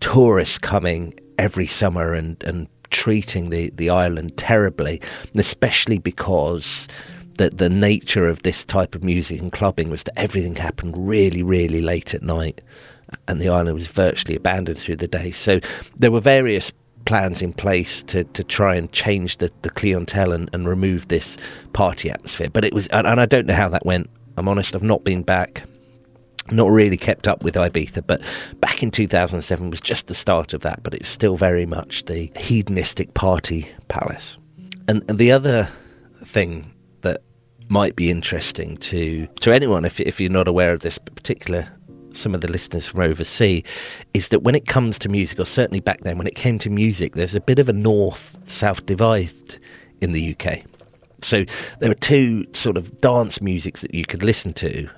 tourists 0.00 0.58
coming 0.58 1.18
every 1.38 1.66
summer 1.66 2.14
and, 2.14 2.42
and 2.44 2.68
treating 2.90 3.50
the, 3.50 3.70
the 3.70 3.90
island 3.90 4.36
terribly, 4.36 5.00
especially 5.36 5.98
because 5.98 6.88
that 7.38 7.58
the 7.58 7.70
nature 7.70 8.28
of 8.28 8.42
this 8.42 8.64
type 8.64 8.94
of 8.94 9.02
music 9.02 9.40
and 9.40 9.52
clubbing 9.52 9.88
was 9.88 10.02
that 10.02 10.18
everything 10.18 10.56
happened 10.56 10.94
really, 11.08 11.42
really 11.42 11.80
late 11.80 12.12
at 12.14 12.22
night, 12.22 12.60
and 13.26 13.40
the 13.40 13.48
island 13.48 13.74
was 13.74 13.88
virtually 13.88 14.36
abandoned 14.36 14.78
through 14.78 14.96
the 14.96 15.08
day. 15.08 15.30
So 15.30 15.60
there 15.96 16.10
were 16.10 16.20
various 16.20 16.72
plans 17.04 17.42
in 17.42 17.52
place 17.52 18.02
to, 18.04 18.24
to 18.24 18.44
try 18.44 18.74
and 18.74 18.92
change 18.92 19.38
the, 19.38 19.50
the 19.62 19.70
clientele 19.70 20.32
and, 20.32 20.50
and 20.52 20.68
remove 20.68 21.08
this 21.08 21.36
party 21.72 22.10
atmosphere. 22.10 22.48
But 22.50 22.64
it 22.64 22.72
was, 22.72 22.86
and, 22.88 23.06
and 23.06 23.20
I 23.20 23.26
don't 23.26 23.46
know 23.46 23.54
how 23.54 23.68
that 23.68 23.84
went. 23.84 24.08
I'm 24.36 24.48
honest, 24.48 24.74
I've 24.74 24.82
not 24.82 25.04
been 25.04 25.22
back 25.22 25.64
not 26.52 26.68
really 26.68 26.96
kept 26.96 27.28
up 27.28 27.42
with 27.42 27.54
Ibiza, 27.54 28.06
but 28.06 28.20
back 28.60 28.82
in 28.82 28.90
2007 28.90 29.70
was 29.70 29.80
just 29.80 30.06
the 30.06 30.14
start 30.14 30.52
of 30.52 30.62
that, 30.62 30.82
but 30.82 30.94
it 30.94 31.02
was 31.02 31.08
still 31.08 31.36
very 31.36 31.66
much 31.66 32.04
the 32.06 32.32
hedonistic 32.36 33.14
party 33.14 33.68
palace. 33.88 34.36
And, 34.88 35.04
and 35.08 35.18
the 35.18 35.32
other 35.32 35.68
thing 36.24 36.72
that 37.02 37.22
might 37.68 37.96
be 37.96 38.10
interesting 38.10 38.76
to 38.76 39.26
to 39.40 39.52
anyone 39.52 39.84
if 39.84 40.00
if 40.00 40.20
you're 40.20 40.30
not 40.30 40.48
aware 40.48 40.72
of 40.72 40.80
this 40.80 40.98
particular 40.98 41.68
some 42.16 42.34
of 42.34 42.40
the 42.40 42.50
listeners 42.50 42.88
from 42.88 43.00
overseas 43.00 43.64
is 44.14 44.28
that 44.28 44.42
when 44.42 44.54
it 44.54 44.66
comes 44.66 44.98
to 44.98 45.08
music 45.08 45.38
or 45.38 45.46
certainly 45.46 45.80
back 45.80 46.00
then 46.02 46.18
when 46.18 46.26
it 46.26 46.34
came 46.34 46.58
to 46.58 46.70
music 46.70 47.14
there's 47.14 47.34
a 47.34 47.40
bit 47.40 47.58
of 47.58 47.68
a 47.68 47.72
north 47.72 48.38
south 48.46 48.84
divide 48.86 49.30
in 50.00 50.12
the 50.12 50.34
UK 50.34 50.62
so 51.22 51.44
there 51.80 51.90
are 51.90 51.94
two 51.94 52.46
sort 52.52 52.76
of 52.76 52.98
dance 52.98 53.40
musics 53.40 53.82
that 53.82 53.94
you 53.94 54.04
could 54.04 54.22
listen 54.22 54.52
to 54.52 54.88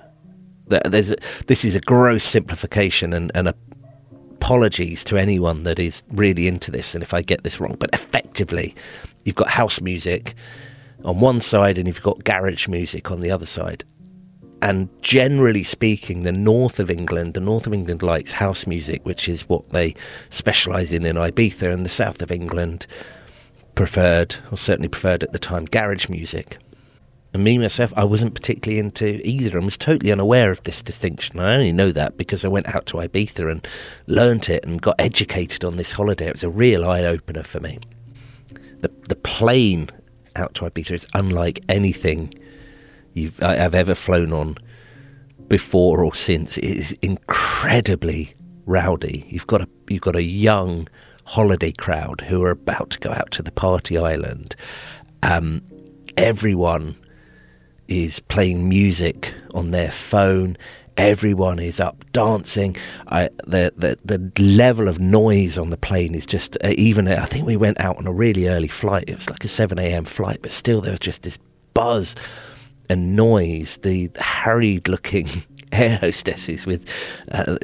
there's 0.67 1.11
a, 1.11 1.15
this 1.47 1.65
is 1.65 1.75
a 1.75 1.81
gross 1.81 2.23
simplification 2.23 3.13
and, 3.13 3.31
and 3.35 3.53
apologies 4.31 5.03
to 5.03 5.17
anyone 5.17 5.63
that 5.63 5.77
is 5.77 6.03
really 6.09 6.47
into 6.47 6.71
this 6.71 6.95
and 6.95 7.03
if 7.03 7.13
I 7.13 7.21
get 7.21 7.43
this 7.43 7.59
wrong 7.59 7.75
but 7.79 7.89
effectively 7.93 8.73
you've 9.25 9.35
got 9.35 9.49
house 9.49 9.81
music 9.81 10.33
on 11.03 11.19
one 11.19 11.41
side 11.41 11.77
and 11.77 11.87
you've 11.87 12.01
got 12.01 12.23
garage 12.23 12.67
music 12.67 13.11
on 13.11 13.19
the 13.19 13.31
other 13.31 13.45
side. 13.45 13.83
And 14.63 14.87
generally 15.01 15.65
speaking, 15.65 16.23
the 16.23 16.31
north 16.31 16.79
of 16.79 16.89
England, 16.89 17.33
the 17.33 17.41
north 17.41 17.67
of 17.67 17.73
England 17.73 18.01
likes 18.01 18.31
house 18.31 18.65
music, 18.65 19.05
which 19.05 19.27
is 19.27 19.49
what 19.49 19.71
they 19.71 19.93
specialise 20.29 20.89
in 20.89 21.05
in 21.05 21.17
Ibiza, 21.17 21.69
and 21.69 21.83
the 21.85 21.89
south 21.89 22.21
of 22.21 22.31
England 22.31 22.87
preferred, 23.75 24.37
or 24.51 24.57
certainly 24.57 24.87
preferred 24.87 25.21
at 25.21 25.33
the 25.33 25.37
time, 25.37 25.65
garage 25.65 26.07
music. 26.07 26.59
And 27.33 27.43
me 27.43 27.57
myself, 27.57 27.91
I 27.97 28.05
wasn't 28.05 28.35
particularly 28.35 28.79
into 28.79 29.19
either 29.27 29.57
and 29.57 29.65
was 29.65 29.75
totally 29.75 30.13
unaware 30.13 30.49
of 30.49 30.63
this 30.63 30.81
distinction. 30.81 31.41
I 31.41 31.55
only 31.55 31.73
know 31.73 31.91
that 31.91 32.15
because 32.15 32.45
I 32.45 32.47
went 32.47 32.73
out 32.73 32.85
to 32.85 32.97
Ibiza 32.99 33.51
and 33.51 33.67
learnt 34.07 34.49
it 34.49 34.63
and 34.63 34.81
got 34.81 34.95
educated 34.97 35.65
on 35.65 35.75
this 35.75 35.91
holiday. 35.91 36.27
It 36.27 36.35
was 36.35 36.43
a 36.43 36.49
real 36.49 36.85
eye 36.85 37.03
opener 37.03 37.43
for 37.43 37.59
me. 37.59 37.79
The 38.79 38.89
the 39.09 39.17
plane 39.17 39.89
out 40.37 40.53
to 40.53 40.65
Ibiza 40.69 40.91
is 40.91 41.07
unlike 41.13 41.61
anything 41.67 42.33
you've 43.13 43.41
I, 43.41 43.55
have 43.55 43.75
ever 43.75 43.95
flown 43.95 44.33
on 44.33 44.57
before 45.47 46.03
or 46.03 46.13
since. 46.13 46.57
It 46.57 46.77
is 46.77 46.97
incredibly 47.01 48.35
rowdy. 48.65 49.25
You've 49.29 49.47
got 49.47 49.61
a 49.61 49.67
you've 49.89 50.01
got 50.01 50.15
a 50.15 50.23
young 50.23 50.87
holiday 51.25 51.71
crowd 51.71 52.21
who 52.21 52.43
are 52.43 52.51
about 52.51 52.89
to 52.91 52.99
go 52.99 53.11
out 53.11 53.31
to 53.31 53.43
the 53.43 53.51
party 53.51 53.97
island. 53.97 54.55
Um, 55.21 55.61
everyone 56.17 56.95
is 57.87 58.19
playing 58.19 58.67
music 58.67 59.33
on 59.53 59.71
their 59.71 59.91
phone. 59.91 60.57
everyone 60.97 61.59
is 61.59 61.79
up 61.79 62.03
dancing. 62.11 62.75
I, 63.07 63.29
the, 63.45 63.73
the 63.75 63.97
the 64.03 64.41
level 64.41 64.87
of 64.87 64.99
noise 64.99 65.57
on 65.57 65.69
the 65.69 65.77
plane 65.77 66.15
is 66.15 66.25
just 66.25 66.57
uh, 66.63 66.73
even. 66.77 67.07
I 67.07 67.25
think 67.25 67.45
we 67.45 67.57
went 67.57 67.79
out 67.79 67.97
on 67.97 68.07
a 68.07 68.11
really 68.13 68.47
early 68.47 68.67
flight. 68.67 69.05
It 69.07 69.15
was 69.15 69.29
like 69.29 69.43
a 69.43 69.47
seven 69.47 69.79
a.m. 69.79 70.05
flight, 70.05 70.39
but 70.41 70.51
still 70.51 70.81
there 70.81 70.91
was 70.91 70.99
just 70.99 71.23
this 71.23 71.37
buzz 71.73 72.15
and 72.89 73.15
noise. 73.15 73.77
The, 73.77 74.11
harried 74.19 74.87
looking 74.87 75.43
air 75.71 75.97
hostesses 75.97 76.65
with 76.65 76.87
uh, 77.31 77.57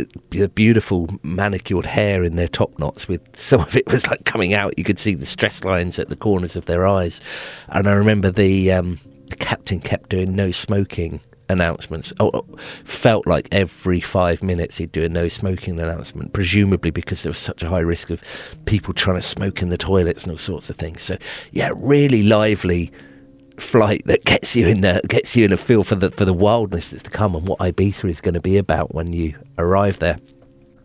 beautiful 0.56 1.08
manicured 1.24 1.86
hair 1.86 2.24
in 2.24 2.36
their 2.36 2.48
top 2.48 2.78
knots 2.80 3.08
with 3.08 3.22
some 3.38 3.62
of 3.62 3.76
it 3.76 3.88
was 3.88 4.08
like 4.08 4.26
coming 4.26 4.54
out 4.54 4.74
you 4.78 4.84
could 4.84 4.98
see 4.98 5.14
the 5.14 5.26
stress 5.26 5.64
lines 5.64 6.00
at 6.00 6.10
the 6.10 6.16
corners 6.16 6.56
of 6.56 6.66
their 6.66 6.88
eyes 6.88 7.22
and 7.68 7.88
i 7.88 7.92
remember 7.92 8.32
the, 8.32 8.72
um, 8.72 9.00
the 9.30 9.36
captain 9.36 9.80
kept 9.80 10.10
doing 10.10 10.36
no 10.36 10.50
smoking 10.50 11.20
announcements. 11.50 12.14
Oh, 12.20 12.30
oh, 12.34 12.46
felt 12.84 13.28
like 13.28 13.50
every 13.52 14.00
five 14.00 14.44
minutes 14.44 14.78
he'd 14.78 14.92
do 14.92 15.04
a 15.04 15.10
no 15.10 15.28
smoking 15.28 15.80
announcement, 15.80 16.32
presumably 16.32 16.92
because 16.92 17.24
there 17.24 17.32
was 17.32 17.40
such 17.40 17.64
a 17.64 17.70
high 17.70 17.80
risk 17.80 18.12
of 18.12 18.22
people 18.66 18.94
trying 18.94 19.18
to 19.18 19.22
smoke 19.22 19.62
in 19.62 19.70
the 19.70 19.78
toilets 19.78 20.24
and 20.24 20.32
all 20.32 20.38
sorts 20.38 20.70
of 20.70 20.76
things. 20.76 21.02
So 21.02 21.18
yeah, 21.52 21.72
really 21.76 22.24
lively 22.24 22.92
flight 23.60 24.04
that 24.06 24.26
gets 24.26 24.56
you 24.56 24.68
in 24.68 24.82
the 24.82 25.02
gets 25.08 25.36
you 25.36 25.46
in 25.46 25.54
a 25.54 25.58
feel 25.58 25.84
for 25.84 25.96
the 25.96 26.12
for 26.12 26.26
the 26.26 26.34
wildness 26.34 26.90
that's 26.90 27.04
to 27.04 27.10
come 27.10 27.36
and 27.36 27.48
what 27.48 27.60
Ibiza 27.60 28.10
is 28.10 28.22
going 28.22 28.34
to 28.34 28.42
be 28.42 28.58
about 28.58 28.94
when 28.94 29.14
you 29.14 29.36
arrive 29.58 30.00
there. 30.00 30.20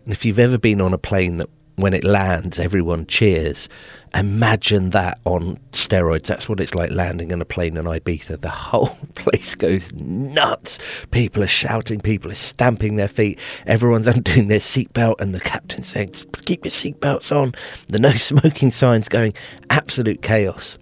And 0.05 0.13
if 0.13 0.25
you've 0.25 0.39
ever 0.39 0.59
been 0.59 0.81
on 0.81 0.93
a 0.93 0.99
plane 0.99 1.39
that 1.39 1.49
when 1.77 1.93
it 1.93 2.05
lands 2.05 2.59
everyone 2.59 3.07
cheers, 3.07 3.69
imagine 4.15 4.91
that 4.91 5.19
on 5.25 5.59
steroids. 5.73 6.27
That's 6.27 6.49
what 6.49 6.61
it's 6.61 6.75
like 6.75 6.91
landing 6.91 7.33
on 7.33 7.41
a 7.41 7.45
plane 7.45 7.77
in 7.77 7.85
Ibiza. 7.85 8.41
The 8.41 8.49
whole 8.49 8.97
place 9.15 9.55
goes 9.55 9.93
nuts. 9.93 10.79
People 11.11 11.43
are 11.43 11.49
shouting, 11.49 12.01
people 12.01 12.31
are 12.31 12.37
stamping 12.37 12.97
their 12.97 13.09
feet, 13.09 13.39
everyone's 13.67 14.07
undoing 14.15 14.49
their 14.49 14.61
seatbelt, 14.61 15.21
and 15.21 15.35
the 15.35 15.41
captain 15.41 15.83
saying, 15.83 16.13
"Keep 16.45 16.65
your 16.65 16.73
seatbelts 16.73 17.35
on." 17.35 17.55
The 17.89 17.99
no 17.99 18.11
smoking 18.15 18.71
signs 18.71 19.09
going, 19.09 19.35
absolute 19.71 20.23
chaos. 20.23 20.79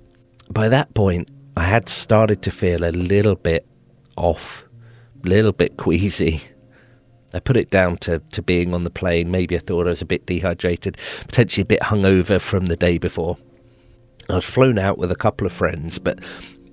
By 0.50 0.68
that 0.68 0.92
point, 0.92 1.28
I 1.62 1.66
had 1.66 1.88
started 1.88 2.42
to 2.42 2.50
feel 2.50 2.84
a 2.84 2.90
little 2.90 3.36
bit 3.36 3.64
off, 4.16 4.64
a 5.24 5.28
little 5.28 5.52
bit 5.52 5.76
queasy. 5.76 6.42
I 7.32 7.38
put 7.38 7.56
it 7.56 7.70
down 7.70 7.98
to, 7.98 8.18
to 8.18 8.42
being 8.42 8.74
on 8.74 8.82
the 8.82 8.90
plane. 8.90 9.30
Maybe 9.30 9.54
I 9.54 9.60
thought 9.60 9.86
I 9.86 9.90
was 9.90 10.02
a 10.02 10.04
bit 10.04 10.26
dehydrated, 10.26 10.98
potentially 11.20 11.62
a 11.62 11.66
bit 11.66 11.82
hungover 11.82 12.40
from 12.40 12.66
the 12.66 12.74
day 12.74 12.98
before. 12.98 13.36
I 14.28 14.34
was 14.34 14.44
flown 14.44 14.76
out 14.76 14.98
with 14.98 15.12
a 15.12 15.16
couple 15.16 15.46
of 15.46 15.52
friends, 15.52 16.00
but 16.00 16.18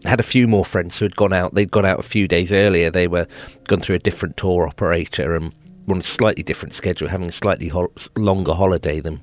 had 0.06 0.19
a 0.19 0.23
few 0.23 0.47
more 0.47 0.65
friends 0.65 0.97
who 0.97 1.06
had 1.06 1.15
gone 1.15 1.34
out. 1.34 1.54
They'd 1.54 1.69
gone 1.69 1.86
out 1.86 1.99
a 1.99 2.04
few 2.04 2.28
days 2.28 2.52
earlier. 2.52 2.89
They 2.89 3.08
were 3.08 3.28
gone 3.67 3.82
through 3.82 3.97
a 3.97 3.99
different 3.99 4.38
tour 4.38 4.67
operator 4.67 5.36
and 5.36 5.54
on 5.88 5.99
a 5.99 6.04
slightly 6.04 6.41
different 6.41 6.73
schedule, 6.73 7.10
having 7.10 7.30
a 7.30 7.32
slightly 7.32 7.67
ho- 7.67 7.93
longer 8.17 8.56
holiday 8.56 9.02
than 9.02 9.21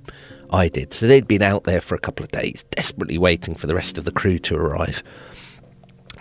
I 0.48 0.68
did. 0.68 0.92
So 0.92 1.08
they'd 1.08 1.26
been 1.26 1.42
out 1.42 1.64
there 1.64 1.80
for 1.80 1.96
a 1.96 2.00
couple 2.00 2.22
of 2.22 2.30
days, 2.30 2.64
desperately 2.70 3.18
waiting 3.18 3.56
for 3.56 3.66
the 3.66 3.74
rest 3.74 3.98
of 3.98 4.04
the 4.04 4.12
crew 4.12 4.38
to 4.38 4.54
arrive 4.54 5.02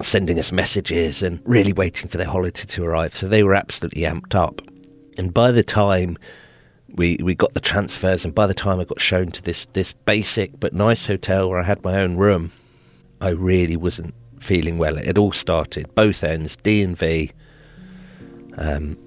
sending 0.02 0.38
us 0.40 0.52
messages 0.52 1.22
and 1.22 1.42
really 1.46 1.74
waiting 1.74 2.10
for 2.10 2.18
their 2.18 2.28
holiday 2.28 2.66
to 2.66 2.84
arrive. 2.84 3.16
So 3.16 3.28
they 3.28 3.44
were 3.44 3.56
absolutely 3.56 4.02
amped 4.02 4.36
up. 4.36 4.62
And 5.18 5.34
by 5.34 5.52
the 5.52 5.64
time 5.64 6.18
we 6.94 7.18
we 7.22 7.36
got 7.36 7.54
the 7.54 7.60
transfers, 7.60 8.26
and 8.26 8.34
by 8.34 8.48
the 8.48 8.54
time 8.54 8.80
I 8.80 8.86
got 8.86 9.00
shown 9.00 9.32
to 9.32 9.42
this 9.42 9.66
this 9.74 9.94
basic 9.94 10.60
but 10.60 10.74
nice 10.74 11.08
hotel 11.08 11.50
where 11.50 11.60
I 11.60 11.64
had 11.64 11.84
my 11.84 12.02
own 12.02 12.16
room, 12.18 12.52
I 13.22 13.30
really 13.30 13.76
wasn't 13.76 14.14
feeling 14.40 14.78
well. 14.78 14.98
It 14.98 15.18
all 15.18 15.32
started 15.32 15.94
both 15.96 16.24
ends, 16.24 16.56
D 16.58 16.82
and 16.82 16.98
V. 16.98 17.32
Um, 18.58 18.98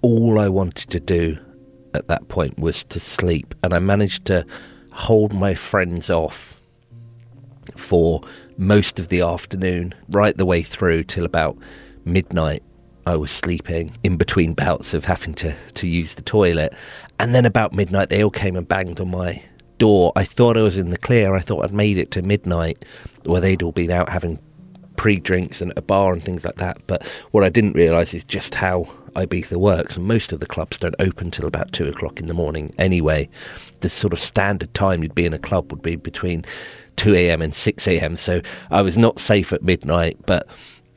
all 0.00 0.38
I 0.38 0.48
wanted 0.48 0.90
to 0.90 1.00
do 1.00 1.38
at 1.94 2.08
that 2.08 2.28
point 2.28 2.58
was 2.58 2.84
to 2.84 3.00
sleep, 3.00 3.54
and 3.62 3.74
I 3.74 3.78
managed 3.78 4.24
to 4.26 4.46
hold 4.92 5.32
my 5.32 5.54
friends 5.54 6.10
off 6.10 6.60
for 7.76 8.22
most 8.58 8.98
of 8.98 9.08
the 9.08 9.20
afternoon, 9.20 9.94
right 10.10 10.36
the 10.36 10.44
way 10.44 10.62
through 10.62 11.04
till 11.04 11.24
about 11.24 11.56
midnight. 12.04 12.62
I 13.06 13.16
was 13.16 13.30
sleeping 13.30 13.96
in 14.02 14.16
between 14.16 14.52
bouts 14.52 14.92
of 14.92 15.06
having 15.06 15.32
to, 15.34 15.54
to 15.74 15.88
use 15.88 16.14
the 16.14 16.22
toilet. 16.22 16.74
And 17.18 17.34
then 17.34 17.46
about 17.46 17.72
midnight, 17.72 18.10
they 18.10 18.22
all 18.22 18.30
came 18.30 18.56
and 18.56 18.68
banged 18.68 19.00
on 19.00 19.10
my 19.10 19.42
door. 19.78 20.12
I 20.14 20.24
thought 20.24 20.58
I 20.58 20.62
was 20.62 20.76
in 20.76 20.90
the 20.90 20.98
clear. 20.98 21.34
I 21.34 21.40
thought 21.40 21.64
I'd 21.64 21.72
made 21.72 21.96
it 21.96 22.10
to 22.12 22.22
midnight 22.22 22.84
where 23.24 23.40
they'd 23.40 23.62
all 23.62 23.72
been 23.72 23.90
out 23.90 24.10
having 24.10 24.38
pre 24.96 25.20
drinks 25.20 25.62
and 25.62 25.70
at 25.70 25.78
a 25.78 25.82
bar 25.82 26.12
and 26.12 26.22
things 26.22 26.44
like 26.44 26.56
that. 26.56 26.86
But 26.86 27.06
what 27.30 27.44
I 27.44 27.48
didn't 27.48 27.74
realise 27.74 28.12
is 28.12 28.24
just 28.24 28.56
how 28.56 28.88
Ibiza 29.14 29.56
works. 29.56 29.96
And 29.96 30.06
most 30.06 30.32
of 30.32 30.40
the 30.40 30.46
clubs 30.46 30.76
don't 30.76 30.94
open 30.98 31.30
till 31.30 31.46
about 31.46 31.72
two 31.72 31.88
o'clock 31.88 32.20
in 32.20 32.26
the 32.26 32.34
morning 32.34 32.74
anyway. 32.78 33.28
The 33.80 33.88
sort 33.88 34.12
of 34.12 34.20
standard 34.20 34.74
time 34.74 35.02
you'd 35.02 35.14
be 35.14 35.24
in 35.24 35.32
a 35.32 35.38
club 35.38 35.70
would 35.72 35.82
be 35.82 35.96
between 35.96 36.44
2 36.98 37.14
a.m. 37.14 37.40
and 37.40 37.54
6 37.54 37.88
a.m. 37.88 38.16
So 38.16 38.42
I 38.70 38.82
was 38.82 38.98
not 38.98 39.18
safe 39.18 39.52
at 39.52 39.62
midnight, 39.62 40.18
but 40.26 40.46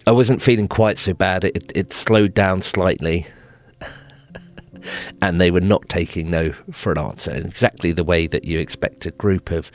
I 0.06 0.12
wasn't 0.12 0.42
feeling 0.42 0.68
quite 0.68 0.98
so 0.98 1.14
bad. 1.14 1.44
It, 1.44 1.72
it 1.74 1.94
slowed 1.94 2.34
down 2.34 2.62
slightly. 2.62 3.28
and 5.22 5.40
they 5.40 5.52
were 5.52 5.62
not 5.62 5.88
taking 5.88 6.30
no 6.30 6.52
for 6.72 6.92
an 6.92 6.98
answer 6.98 7.32
exactly 7.32 7.92
the 7.92 8.04
way 8.04 8.28
that 8.28 8.44
you 8.44 8.60
expect 8.60 9.06
a 9.06 9.12
group 9.12 9.52
of 9.52 9.72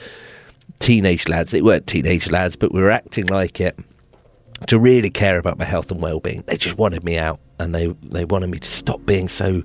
teenage 0.78 1.28
lads. 1.28 1.52
They 1.52 1.62
weren't 1.62 1.86
teenage 1.86 2.30
lads, 2.30 2.56
but 2.56 2.72
we 2.72 2.80
were 2.80 2.90
acting 2.90 3.26
like 3.26 3.60
it 3.60 3.78
to 4.66 4.78
really 4.78 5.10
care 5.10 5.38
about 5.38 5.58
my 5.58 5.64
health 5.64 5.90
and 5.90 6.00
well-being. 6.00 6.42
They 6.46 6.56
just 6.56 6.76
wanted 6.76 7.04
me 7.04 7.18
out, 7.18 7.40
and 7.58 7.74
they 7.74 7.88
they 8.02 8.24
wanted 8.24 8.50
me 8.50 8.58
to 8.58 8.70
stop 8.70 9.04
being 9.06 9.28
so 9.28 9.62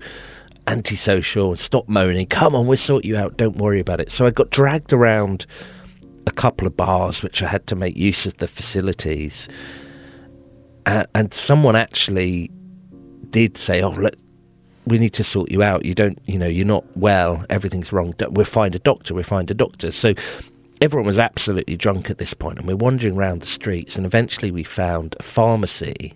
antisocial 0.68 1.50
and 1.50 1.60
stop 1.60 1.88
moaning. 1.88 2.28
Come 2.28 2.56
on, 2.56 2.68
we'll 2.68 2.78
sort 2.78 3.04
you 3.04 3.18
out. 3.18 3.38
Don't 3.38 3.56
worry 3.56 3.80
about 3.80 4.00
it. 4.00 4.12
So 4.12 4.26
I 4.26 4.32
got 4.32 4.52
dragged 4.52 4.94
around 4.94 5.46
a 6.28 6.32
couple 6.32 6.68
of 6.68 6.78
bars 6.78 7.24
which 7.24 7.42
I 7.42 7.48
had 7.48 7.68
to 7.68 7.76
make 7.76 7.96
use 7.96 8.26
of 8.26 8.38
the 8.38 8.48
facilities. 8.48 9.48
Uh, 10.86 11.06
and 11.14 11.34
someone 11.34 11.76
actually 11.76 12.52
did 13.30 13.58
say, 13.58 13.82
"Oh, 13.82 13.90
look, 13.90 14.16
we 14.86 14.98
need 14.98 15.14
to 15.14 15.24
sort 15.24 15.52
you 15.52 15.62
out. 15.64 15.86
You 15.86 15.94
don't, 15.94 16.20
you 16.26 16.38
know, 16.38 16.48
you're 16.48 16.66
not 16.66 16.86
well. 16.98 17.46
Everything's 17.50 17.94
wrong. 17.94 18.14
We'll 18.30 18.46
find 18.46 18.76
a 18.76 18.80
doctor. 18.80 19.14
We'll 19.14 19.24
find 19.24 19.50
a 19.52 19.54
doctor." 19.54 19.92
So 19.92 20.14
everyone 20.82 21.08
was 21.08 21.20
absolutely 21.20 21.78
drunk 21.78 22.10
at 22.10 22.18
this 22.18 22.34
point, 22.34 22.58
and 22.58 22.68
we're 22.68 22.76
wandering 22.76 23.16
around 23.16 23.42
the 23.42 23.48
streets. 23.48 23.96
And 23.96 24.06
eventually, 24.06 24.52
we 24.52 24.64
found 24.64 25.16
a 25.20 25.24
pharmacy 25.24 26.14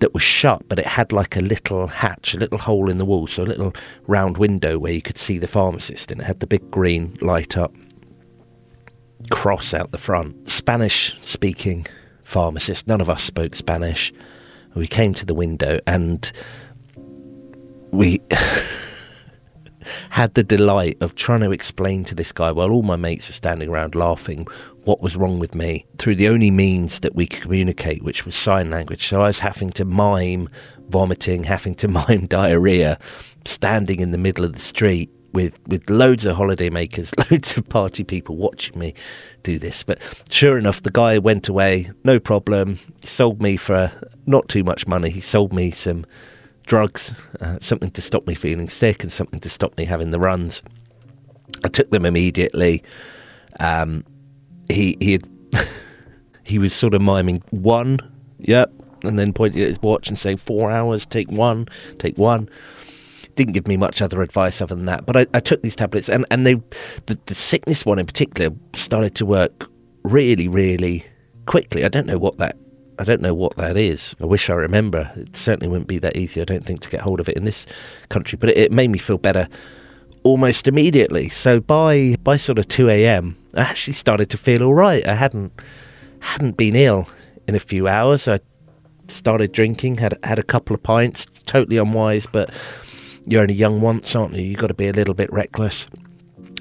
that 0.00 0.14
was 0.14 0.22
shut, 0.22 0.66
but 0.68 0.78
it 0.78 0.86
had 0.86 1.12
like 1.12 1.36
a 1.36 1.40
little 1.40 1.86
hatch, 1.86 2.34
a 2.34 2.38
little 2.38 2.58
hole 2.58 2.90
in 2.90 2.98
the 2.98 3.04
wall, 3.04 3.26
so 3.26 3.42
a 3.42 3.44
little 3.44 3.74
round 4.06 4.38
window 4.38 4.78
where 4.78 4.92
you 4.92 5.02
could 5.02 5.18
see 5.18 5.38
the 5.38 5.48
pharmacist, 5.48 6.10
and 6.10 6.20
it 6.20 6.24
had 6.24 6.40
the 6.40 6.46
big 6.46 6.70
green 6.70 7.16
light 7.20 7.56
up 7.56 7.74
cross 9.30 9.72
out 9.72 9.92
the 9.92 9.98
front. 9.98 10.50
Spanish 10.50 11.16
speaking 11.20 11.86
pharmacist, 12.22 12.86
none 12.86 13.00
of 13.00 13.08
us 13.08 13.22
spoke 13.22 13.54
Spanish. 13.54 14.12
We 14.74 14.86
came 14.86 15.14
to 15.14 15.26
the 15.26 15.34
window 15.34 15.80
and 15.86 16.30
we 17.90 18.20
had 20.10 20.34
the 20.34 20.42
delight 20.42 20.96
of 21.00 21.14
trying 21.14 21.40
to 21.40 21.50
explain 21.50 22.04
to 22.04 22.14
this 22.14 22.32
guy 22.32 22.52
while 22.52 22.70
all 22.70 22.82
my 22.82 22.96
mates 22.96 23.28
were 23.28 23.34
standing 23.34 23.68
around 23.68 23.94
laughing 23.94 24.46
what 24.84 25.00
was 25.00 25.16
wrong 25.16 25.38
with 25.38 25.54
me 25.54 25.86
through 25.98 26.14
the 26.14 26.28
only 26.28 26.50
means 26.50 27.00
that 27.00 27.14
we 27.14 27.26
could 27.26 27.42
communicate, 27.42 28.02
which 28.02 28.24
was 28.24 28.34
sign 28.34 28.70
language. 28.70 29.06
So 29.06 29.22
I 29.22 29.26
was 29.26 29.40
having 29.40 29.70
to 29.70 29.84
mime 29.84 30.48
vomiting, 30.88 31.44
having 31.44 31.74
to 31.76 31.88
mime 31.88 32.26
diarrhea, 32.26 32.98
standing 33.44 34.00
in 34.00 34.10
the 34.10 34.18
middle 34.18 34.44
of 34.44 34.52
the 34.52 34.60
street 34.60 35.10
with 35.32 35.58
with 35.66 35.88
loads 35.88 36.24
of 36.24 36.36
holidaymakers, 36.36 37.12
loads 37.30 37.56
of 37.56 37.68
party 37.68 38.04
people 38.04 38.36
watching 38.36 38.78
me 38.78 38.94
do 39.42 39.58
this. 39.58 39.82
But 39.82 39.98
sure 40.30 40.58
enough, 40.58 40.82
the 40.82 40.90
guy 40.90 41.18
went 41.18 41.48
away, 41.48 41.90
no 42.04 42.18
problem. 42.18 42.78
He 43.00 43.06
sold 43.06 43.40
me 43.40 43.56
for 43.56 43.92
not 44.26 44.48
too 44.48 44.64
much 44.64 44.86
money. 44.86 45.10
He 45.10 45.20
sold 45.20 45.52
me 45.52 45.70
some 45.70 46.04
drugs, 46.66 47.12
uh, 47.40 47.58
something 47.60 47.90
to 47.90 48.02
stop 48.02 48.26
me 48.26 48.34
feeling 48.34 48.68
sick 48.68 49.02
and 49.02 49.12
something 49.12 49.40
to 49.40 49.50
stop 49.50 49.76
me 49.76 49.84
having 49.84 50.10
the 50.10 50.20
runs. 50.20 50.62
I 51.64 51.68
took 51.68 51.90
them 51.90 52.04
immediately. 52.04 52.82
Um, 53.58 54.04
he 54.68 54.96
he 55.00 55.12
had 55.12 55.28
he 56.44 56.58
was 56.58 56.72
sort 56.72 56.94
of 56.94 57.02
miming 57.02 57.42
one, 57.50 57.98
yep, 58.38 58.72
and 59.02 59.18
then 59.18 59.32
pointing 59.32 59.62
at 59.62 59.68
his 59.68 59.82
watch 59.82 60.08
and 60.08 60.18
saying 60.18 60.38
four 60.38 60.70
hours, 60.70 61.06
take 61.06 61.30
one, 61.30 61.68
take 61.98 62.16
one 62.18 62.48
didn't 63.40 63.54
give 63.54 63.68
me 63.68 63.76
much 63.76 64.02
other 64.02 64.22
advice 64.22 64.60
other 64.60 64.74
than 64.74 64.84
that. 64.84 65.06
But 65.06 65.16
I, 65.16 65.26
I 65.32 65.40
took 65.40 65.62
these 65.62 65.76
tablets, 65.76 66.08
and 66.08 66.26
and 66.30 66.46
they, 66.46 66.54
the, 67.06 67.18
the 67.26 67.34
sickness 67.34 67.86
one 67.86 67.98
in 67.98 68.06
particular, 68.06 68.54
started 68.74 69.14
to 69.16 69.26
work 69.26 69.70
really, 70.02 70.48
really 70.48 71.06
quickly. 71.46 71.84
I 71.84 71.88
don't 71.88 72.06
know 72.06 72.18
what 72.18 72.38
that. 72.38 72.56
I 72.98 73.04
don't 73.04 73.22
know 73.22 73.32
what 73.34 73.56
that 73.56 73.78
is. 73.78 74.14
I 74.20 74.26
wish 74.26 74.50
I 74.50 74.54
remember. 74.54 75.10
It 75.16 75.34
certainly 75.34 75.68
wouldn't 75.68 75.88
be 75.88 75.98
that 76.00 76.16
easy. 76.16 76.42
I 76.42 76.44
don't 76.44 76.64
think 76.64 76.80
to 76.80 76.90
get 76.90 77.00
hold 77.00 77.18
of 77.18 77.30
it 77.30 77.36
in 77.36 77.44
this 77.44 77.64
country, 78.10 78.36
but 78.38 78.50
it, 78.50 78.58
it 78.58 78.72
made 78.72 78.90
me 78.90 78.98
feel 78.98 79.16
better 79.16 79.48
almost 80.22 80.68
immediately. 80.68 81.30
So 81.30 81.60
by 81.60 82.16
by 82.22 82.36
sort 82.36 82.58
of 82.58 82.68
two 82.68 82.90
a.m., 82.90 83.38
I 83.54 83.62
actually 83.62 83.94
started 83.94 84.28
to 84.30 84.36
feel 84.36 84.62
all 84.62 84.74
right. 84.74 85.06
I 85.06 85.14
hadn't 85.14 85.52
hadn't 86.20 86.58
been 86.58 86.76
ill 86.76 87.08
in 87.48 87.54
a 87.54 87.60
few 87.60 87.88
hours. 87.88 88.28
I 88.28 88.40
started 89.08 89.52
drinking. 89.52 89.96
had 89.96 90.18
had 90.22 90.38
a 90.38 90.42
couple 90.42 90.74
of 90.74 90.82
pints. 90.82 91.26
Totally 91.46 91.78
unwise, 91.78 92.26
but 92.26 92.50
you're 93.30 93.42
only 93.42 93.54
young 93.54 93.80
once, 93.80 94.14
aren't 94.16 94.34
you? 94.34 94.42
You've 94.42 94.58
got 94.58 94.66
to 94.66 94.74
be 94.74 94.88
a 94.88 94.92
little 94.92 95.14
bit 95.14 95.32
reckless. 95.32 95.86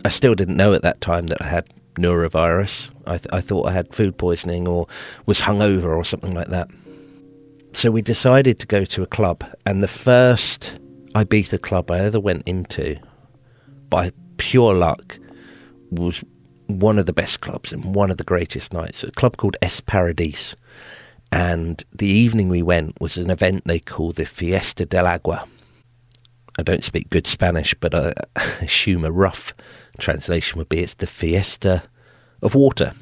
I 0.05 0.09
still 0.09 0.35
didn't 0.35 0.55
know 0.55 0.73
at 0.73 0.83
that 0.83 1.01
time 1.01 1.27
that 1.27 1.41
I 1.41 1.47
had 1.47 1.67
norovirus. 1.95 2.89
I, 3.07 3.17
th- 3.17 3.27
I 3.33 3.41
thought 3.41 3.67
I 3.67 3.71
had 3.71 3.93
food 3.93 4.17
poisoning 4.17 4.67
or 4.67 4.87
was 5.25 5.41
hungover 5.41 5.97
or 5.97 6.05
something 6.05 6.33
like 6.33 6.49
that. 6.49 6.69
So 7.73 7.89
we 7.89 8.03
decided 8.03 8.59
to 8.59 8.67
go 8.67 8.85
to 8.85 9.03
a 9.03 9.07
club, 9.07 9.43
and 9.65 9.83
the 9.83 9.87
first 9.87 10.79
Ibiza 11.15 11.61
club 11.61 11.91
I 11.91 11.99
ever 11.99 12.19
went 12.19 12.43
into, 12.47 12.97
by 13.89 14.11
pure 14.37 14.73
luck, 14.73 15.19
was 15.89 16.23
one 16.67 16.99
of 16.99 17.07
the 17.07 17.13
best 17.13 17.41
clubs 17.41 17.71
and 17.73 17.95
one 17.95 18.11
of 18.11 18.17
the 18.17 18.23
greatest 18.23 18.73
nights. 18.73 19.03
A 19.03 19.11
club 19.11 19.37
called 19.37 19.57
Es 19.61 19.81
Paradis. 19.81 20.55
And 21.31 21.83
the 21.93 22.07
evening 22.07 22.49
we 22.49 22.63
went 22.63 22.99
was 23.01 23.17
an 23.17 23.29
event 23.29 23.63
they 23.65 23.79
call 23.79 24.13
the 24.13 24.25
Fiesta 24.25 24.85
del 24.85 25.05
Agua. 25.05 25.47
I 26.59 26.63
don't 26.63 26.83
speak 26.83 27.09
good 27.09 27.25
Spanish, 27.25 27.73
but 27.73 27.95
I 27.95 28.13
assume 28.61 29.05
a 29.05 29.11
rough 29.11 29.53
translation 29.97 30.57
would 30.57 30.69
be 30.69 30.83
it's 30.83 30.93
the 30.93 31.07
Fiesta 31.07 31.83
of 32.41 32.53
Water. 32.53 32.93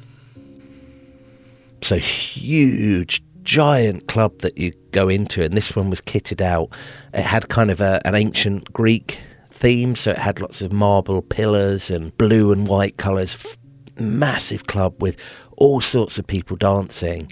So 1.82 1.96
huge, 1.96 3.20
giant 3.42 4.06
club 4.06 4.38
that 4.38 4.58
you 4.58 4.72
go 4.92 5.08
into, 5.08 5.42
and 5.42 5.56
this 5.56 5.74
one 5.74 5.90
was 5.90 6.00
kitted 6.00 6.40
out. 6.40 6.70
It 7.12 7.22
had 7.22 7.48
kind 7.48 7.70
of 7.70 7.80
a, 7.80 8.00
an 8.04 8.14
ancient 8.14 8.72
Greek 8.72 9.18
theme, 9.50 9.96
so 9.96 10.12
it 10.12 10.18
had 10.18 10.40
lots 10.40 10.62
of 10.62 10.72
marble 10.72 11.20
pillars 11.22 11.90
and 11.90 12.16
blue 12.16 12.52
and 12.52 12.68
white 12.68 12.96
colours. 12.96 13.56
Massive 13.98 14.68
club 14.68 15.02
with 15.02 15.16
all 15.56 15.80
sorts 15.80 16.18
of 16.18 16.26
people 16.28 16.56
dancing. 16.56 17.30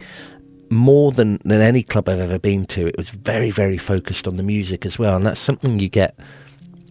More 0.68 1.12
than, 1.12 1.40
than 1.44 1.60
any 1.60 1.82
club 1.82 2.08
I've 2.08 2.18
ever 2.18 2.38
been 2.38 2.66
to, 2.66 2.86
it 2.86 2.96
was 2.96 3.08
very, 3.10 3.50
very 3.50 3.78
focused 3.78 4.26
on 4.26 4.36
the 4.36 4.42
music 4.42 4.84
as 4.84 4.98
well. 4.98 5.16
And 5.16 5.24
that's 5.24 5.40
something 5.40 5.78
you 5.78 5.88
get 5.88 6.18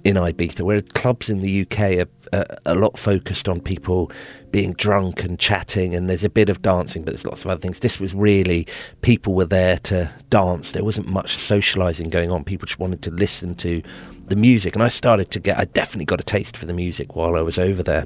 in 0.05 0.17
Ibiza, 0.17 0.61
where 0.61 0.82
clubs 0.84 1.32
in 1.32 1.39
the 1.39 1.61
UK 1.61 1.80
are, 1.80 2.07
are, 2.32 2.45
a 2.67 2.76
lot 2.76 2.95
focused 2.95 3.49
on 3.49 3.59
people 3.59 4.11
being 4.51 4.73
drunk 4.73 5.23
and 5.23 5.39
chatting, 5.39 5.95
and 5.95 6.07
there's 6.07 6.23
a 6.23 6.30
bit 6.30 6.47
of 6.47 6.61
dancing, 6.61 7.03
but 7.03 7.11
there's 7.11 7.26
lots 7.26 7.43
of 7.43 7.49
other 7.49 7.59
things. 7.59 7.80
This 7.80 7.99
was 7.99 8.13
really 8.13 8.67
people 9.01 9.34
were 9.34 9.45
there 9.45 9.80
to 9.80 10.13
dance. 10.30 10.73
There 10.73 10.84
wasn't 10.84 11.09
much 11.09 11.36
socialising 11.36 12.11
going 12.11 12.30
on. 12.30 12.43
People 12.43 12.67
just 12.67 12.80
wanted 12.80 13.01
to 13.01 13.11
listen 13.11 13.55
to 13.55 13.82
the 14.28 14.36
music, 14.36 14.76
and 14.76 14.84
I 14.84 14.89
started 14.89 15.32
to 15.32 15.39
get. 15.39 15.57
I 15.57 15.65
definitely 15.65 16.05
got 16.05 16.21
a 16.21 16.23
taste 16.23 16.55
for 16.55 16.67
the 16.67 16.73
music 16.73 17.15
while 17.15 17.36
I 17.36 17.41
was 17.41 17.57
over 17.57 17.82
there. 17.82 18.05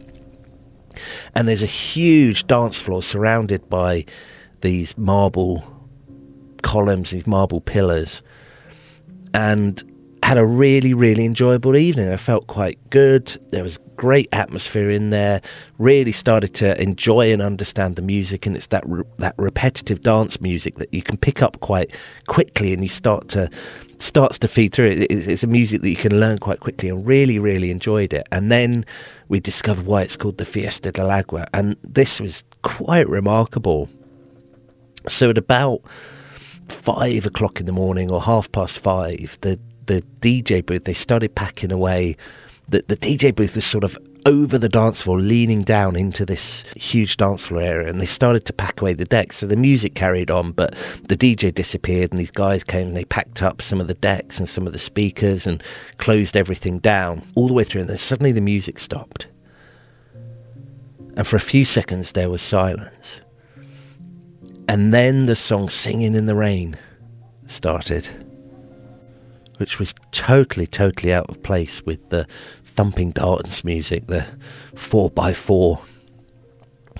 And 1.35 1.49
there's 1.49 1.63
a 1.63 1.67
huge 1.67 2.47
dance 2.47 2.79
floor 2.79 3.03
surrounded 3.03 3.69
by 3.69 4.05
these 4.61 4.97
marble 4.97 5.63
columns, 6.61 7.11
these 7.11 7.27
marble 7.27 7.61
pillars, 7.61 8.21
and 9.33 9.83
had 10.23 10.37
a 10.37 10.45
really, 10.45 10.93
really 10.93 11.25
enjoyable 11.25 11.75
evening. 11.75 12.11
I 12.11 12.17
felt 12.17 12.47
quite 12.47 12.77
good. 12.89 13.35
There 13.51 13.63
was 13.63 13.79
great 13.95 14.27
atmosphere 14.31 14.89
in 14.89 15.09
there. 15.09 15.41
Really 15.77 16.11
started 16.11 16.53
to 16.55 16.79
enjoy 16.81 17.31
and 17.31 17.41
understand 17.41 17.95
the 17.95 18.01
music, 18.01 18.45
and 18.45 18.55
it's 18.55 18.67
that 18.67 18.83
re- 18.87 19.03
that 19.17 19.35
repetitive 19.37 20.01
dance 20.01 20.39
music 20.41 20.75
that 20.75 20.93
you 20.93 21.01
can 21.01 21.17
pick 21.17 21.41
up 21.41 21.59
quite 21.61 21.95
quickly, 22.27 22.73
and 22.73 22.83
you 22.83 22.89
start 22.89 23.29
to 23.29 23.49
starts 23.97 24.37
to 24.39 24.47
feed 24.47 24.73
through. 24.73 24.89
It, 24.89 25.11
it's 25.11 25.43
a 25.43 25.47
music 25.47 25.81
that 25.81 25.89
you 25.89 25.95
can 25.95 26.19
learn 26.19 26.37
quite 26.37 26.59
quickly, 26.59 26.89
and 26.89 27.05
really, 27.05 27.39
really 27.39 27.71
enjoyed 27.71 28.13
it. 28.13 28.27
And 28.31 28.51
then 28.51 28.85
we 29.29 29.39
discovered 29.39 29.85
why 29.85 30.03
it's 30.03 30.17
called 30.17 30.37
the 30.37 30.45
Fiesta 30.45 30.91
del 30.91 31.11
Agua, 31.11 31.47
and 31.53 31.75
this 31.83 32.19
was 32.19 32.43
quite 32.61 33.07
remarkable. 33.07 33.89
So 35.07 35.29
at 35.29 35.37
about 35.37 35.81
five 36.67 37.25
o'clock 37.25 37.59
in 37.59 37.65
the 37.65 37.71
morning 37.71 38.11
or 38.11 38.21
half 38.21 38.51
past 38.51 38.79
five, 38.79 39.37
the 39.41 39.59
the 39.85 40.03
DJ 40.21 40.63
booth, 40.63 40.83
they 40.85 40.93
started 40.93 41.33
packing 41.35 41.71
away. 41.71 42.15
The, 42.67 42.83
the 42.87 42.95
DJ 42.95 43.33
booth 43.33 43.55
was 43.55 43.65
sort 43.65 43.83
of 43.83 43.97
over 44.25 44.59
the 44.59 44.69
dance 44.69 45.01
floor, 45.01 45.19
leaning 45.19 45.63
down 45.63 45.95
into 45.95 46.25
this 46.25 46.63
huge 46.75 47.17
dance 47.17 47.47
floor 47.47 47.61
area, 47.61 47.89
and 47.89 47.99
they 47.99 48.05
started 48.05 48.45
to 48.45 48.53
pack 48.53 48.81
away 48.81 48.93
the 48.93 49.05
decks. 49.05 49.37
So 49.37 49.47
the 49.47 49.55
music 49.55 49.95
carried 49.95 50.29
on, 50.29 50.51
but 50.51 50.75
the 51.07 51.17
DJ 51.17 51.53
disappeared, 51.53 52.11
and 52.11 52.19
these 52.19 52.29
guys 52.31 52.63
came 52.63 52.89
and 52.89 52.97
they 52.97 53.05
packed 53.05 53.41
up 53.41 53.61
some 53.61 53.81
of 53.81 53.87
the 53.87 53.95
decks 53.95 54.39
and 54.39 54.47
some 54.47 54.67
of 54.67 54.73
the 54.73 54.79
speakers 54.79 55.47
and 55.47 55.63
closed 55.97 56.37
everything 56.37 56.77
down 56.77 57.27
all 57.35 57.47
the 57.47 57.53
way 57.55 57.63
through. 57.63 57.81
And 57.81 57.89
then 57.89 57.97
suddenly 57.97 58.31
the 58.31 58.41
music 58.41 58.77
stopped. 58.77 59.27
And 61.15 61.25
for 61.25 61.35
a 61.35 61.41
few 61.41 61.65
seconds, 61.65 62.11
there 62.11 62.29
was 62.29 62.41
silence. 62.41 63.21
And 64.69 64.93
then 64.93 65.25
the 65.25 65.35
song 65.35 65.67
Singing 65.67 66.15
in 66.15 66.27
the 66.27 66.35
Rain 66.35 66.77
started 67.47 68.07
which 69.59 69.77
was 69.77 69.93
totally, 70.11 70.65
totally 70.65 71.13
out 71.13 71.29
of 71.29 71.43
place 71.43 71.85
with 71.85 72.09
the 72.09 72.25
thumping 72.63 73.11
dance 73.11 73.63
music, 73.65 74.07
the 74.07 74.25
4x4 74.73 75.81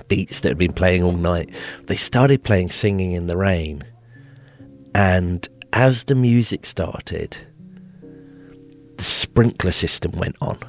beats 0.09 0.41
that 0.41 0.49
had 0.49 0.57
been 0.57 0.73
playing 0.73 1.01
all 1.01 1.13
night. 1.13 1.49
They 1.85 1.95
started 1.95 2.43
playing 2.43 2.71
Singing 2.71 3.13
in 3.13 3.27
the 3.27 3.37
Rain, 3.37 3.85
and 4.93 5.47
as 5.71 6.03
the 6.03 6.15
music 6.15 6.65
started, 6.65 7.37
the 8.97 9.03
sprinkler 9.03 9.71
system 9.71 10.11
went 10.11 10.35
on, 10.41 10.59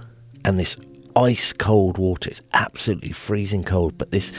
and 0.45 0.61
this 0.61 0.77
ice 1.17 1.53
cold 1.53 1.99
water, 1.99 2.31
it's 2.31 2.43
absolutely 2.53 3.11
freezing 3.11 3.65
cold, 3.65 3.99
but 3.99 4.13
this 4.13 4.33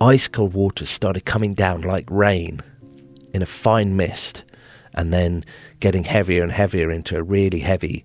ice 0.00 0.28
cold 0.28 0.54
water 0.54 0.86
started 0.86 1.24
coming 1.24 1.54
down 1.54 1.82
like 1.82 2.06
rain 2.10 2.60
in 3.32 3.42
a 3.42 3.46
fine 3.46 3.96
mist 3.96 4.44
and 4.94 5.12
then 5.12 5.44
getting 5.80 6.04
heavier 6.04 6.42
and 6.42 6.52
heavier 6.52 6.90
into 6.90 7.16
a 7.16 7.22
really 7.22 7.60
heavy 7.60 8.04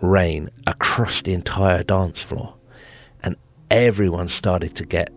rain 0.00 0.50
across 0.66 1.22
the 1.22 1.32
entire 1.32 1.82
dance 1.82 2.22
floor. 2.22 2.54
And 3.22 3.36
everyone 3.70 4.28
started 4.28 4.74
to 4.76 4.84
get 4.84 5.12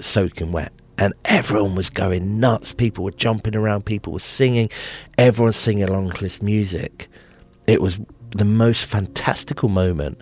soaking 0.00 0.52
wet. 0.52 0.72
And 0.98 1.14
everyone 1.24 1.74
was 1.74 1.90
going 1.90 2.38
nuts. 2.38 2.72
People 2.72 3.02
were 3.04 3.12
jumping 3.12 3.56
around, 3.56 3.86
people 3.86 4.12
were 4.12 4.20
singing, 4.20 4.68
everyone 5.18 5.52
singing 5.52 5.84
along 5.84 6.10
to 6.12 6.20
this 6.20 6.42
music. 6.42 7.08
It 7.66 7.80
was 7.80 7.98
the 8.30 8.44
most 8.44 8.84
fantastical 8.84 9.68
moment. 9.68 10.20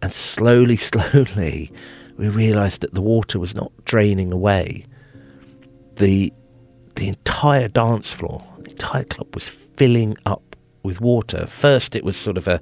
And 0.00 0.12
slowly, 0.12 0.76
slowly, 0.76 1.72
we 2.16 2.28
realised 2.28 2.80
that 2.82 2.94
the 2.94 3.02
water 3.02 3.38
was 3.38 3.54
not 3.54 3.72
draining 3.84 4.32
away. 4.32 4.86
The 5.96 6.32
the 6.94 7.08
entire 7.08 7.68
dance 7.68 8.12
floor, 8.12 8.46
the 8.58 8.70
entire 8.70 9.04
club 9.04 9.34
was 9.34 9.48
filling 9.48 10.16
up 10.26 10.56
with 10.82 11.00
water. 11.00 11.46
First, 11.46 11.96
it 11.96 12.04
was 12.04 12.16
sort 12.16 12.36
of 12.36 12.46
a 12.46 12.60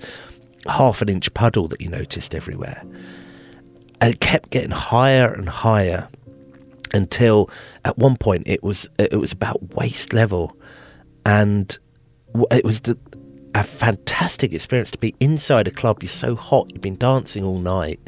half 0.67 1.03
an 1.03 1.09
inch 1.09 1.33
puddle 1.35 1.69
that 1.69 1.81
you 1.81 1.89
noticed 1.89 2.35
everywhere. 2.35 2.83
And 4.01 4.15
it 4.15 4.21
kept 4.21 4.51
getting 4.51 4.71
higher 4.71 5.33
and 5.33 5.49
higher 5.49 6.09
until 6.93 7.51
at 7.85 7.99
one 7.99 8.17
point 8.17 8.45
it 8.47 8.63
was 8.63 8.89
it 8.99 9.19
was 9.19 9.33
about 9.33 9.75
waist 9.75 10.13
level, 10.13 10.57
and 11.27 11.79
it 12.51 12.65
was 12.65 12.83
a 13.55 13.65
fantastic 13.65 14.53
experience 14.53 14.91
to 14.93 14.99
be 14.99 15.15
inside 15.21 15.69
a 15.69 15.71
club. 15.71 16.03
You're 16.03 16.09
so 16.09 16.35
hot, 16.35 16.71
you've 16.71 16.81
been 16.81 16.97
dancing 16.97 17.45
all 17.45 17.59
night, 17.59 18.01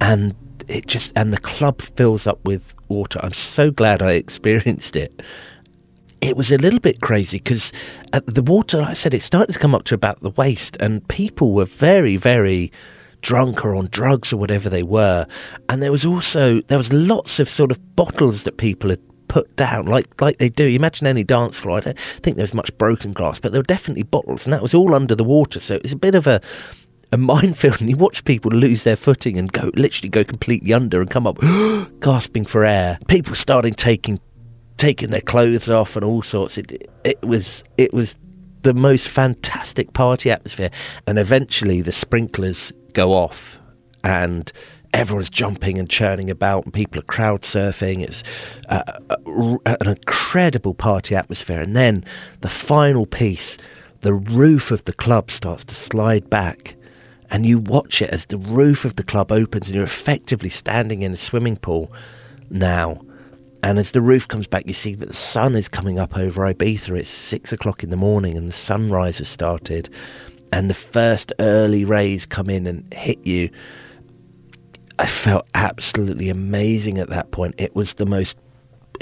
and 0.00 0.34
it 0.68 0.86
just 0.86 1.12
and 1.16 1.32
the 1.32 1.40
club 1.40 1.82
fills 1.82 2.26
up 2.26 2.44
with 2.44 2.74
water. 2.88 3.20
I'm 3.22 3.32
so 3.32 3.70
glad 3.70 4.02
I 4.02 4.12
experienced 4.24 4.96
it 4.96 5.22
it 6.24 6.38
was 6.38 6.50
a 6.50 6.56
little 6.56 6.80
bit 6.80 7.02
crazy 7.02 7.36
because 7.36 7.70
uh, 8.14 8.20
the 8.24 8.42
water, 8.42 8.78
like 8.80 8.88
I 8.88 8.92
said, 8.94 9.12
it 9.12 9.20
started 9.20 9.52
to 9.52 9.58
come 9.58 9.74
up 9.74 9.84
to 9.84 9.94
about 9.94 10.22
the 10.22 10.30
waist, 10.30 10.76
and 10.80 11.06
people 11.08 11.52
were 11.52 11.66
very, 11.66 12.16
very 12.16 12.72
drunk 13.20 13.64
or 13.64 13.74
on 13.74 13.88
drugs 13.90 14.32
or 14.32 14.38
whatever 14.38 14.68
they 14.70 14.82
were. 14.82 15.26
And 15.68 15.82
there 15.82 15.92
was 15.92 16.04
also 16.04 16.60
there 16.62 16.78
was 16.78 16.92
lots 16.92 17.38
of 17.38 17.48
sort 17.48 17.70
of 17.70 17.96
bottles 17.96 18.44
that 18.44 18.56
people 18.56 18.90
had 18.90 19.00
put 19.28 19.54
down, 19.56 19.84
like 19.86 20.20
like 20.20 20.38
they 20.38 20.48
do. 20.48 20.66
Imagine 20.66 21.06
any 21.06 21.24
dance 21.24 21.58
floor. 21.58 21.78
I 21.78 21.80
don't 21.80 21.98
think 22.22 22.36
there 22.36 22.44
was 22.44 22.54
much 22.54 22.76
broken 22.78 23.12
glass, 23.12 23.38
but 23.38 23.52
there 23.52 23.60
were 23.60 23.64
definitely 23.64 24.04
bottles, 24.04 24.46
and 24.46 24.52
that 24.54 24.62
was 24.62 24.72
all 24.72 24.94
under 24.94 25.14
the 25.14 25.24
water. 25.24 25.60
So 25.60 25.74
it 25.74 25.82
was 25.82 25.92
a 25.92 25.96
bit 25.96 26.14
of 26.14 26.26
a 26.26 26.40
a 27.12 27.16
minefield, 27.16 27.80
and 27.80 27.90
you 27.90 27.96
watch 27.96 28.24
people 28.24 28.50
lose 28.50 28.84
their 28.84 28.96
footing 28.96 29.38
and 29.38 29.52
go 29.52 29.70
literally 29.74 30.08
go 30.08 30.24
completely 30.24 30.72
under 30.72 31.00
and 31.00 31.10
come 31.10 31.26
up 31.26 31.38
gasping 32.00 32.44
for 32.44 32.64
air. 32.64 32.98
People 33.08 33.34
starting 33.34 33.74
taking 33.74 34.20
taking 34.76 35.10
their 35.10 35.20
clothes 35.20 35.68
off 35.68 35.96
and 35.96 36.04
all 36.04 36.22
sorts. 36.22 36.58
It, 36.58 36.90
it 37.04 37.22
was 37.22 37.62
it 37.76 37.92
was 37.92 38.16
the 38.64 38.74
most 38.74 39.08
fantastic 39.08 39.92
party 39.92 40.30
atmosphere. 40.30 40.70
And 41.06 41.18
eventually 41.18 41.80
the 41.82 41.92
sprinklers 41.92 42.72
go 42.92 43.12
off 43.12 43.58
and 44.02 44.50
everyone's 44.92 45.30
jumping 45.30 45.78
and 45.78 45.88
churning 45.88 46.30
about 46.30 46.64
and 46.64 46.72
people 46.72 46.98
are 46.98 47.04
crowd 47.04 47.42
surfing. 47.42 48.02
It's 48.02 48.24
uh, 48.68 48.82
an 49.66 49.88
incredible 49.88 50.74
party 50.74 51.14
atmosphere. 51.14 51.60
And 51.60 51.76
then 51.76 52.04
the 52.40 52.48
final 52.48 53.06
piece, 53.06 53.58
the 54.00 54.14
roof 54.14 54.70
of 54.70 54.84
the 54.84 54.92
club 54.92 55.30
starts 55.30 55.64
to 55.64 55.74
slide 55.74 56.28
back. 56.28 56.74
And 57.34 57.44
you 57.44 57.58
watch 57.58 58.00
it 58.00 58.10
as 58.10 58.26
the 58.26 58.38
roof 58.38 58.84
of 58.84 58.94
the 58.94 59.02
club 59.02 59.32
opens, 59.32 59.66
and 59.66 59.74
you're 59.74 59.84
effectively 59.84 60.48
standing 60.48 61.02
in 61.02 61.12
a 61.12 61.16
swimming 61.16 61.56
pool 61.56 61.92
now 62.48 63.00
And 63.64 63.78
as 63.78 63.92
the 63.92 64.02
roof 64.02 64.28
comes 64.28 64.46
back, 64.46 64.66
you 64.66 64.74
see 64.74 64.94
that 64.96 65.06
the 65.06 65.14
sun 65.14 65.56
is 65.56 65.70
coming 65.70 65.98
up 65.98 66.18
over 66.18 66.42
Ibiza. 66.42 66.98
It's 66.98 67.08
six 67.08 67.50
o'clock 67.50 67.82
in 67.82 67.88
the 67.88 67.96
morning, 67.96 68.36
and 68.36 68.46
the 68.46 68.52
sunrise 68.52 69.16
has 69.18 69.28
started, 69.28 69.88
and 70.52 70.68
the 70.68 70.74
first 70.74 71.32
early 71.38 71.82
rays 71.82 72.26
come 72.26 72.50
in 72.50 72.66
and 72.66 72.92
hit 72.92 73.26
you. 73.26 73.48
I 74.98 75.06
felt 75.06 75.46
absolutely 75.54 76.28
amazing 76.28 76.98
at 76.98 77.08
that 77.08 77.30
point. 77.30 77.54
It 77.56 77.74
was 77.74 77.94
the 77.94 78.04
most 78.04 78.36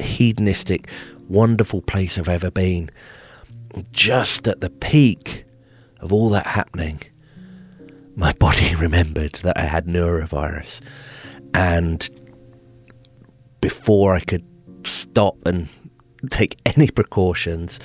hedonistic, 0.00 0.88
wonderful 1.28 1.82
place 1.82 2.16
I've 2.16 2.28
ever 2.28 2.52
been. 2.52 2.88
Just 3.90 4.46
at 4.46 4.60
the 4.60 4.70
peak 4.70 5.44
of 5.98 6.12
all 6.12 6.30
that 6.30 6.46
happening, 6.46 7.00
my 8.16 8.32
body 8.32 8.74
remembered 8.78 9.34
that 9.42 9.58
I 9.58 9.62
had 9.62 9.86
norovirus. 9.86 10.80
And 11.54 12.08
before 13.60 14.14
I 14.14 14.20
could 14.20 14.44
stop 14.84 15.36
and 15.46 15.68
take 16.30 16.58
any 16.66 16.88
precautions, 16.88 17.78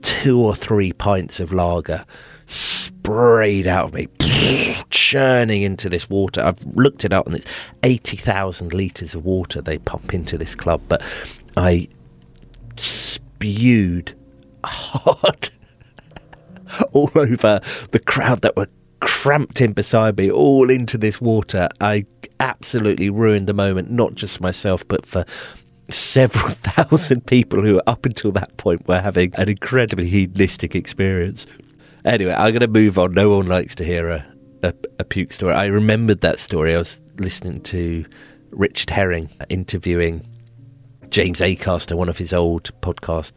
two 0.00 0.40
or 0.40 0.54
three 0.54 0.92
pints 0.92 1.40
of 1.40 1.52
lager 1.52 2.04
sprayed 2.46 3.66
out 3.66 3.86
of 3.86 3.94
me, 3.94 4.08
churning 4.90 5.62
into 5.62 5.88
this 5.88 6.08
water. 6.08 6.42
I've 6.42 6.64
looked 6.74 7.04
it 7.04 7.12
up, 7.12 7.26
and 7.26 7.36
it's 7.36 7.46
80,000 7.82 8.72
litres 8.72 9.14
of 9.14 9.24
water 9.24 9.60
they 9.60 9.78
pump 9.78 10.12
into 10.12 10.36
this 10.38 10.54
club, 10.54 10.82
but 10.88 11.02
I 11.56 11.88
spewed 12.76 14.14
hard 14.64 15.50
all 16.92 17.10
over 17.14 17.60
the 17.90 17.98
crowd 17.98 18.42
that 18.42 18.56
were 18.56 18.68
cramped 19.02 19.60
in 19.60 19.72
beside 19.72 20.16
me, 20.16 20.30
all 20.30 20.70
into 20.70 20.96
this 20.96 21.20
water. 21.20 21.68
I 21.80 22.06
absolutely 22.40 23.10
ruined 23.10 23.48
the 23.48 23.52
moment, 23.52 23.90
not 23.90 24.14
just 24.14 24.40
myself, 24.40 24.86
but 24.86 25.04
for 25.04 25.24
several 25.90 26.48
thousand 26.50 27.26
people 27.26 27.62
who 27.62 27.80
up 27.86 28.06
until 28.06 28.32
that 28.32 28.56
point 28.56 28.86
were 28.86 29.00
having 29.00 29.34
an 29.34 29.48
incredibly 29.48 30.08
hedonistic 30.08 30.74
experience. 30.74 31.46
Anyway, 32.04 32.32
I'm 32.32 32.52
going 32.52 32.60
to 32.60 32.68
move 32.68 32.98
on. 32.98 33.12
No 33.12 33.36
one 33.36 33.46
likes 33.46 33.74
to 33.76 33.84
hear 33.84 34.08
a, 34.08 34.26
a, 34.62 34.74
a 35.00 35.04
puke 35.04 35.32
story. 35.32 35.52
I 35.52 35.66
remembered 35.66 36.20
that 36.20 36.38
story. 36.38 36.74
I 36.74 36.78
was 36.78 37.00
listening 37.18 37.60
to 37.62 38.04
Richard 38.50 38.90
Herring 38.90 39.30
interviewing 39.48 40.26
James 41.10 41.40
Acaster, 41.40 41.96
one 41.96 42.08
of 42.08 42.18
his 42.18 42.32
old 42.32 42.70
podcast 42.80 43.32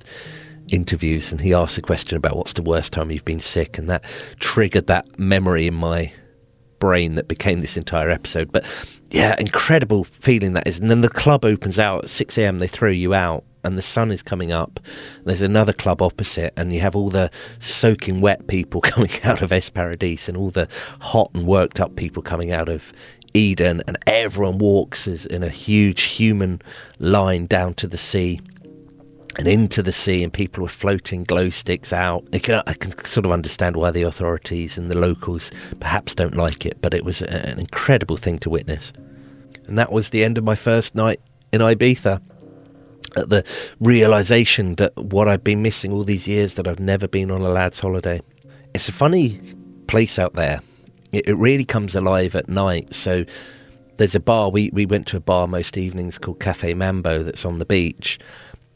interviews, 0.69 1.31
and 1.31 1.41
he 1.41 1.53
asked 1.53 1.77
a 1.77 1.81
question 1.81 2.17
about 2.17 2.35
what's 2.35 2.53
the 2.53 2.61
worst 2.61 2.93
time 2.93 3.11
you've 3.11 3.25
been 3.25 3.39
sick, 3.39 3.77
and 3.77 3.89
that 3.89 4.03
triggered 4.39 4.87
that 4.87 5.19
memory 5.19 5.67
in 5.67 5.73
my 5.73 6.11
brain 6.79 7.15
that 7.15 7.27
became 7.27 7.61
this 7.61 7.77
entire 7.77 8.09
episode. 8.09 8.51
But 8.51 8.65
yeah, 9.09 9.35
incredible 9.39 10.03
feeling 10.03 10.53
that 10.53 10.67
is. 10.67 10.79
And 10.79 10.89
then 10.89 11.01
the 11.01 11.09
club 11.09 11.45
opens 11.45 11.79
out 11.79 12.05
at 12.05 12.09
6 12.09 12.37
a.m., 12.37 12.59
they 12.59 12.67
throw 12.67 12.89
you 12.89 13.13
out, 13.13 13.43
and 13.63 13.77
the 13.77 13.81
sun 13.81 14.11
is 14.11 14.21
coming 14.21 14.51
up. 14.51 14.79
There's 15.23 15.41
another 15.41 15.73
club 15.73 16.01
opposite, 16.01 16.53
and 16.55 16.73
you 16.73 16.81
have 16.81 16.95
all 16.95 17.09
the 17.09 17.31
soaking 17.59 18.21
wet 18.21 18.47
people 18.47 18.81
coming 18.93 19.11
out 19.23 19.41
of 19.41 19.51
Es 19.51 19.69
Paradis 19.69 20.27
and 20.29 20.37
all 20.37 20.51
the 20.51 20.67
hot 21.01 21.31
and 21.33 21.47
worked 21.47 21.79
up 21.79 21.95
people 21.95 22.21
coming 22.21 22.51
out 22.51 22.69
of 22.69 22.93
Eden, 23.33 23.83
and 23.87 23.97
everyone 24.07 24.59
walks 24.59 25.07
in 25.07 25.43
a 25.43 25.49
huge 25.49 26.03
human 26.03 26.61
line 26.99 27.47
down 27.47 27.73
to 27.73 27.87
the 27.87 27.97
sea 27.97 28.39
and 29.37 29.47
into 29.47 29.83
the 29.83 29.91
sea, 29.91 30.23
and 30.23 30.31
people 30.31 30.63
were 30.63 30.69
floating 30.69 31.23
glow 31.23 31.49
sticks 31.49 31.91
out. 31.91 32.25
I 32.33 32.39
can, 32.39 32.63
I 32.65 32.73
can, 32.73 32.91
sort 33.05 33.25
of 33.25 33.31
understand 33.31 33.75
why 33.75 33.91
the 33.91 34.03
authorities 34.03 34.77
and 34.77 34.89
the 34.89 34.95
locals 34.95 35.51
perhaps 35.79 36.15
don't 36.15 36.35
like 36.35 36.65
it, 36.65 36.81
but 36.81 36.93
it 36.93 37.03
was 37.03 37.21
an 37.21 37.59
incredible 37.59 38.17
thing 38.17 38.39
to 38.39 38.49
witness. 38.49 38.93
And 39.67 39.77
that 39.77 39.91
was 39.91 40.09
the 40.09 40.23
end 40.23 40.37
of 40.37 40.43
my 40.43 40.55
first 40.55 40.95
night 40.95 41.19
in 41.51 41.61
Ibiza. 41.61 42.21
At 43.17 43.29
the 43.29 43.45
realization 43.79 44.75
that 44.75 44.95
what 44.97 45.29
I've 45.29 45.43
been 45.43 45.61
missing 45.61 45.93
all 45.93 46.03
these 46.03 46.27
years, 46.27 46.55
that 46.55 46.67
I've 46.67 46.81
never 46.81 47.07
been 47.07 47.31
on 47.31 47.41
a 47.41 47.47
lad's 47.47 47.79
holiday. 47.79 48.21
It's 48.73 48.89
a 48.89 48.93
funny 48.93 49.39
place 49.87 50.19
out 50.19 50.33
there. 50.33 50.61
It, 51.13 51.27
it 51.27 51.35
really 51.35 51.63
comes 51.63 51.95
alive 51.95 52.35
at 52.35 52.49
night. 52.49 52.93
So 52.93 53.23
there's 53.95 54.15
a 54.15 54.19
bar. 54.19 54.49
We, 54.49 54.69
we 54.73 54.85
went 54.85 55.07
to 55.07 55.17
a 55.17 55.21
bar 55.21 55.47
most 55.47 55.77
evenings 55.77 56.17
called 56.17 56.41
Cafe 56.41 56.73
Mambo 56.73 57.23
that's 57.23 57.45
on 57.45 57.59
the 57.59 57.65
beach. 57.65 58.19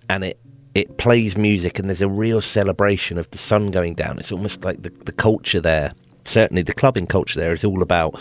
And 0.10 0.24
it 0.24 0.40
it 0.76 0.98
plays 0.98 1.36
music 1.36 1.80
and 1.80 1.90
there's 1.90 2.02
a 2.02 2.10
real 2.10 2.42
celebration 2.42 3.18
of 3.18 3.30
the 3.32 3.38
sun 3.38 3.72
going 3.72 3.96
down. 3.96 4.20
It's 4.20 4.32
almost 4.32 4.64
like 4.64 4.84
the, 4.84 4.92
the 5.06 5.12
culture 5.12 5.60
there, 5.60 5.94
certainly 6.26 6.62
the 6.62 6.74
clubbing 6.74 7.08
culture 7.08 7.40
there 7.40 7.54
is 7.54 7.64
all 7.64 7.82
about 7.82 8.20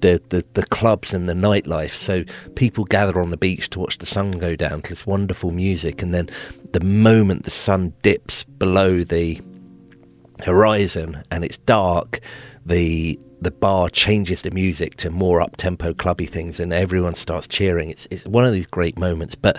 the, 0.00 0.20
the, 0.30 0.44
the 0.54 0.66
clubs 0.66 1.14
and 1.14 1.28
the 1.28 1.34
nightlife. 1.34 1.92
So 1.92 2.24
people 2.54 2.84
gather 2.84 3.20
on 3.20 3.30
the 3.30 3.36
beach 3.36 3.70
to 3.70 3.80
watch 3.80 3.98
the 3.98 4.06
sun 4.06 4.32
go 4.32 4.56
down 4.56 4.82
to 4.82 4.88
this 4.90 5.06
wonderful 5.06 5.50
music. 5.50 6.02
And 6.02 6.12
then 6.12 6.28
the 6.72 6.80
moment 6.80 7.44
the 7.44 7.50
sun 7.50 7.94
dips 8.02 8.44
below 8.44 9.04
the 9.04 9.40
horizon 10.40 11.22
and 11.30 11.44
it's 11.44 11.58
dark, 11.58 12.20
the 12.66 13.18
the 13.40 13.50
bar 13.50 13.88
changes 13.88 14.42
the 14.42 14.52
music 14.52 14.94
to 14.94 15.10
more 15.10 15.40
up 15.40 15.56
tempo 15.56 15.92
clubby 15.92 16.26
things 16.26 16.60
and 16.60 16.72
everyone 16.72 17.14
starts 17.14 17.48
cheering. 17.48 17.90
It's 17.90 18.06
it's 18.10 18.24
one 18.24 18.44
of 18.44 18.52
these 18.52 18.66
great 18.66 18.98
moments. 18.98 19.34
But 19.34 19.58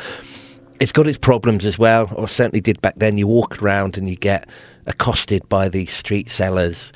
it's 0.80 0.92
got 0.92 1.08
its 1.08 1.18
problems 1.18 1.66
as 1.66 1.78
well, 1.78 2.12
or 2.16 2.28
certainly 2.28 2.62
did 2.62 2.82
back 2.82 2.96
then. 2.98 3.18
You 3.18 3.28
walk 3.28 3.62
around 3.62 3.98
and 3.98 4.10
you 4.10 4.16
get 4.16 4.48
accosted 4.86 5.48
by 5.50 5.70
these 5.70 5.92
street 5.92 6.30
sellers 6.30 6.92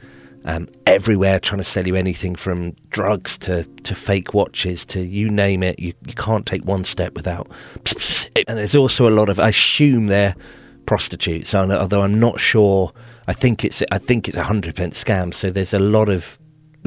um, 0.46 0.68
everywhere 0.86 1.40
trying 1.40 1.58
to 1.58 1.64
sell 1.64 1.86
you 1.86 1.96
anything 1.96 2.36
from 2.36 2.74
drugs 2.90 3.38
to, 3.40 3.64
to 3.84 3.94
fake 3.94 4.34
watches 4.34 4.86
to 4.86 5.02
you 5.02 5.30
name 5.30 5.62
it. 5.62 5.80
You, 5.80 5.94
you 6.06 6.14
can't 6.14 6.46
take 6.46 6.64
one 6.64 6.84
step 6.84 7.14
without. 7.14 7.50
And 8.48 8.58
there's 8.58 8.76
also 8.76 9.10
a 9.10 9.12
lot 9.12 9.28
of, 9.28 9.40
I 9.42 9.50
assume 9.50 10.08
they're 10.08 10.36
prostitutes, 10.86 11.54
although 11.54 12.02
I'm 12.02 12.20
not 12.20 12.40
sure. 12.40 12.94
I 13.28 13.34
think 13.34 13.66
it's 13.66 13.84
I 13.92 13.98
think 13.98 14.28
it's 14.28 14.38
a 14.38 14.44
hundred 14.44 14.76
percent 14.76 14.94
scam. 14.94 15.34
So 15.34 15.52
there's 15.52 15.74
a 15.74 15.80
lot 15.80 16.08
of 16.08 16.38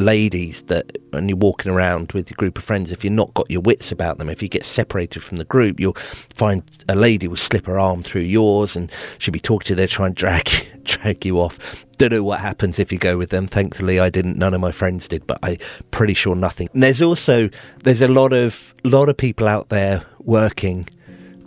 ladies 0.00 0.62
that 0.62 0.98
when 1.10 1.28
you're 1.28 1.36
walking 1.36 1.70
around 1.70 2.12
with 2.12 2.30
your 2.30 2.36
group 2.36 2.58
of 2.58 2.64
friends, 2.64 2.90
if 2.90 3.04
you've 3.04 3.12
not 3.12 3.32
got 3.34 3.50
your 3.50 3.60
wits 3.60 3.92
about 3.92 4.18
them, 4.18 4.28
if 4.28 4.42
you 4.42 4.48
get 4.48 4.64
separated 4.64 5.22
from 5.22 5.36
the 5.36 5.44
group, 5.44 5.78
you'll 5.78 5.96
find 6.34 6.62
a 6.88 6.94
lady 6.94 7.28
will 7.28 7.36
slip 7.36 7.66
her 7.66 7.78
arm 7.78 8.02
through 8.02 8.22
yours 8.22 8.76
and 8.76 8.90
she'll 9.18 9.32
be 9.32 9.40
talking 9.40 9.66
to 9.66 9.72
you 9.72 9.76
there, 9.76 9.86
try 9.86 10.06
and 10.06 10.14
drag 10.14 10.48
drag 10.84 11.24
you 11.24 11.38
off. 11.38 11.84
Don't 11.98 12.12
know 12.12 12.22
what 12.22 12.40
happens 12.40 12.78
if 12.78 12.90
you 12.90 12.98
go 12.98 13.18
with 13.18 13.30
them. 13.30 13.46
Thankfully, 13.46 14.00
I 14.00 14.08
didn't. 14.08 14.38
None 14.38 14.54
of 14.54 14.60
my 14.60 14.72
friends 14.72 15.06
did, 15.06 15.26
but 15.26 15.38
I'm 15.42 15.58
pretty 15.90 16.14
sure 16.14 16.34
nothing. 16.34 16.68
And 16.72 16.82
there's 16.82 17.02
also 17.02 17.50
there's 17.84 18.02
a 18.02 18.08
lot 18.08 18.32
of 18.32 18.74
lot 18.84 19.08
of 19.08 19.16
people 19.16 19.46
out 19.46 19.68
there 19.68 20.04
working 20.20 20.88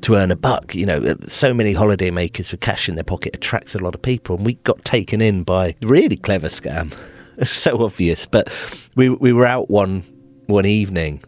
to 0.01 0.16
earn 0.16 0.32
a 0.32 0.36
buck. 0.36 0.76
You 0.76 0.86
know, 0.86 1.16
so 1.28 1.54
many 1.54 1.74
holidaymakers 1.74 2.51
with 2.51 2.60
cash 2.60 2.88
in 2.88 2.95
their 2.95 3.04
pocket 3.04 3.36
attracts 3.36 3.74
a 3.74 3.80
lot 3.80 3.95
of 3.95 4.01
people, 4.01 4.36
and 4.36 4.45
we 4.45 4.54
got 4.56 4.86
taken 4.86 5.22
in 5.22 5.43
by 5.43 5.76
really 5.82 6.18
clever 6.18 6.49
scam. 6.49 6.93
so 7.44 7.84
obvious. 7.84 8.26
But 8.26 8.54
we 8.96 9.10
we 9.10 9.34
were 9.34 9.46
out 9.46 9.70
one 9.70 10.04
one 10.48 10.66
evening, 10.66 11.24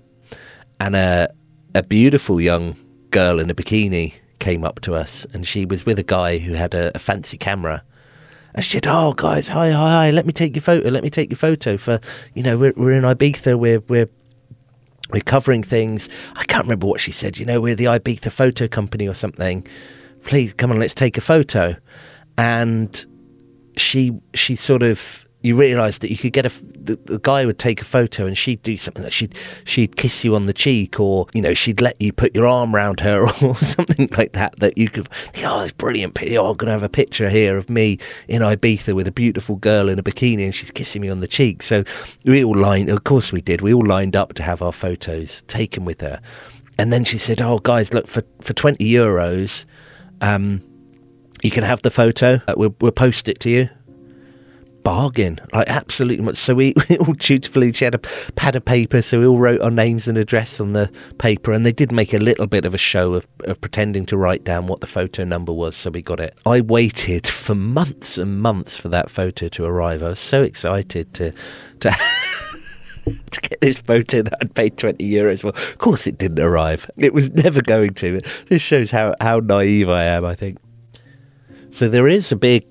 and 0.79 0.95
a 0.95 1.29
a 1.73 1.83
beautiful 1.83 2.39
young 2.39 2.75
girl 3.11 3.39
in 3.39 3.49
a 3.49 3.55
bikini 3.55 4.13
came 4.39 4.63
up 4.63 4.81
to 4.81 4.93
us, 4.93 5.25
and 5.33 5.45
she 5.45 5.65
was 5.65 5.85
with 5.85 5.99
a 5.99 6.03
guy 6.03 6.37
who 6.37 6.53
had 6.53 6.73
a, 6.73 6.91
a 6.95 6.99
fancy 6.99 7.37
camera. 7.37 7.83
And 8.53 8.63
she 8.63 8.71
said, 8.73 8.87
"Oh, 8.87 9.13
guys, 9.13 9.49
hi, 9.49 9.71
hi, 9.71 9.91
hi! 9.91 10.11
Let 10.11 10.25
me 10.25 10.33
take 10.33 10.55
your 10.55 10.61
photo. 10.61 10.89
Let 10.89 11.03
me 11.03 11.09
take 11.09 11.29
your 11.29 11.37
photo 11.37 11.77
for 11.77 11.99
you 12.33 12.43
know 12.43 12.57
we're 12.57 12.73
we're 12.75 12.91
in 12.91 13.03
Ibiza. 13.03 13.57
We're 13.57 13.81
we're 13.81 14.09
we're 15.11 15.21
covering 15.21 15.63
things. 15.63 16.09
I 16.35 16.45
can't 16.45 16.65
remember 16.65 16.87
what 16.87 17.01
she 17.01 17.11
said. 17.11 17.37
You 17.37 17.45
know, 17.45 17.59
we're 17.59 17.75
the 17.75 17.85
Ibiza 17.85 18.31
photo 18.31 18.67
company 18.67 19.07
or 19.07 19.13
something. 19.13 19.67
Please 20.23 20.53
come 20.53 20.71
on, 20.71 20.79
let's 20.79 20.93
take 20.93 21.17
a 21.17 21.21
photo." 21.21 21.75
And 22.37 23.05
she 23.77 24.19
she 24.33 24.55
sort 24.55 24.83
of 24.83 25.24
you 25.45 25.55
realise 25.55 25.99
that 25.99 26.09
you 26.09 26.17
could 26.17 26.33
get 26.33 26.45
a 26.47 26.51
the, 26.65 26.99
the, 27.05 27.19
guy 27.19 27.45
would 27.45 27.59
take 27.59 27.79
a 27.79 27.85
photo 27.85 28.25
and 28.25 28.35
she'd 28.35 28.61
do 28.63 28.77
something 28.77 29.03
that 29.03 29.13
she'd 29.13 29.35
she'd 29.63 29.95
kiss 29.95 30.23
you 30.23 30.35
on 30.35 30.47
the 30.47 30.53
cheek 30.53 30.99
or 30.99 31.27
you 31.33 31.41
know 31.41 31.53
she'd 31.53 31.81
let 31.81 31.99
you 32.01 32.11
put 32.11 32.33
your 32.35 32.47
arm 32.47 32.75
around 32.75 32.99
her 33.01 33.21
or 33.43 33.55
something 33.57 34.09
like 34.17 34.33
that 34.33 34.59
that 34.59 34.75
you 34.77 34.89
could 34.89 35.07
oh 35.43 35.61
it's 35.61 35.71
brilliant 35.71 36.17
oh, 36.35 36.49
I'm 36.49 36.57
gonna 36.57 36.71
have 36.71 36.81
a 36.81 36.89
picture 36.89 37.29
here 37.29 37.57
of 37.57 37.69
me 37.69 37.99
in 38.27 38.41
Ibiza 38.41 38.93
with 38.93 39.07
a 39.07 39.11
beautiful 39.11 39.55
girl 39.55 39.87
in 39.87 39.99
a 39.99 40.03
bikini 40.03 40.45
and 40.45 40.55
she's 40.55 40.71
kissing 40.71 41.01
me 41.01 41.09
on 41.09 41.19
the 41.19 41.27
cheek. 41.27 41.61
So 41.61 41.83
we 42.23 42.43
all 42.43 42.57
lined 42.57 42.89
of 42.89 43.03
course 43.03 43.31
we 43.31 43.41
did 43.41 43.61
we 43.61 43.71
all 43.71 43.85
lined 43.85 44.15
up 44.15 44.33
to 44.33 44.43
have 44.43 44.63
our 44.63 44.73
photos 44.73 45.43
taken 45.47 45.85
with 45.85 46.01
her. 46.01 46.19
And 46.79 46.91
then 46.91 47.03
she 47.03 47.19
said 47.19 47.41
oh 47.41 47.59
guys 47.59 47.93
look 47.93 48.07
for 48.07 48.23
for 48.41 48.53
20 48.53 48.83
euros 48.83 49.65
um 50.21 50.63
you 51.43 51.51
can 51.51 51.63
have 51.63 51.83
the 51.83 51.91
photo 51.91 52.41
we'll, 52.57 52.75
we'll 52.81 52.91
post 52.91 53.27
it 53.27 53.39
to 53.41 53.49
you 53.51 53.69
bargain, 54.85 55.39
like 55.51 55.67
absolutely. 55.67 56.23
Much. 56.23 56.37
So 56.37 56.55
we, 56.55 56.73
we 56.89 56.97
all 56.99 57.13
dutifully, 57.13 57.73
she 57.73 57.83
had 57.83 57.95
a 57.95 57.99
pad 58.35 58.55
of 58.55 58.63
paper, 58.63 59.01
so 59.01 59.19
we 59.19 59.25
all 59.25 59.39
wrote 59.39 59.59
our 59.59 59.71
names 59.71 60.07
and 60.07 60.17
address 60.17 60.61
on 60.61 60.71
the 60.71 60.89
paper, 61.17 61.51
and 61.51 61.65
they 61.65 61.73
did 61.73 61.91
make 61.91 62.13
a 62.13 62.19
little 62.19 62.47
bit 62.47 62.63
of 62.63 62.73
a 62.73 62.77
show 62.77 63.15
of, 63.15 63.27
of 63.43 63.59
pretending 63.59 64.05
to 64.05 64.15
write 64.15 64.45
down 64.45 64.67
what 64.67 64.79
the 64.79 64.87
photo 64.87 65.25
number 65.25 65.51
was, 65.51 65.75
so 65.75 65.89
we 65.89 66.01
got 66.01 66.21
it. 66.21 66.37
I 66.45 66.61
waited 66.61 67.27
for 67.27 67.55
months 67.55 68.17
and 68.17 68.39
months 68.41 68.77
for 68.77 68.87
that 68.89 69.09
photo 69.09 69.49
to 69.49 69.65
arrive. 69.65 70.01
I 70.01 70.09
was 70.09 70.19
so 70.19 70.43
excited 70.43 71.13
to 71.15 71.33
to. 71.81 71.93
to 73.29 73.41
get 73.41 73.61
this 73.61 73.77
photo 73.77 74.23
that 74.23 74.35
I'd 74.41 74.55
paid 74.55 74.77
20 74.77 75.07
euros 75.07 75.41
for. 75.41 75.49
Of 75.49 75.77
course, 75.77 76.07
it 76.07 76.17
didn't 76.17 76.39
arrive. 76.39 76.89
It 76.97 77.13
was 77.13 77.29
never 77.29 77.61
going 77.61 77.93
to. 77.95 78.19
This 78.47 78.63
shows 78.63 78.89
how, 78.89 79.13
how 79.21 79.41
naive 79.41 79.89
I 79.89 80.05
am, 80.05 80.25
I 80.25 80.33
think. 80.33 80.57
So 81.69 81.87
there 81.87 82.07
is 82.07 82.31
a 82.31 82.35
big, 82.35 82.65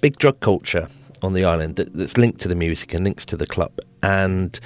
big 0.00 0.16
drug 0.16 0.40
culture 0.40 0.88
on 1.24 1.32
the 1.32 1.44
island 1.44 1.76
that, 1.76 1.94
that's 1.94 2.16
linked 2.16 2.40
to 2.40 2.48
the 2.48 2.54
music 2.54 2.94
and 2.94 3.04
links 3.04 3.24
to 3.26 3.36
the 3.36 3.46
club. 3.46 3.78
And 4.02 4.58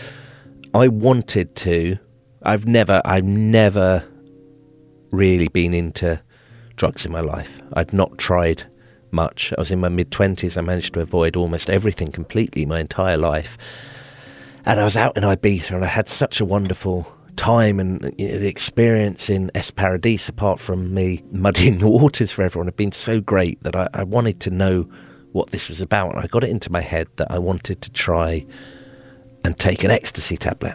I 0.74 0.88
wanted 0.88 1.56
to. 1.56 1.98
I've 2.42 2.66
never, 2.66 3.02
I've 3.04 3.24
never 3.24 4.04
really 5.10 5.48
been 5.48 5.74
into 5.74 6.20
drugs 6.76 7.04
in 7.04 7.12
my 7.12 7.20
life. 7.20 7.60
I'd 7.74 7.92
not 7.92 8.18
tried 8.18 8.64
much. 9.12 9.52
I 9.56 9.60
was 9.60 9.70
in 9.70 9.80
my 9.80 9.88
mid 9.88 10.10
20s. 10.10 10.56
I 10.56 10.60
managed 10.60 10.94
to 10.94 11.00
avoid 11.00 11.36
almost 11.36 11.68
everything 11.68 12.12
completely 12.12 12.64
my 12.64 12.80
entire 12.80 13.16
life. 13.16 13.58
And 14.64 14.78
I 14.78 14.84
was 14.84 14.96
out 14.96 15.16
in 15.16 15.22
Ibiza 15.22 15.72
and 15.72 15.84
I 15.84 15.88
had 15.88 16.08
such 16.08 16.40
a 16.40 16.44
wonderful 16.44 17.06
time 17.36 17.80
and 17.80 18.04
uh, 18.04 18.10
you 18.18 18.28
know, 18.28 18.38
the 18.38 18.48
experience 18.48 19.30
in 19.30 19.50
Es 19.54 19.70
Paradis, 19.70 20.28
apart 20.28 20.60
from 20.60 20.92
me 20.92 21.24
muddying 21.32 21.78
the 21.78 21.88
waters 21.88 22.30
for 22.30 22.42
everyone, 22.42 22.66
had 22.66 22.76
been 22.76 22.92
so 22.92 23.20
great 23.20 23.62
that 23.62 23.74
I, 23.74 23.88
I 23.94 24.04
wanted 24.04 24.40
to 24.40 24.50
know 24.50 24.88
what 25.32 25.50
this 25.50 25.68
was 25.68 25.80
about. 25.80 26.16
I 26.16 26.26
got 26.26 26.44
it 26.44 26.50
into 26.50 26.72
my 26.72 26.80
head 26.80 27.08
that 27.16 27.30
I 27.30 27.38
wanted 27.38 27.82
to 27.82 27.90
try 27.90 28.44
and 29.44 29.58
take 29.58 29.84
an 29.84 29.90
ecstasy 29.90 30.36
tablet. 30.36 30.74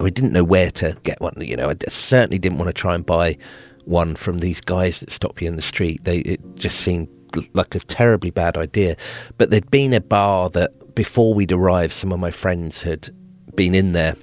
I 0.00 0.10
didn't 0.10 0.32
know 0.32 0.44
where 0.44 0.70
to 0.72 0.96
get 1.02 1.20
one. 1.20 1.34
You 1.38 1.56
know, 1.56 1.70
I 1.70 1.76
certainly 1.88 2.38
didn't 2.38 2.58
want 2.58 2.68
to 2.68 2.72
try 2.72 2.94
and 2.94 3.04
buy 3.04 3.36
one 3.84 4.16
from 4.16 4.38
these 4.38 4.60
guys 4.60 5.00
that 5.00 5.10
stop 5.10 5.40
you 5.40 5.48
in 5.48 5.56
the 5.56 5.62
street. 5.62 6.04
They 6.04 6.18
it 6.18 6.40
just 6.56 6.80
seemed 6.80 7.08
like 7.52 7.74
a 7.74 7.80
terribly 7.80 8.30
bad 8.30 8.56
idea. 8.56 8.96
But 9.38 9.50
there'd 9.50 9.70
been 9.70 9.92
a 9.92 10.00
bar 10.00 10.50
that 10.50 10.94
before 10.94 11.34
we'd 11.34 11.52
arrived, 11.52 11.92
some 11.92 12.12
of 12.12 12.20
my 12.20 12.30
friends 12.30 12.82
had 12.82 13.10
been 13.54 13.74
in 13.74 13.92
there, 13.92 14.16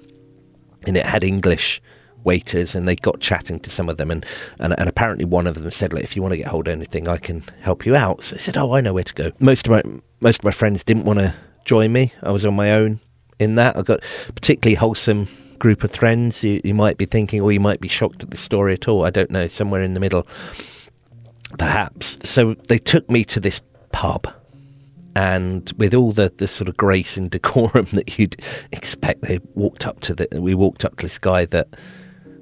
and 0.85 0.97
it 0.97 1.05
had 1.05 1.23
English 1.23 1.81
waiters 2.27 2.75
and 2.75 2.87
they 2.87 2.95
got 2.95 3.19
chatting 3.19 3.59
to 3.61 3.69
some 3.69 3.89
of 3.89 3.97
them 3.97 4.11
and, 4.11 4.25
and, 4.59 4.77
and 4.77 4.87
apparently 4.87 5.25
one 5.25 5.47
of 5.47 5.55
them 5.55 5.71
said 5.71 5.93
like 5.93 6.03
if 6.03 6.15
you 6.15 6.21
want 6.21 6.33
to 6.33 6.37
get 6.37 6.47
hold 6.47 6.67
of 6.67 6.71
anything 6.73 7.07
I 7.07 7.17
can 7.17 7.43
help 7.61 7.85
you 7.85 7.95
out 7.95 8.23
so 8.23 8.35
I 8.35 8.39
said 8.39 8.57
oh 8.57 8.73
I 8.73 8.81
know 8.81 8.93
where 8.93 9.03
to 9.03 9.13
go 9.13 9.31
most 9.39 9.67
of 9.67 9.71
my 9.71 9.81
most 10.19 10.41
of 10.41 10.43
my 10.43 10.51
friends 10.51 10.83
didn't 10.83 11.05
want 11.05 11.19
to 11.19 11.33
join 11.65 11.91
me 11.91 12.13
I 12.21 12.31
was 12.31 12.45
on 12.45 12.55
my 12.55 12.73
own 12.73 12.99
in 13.39 13.55
that 13.55 13.77
I 13.77 13.81
got 13.81 14.01
particularly 14.35 14.75
wholesome 14.75 15.27
group 15.57 15.83
of 15.83 15.91
friends. 15.91 16.43
You, 16.43 16.61
you 16.63 16.73
might 16.73 16.97
be 16.97 17.05
thinking, 17.05 17.41
or 17.41 17.51
you 17.51 17.59
might 17.59 17.81
be 17.81 17.87
shocked 17.87 18.23
at 18.23 18.31
the 18.31 18.37
story 18.37 18.73
at 18.73 18.87
all. 18.87 19.05
I 19.05 19.09
don't 19.09 19.31
know, 19.31 19.47
somewhere 19.47 19.81
in 19.81 19.93
the 19.93 19.99
middle, 19.99 20.27
perhaps. 21.57 22.17
So 22.27 22.55
they 22.67 22.77
took 22.77 23.09
me 23.09 23.23
to 23.25 23.39
this 23.39 23.61
pub. 23.91 24.33
And 25.15 25.71
with 25.77 25.95
all 25.95 26.11
the, 26.11 26.31
the 26.37 26.47
sort 26.47 26.69
of 26.69 26.77
grace 26.77 27.17
and 27.17 27.31
decorum 27.31 27.85
that 27.93 28.19
you'd 28.19 28.39
expect, 28.71 29.23
they 29.23 29.39
walked 29.55 29.87
up 29.87 29.99
to 30.01 30.13
the. 30.13 30.27
We 30.39 30.53
walked 30.53 30.85
up 30.85 30.97
to 30.97 31.05
this 31.05 31.17
guy 31.17 31.45
that 31.45 31.67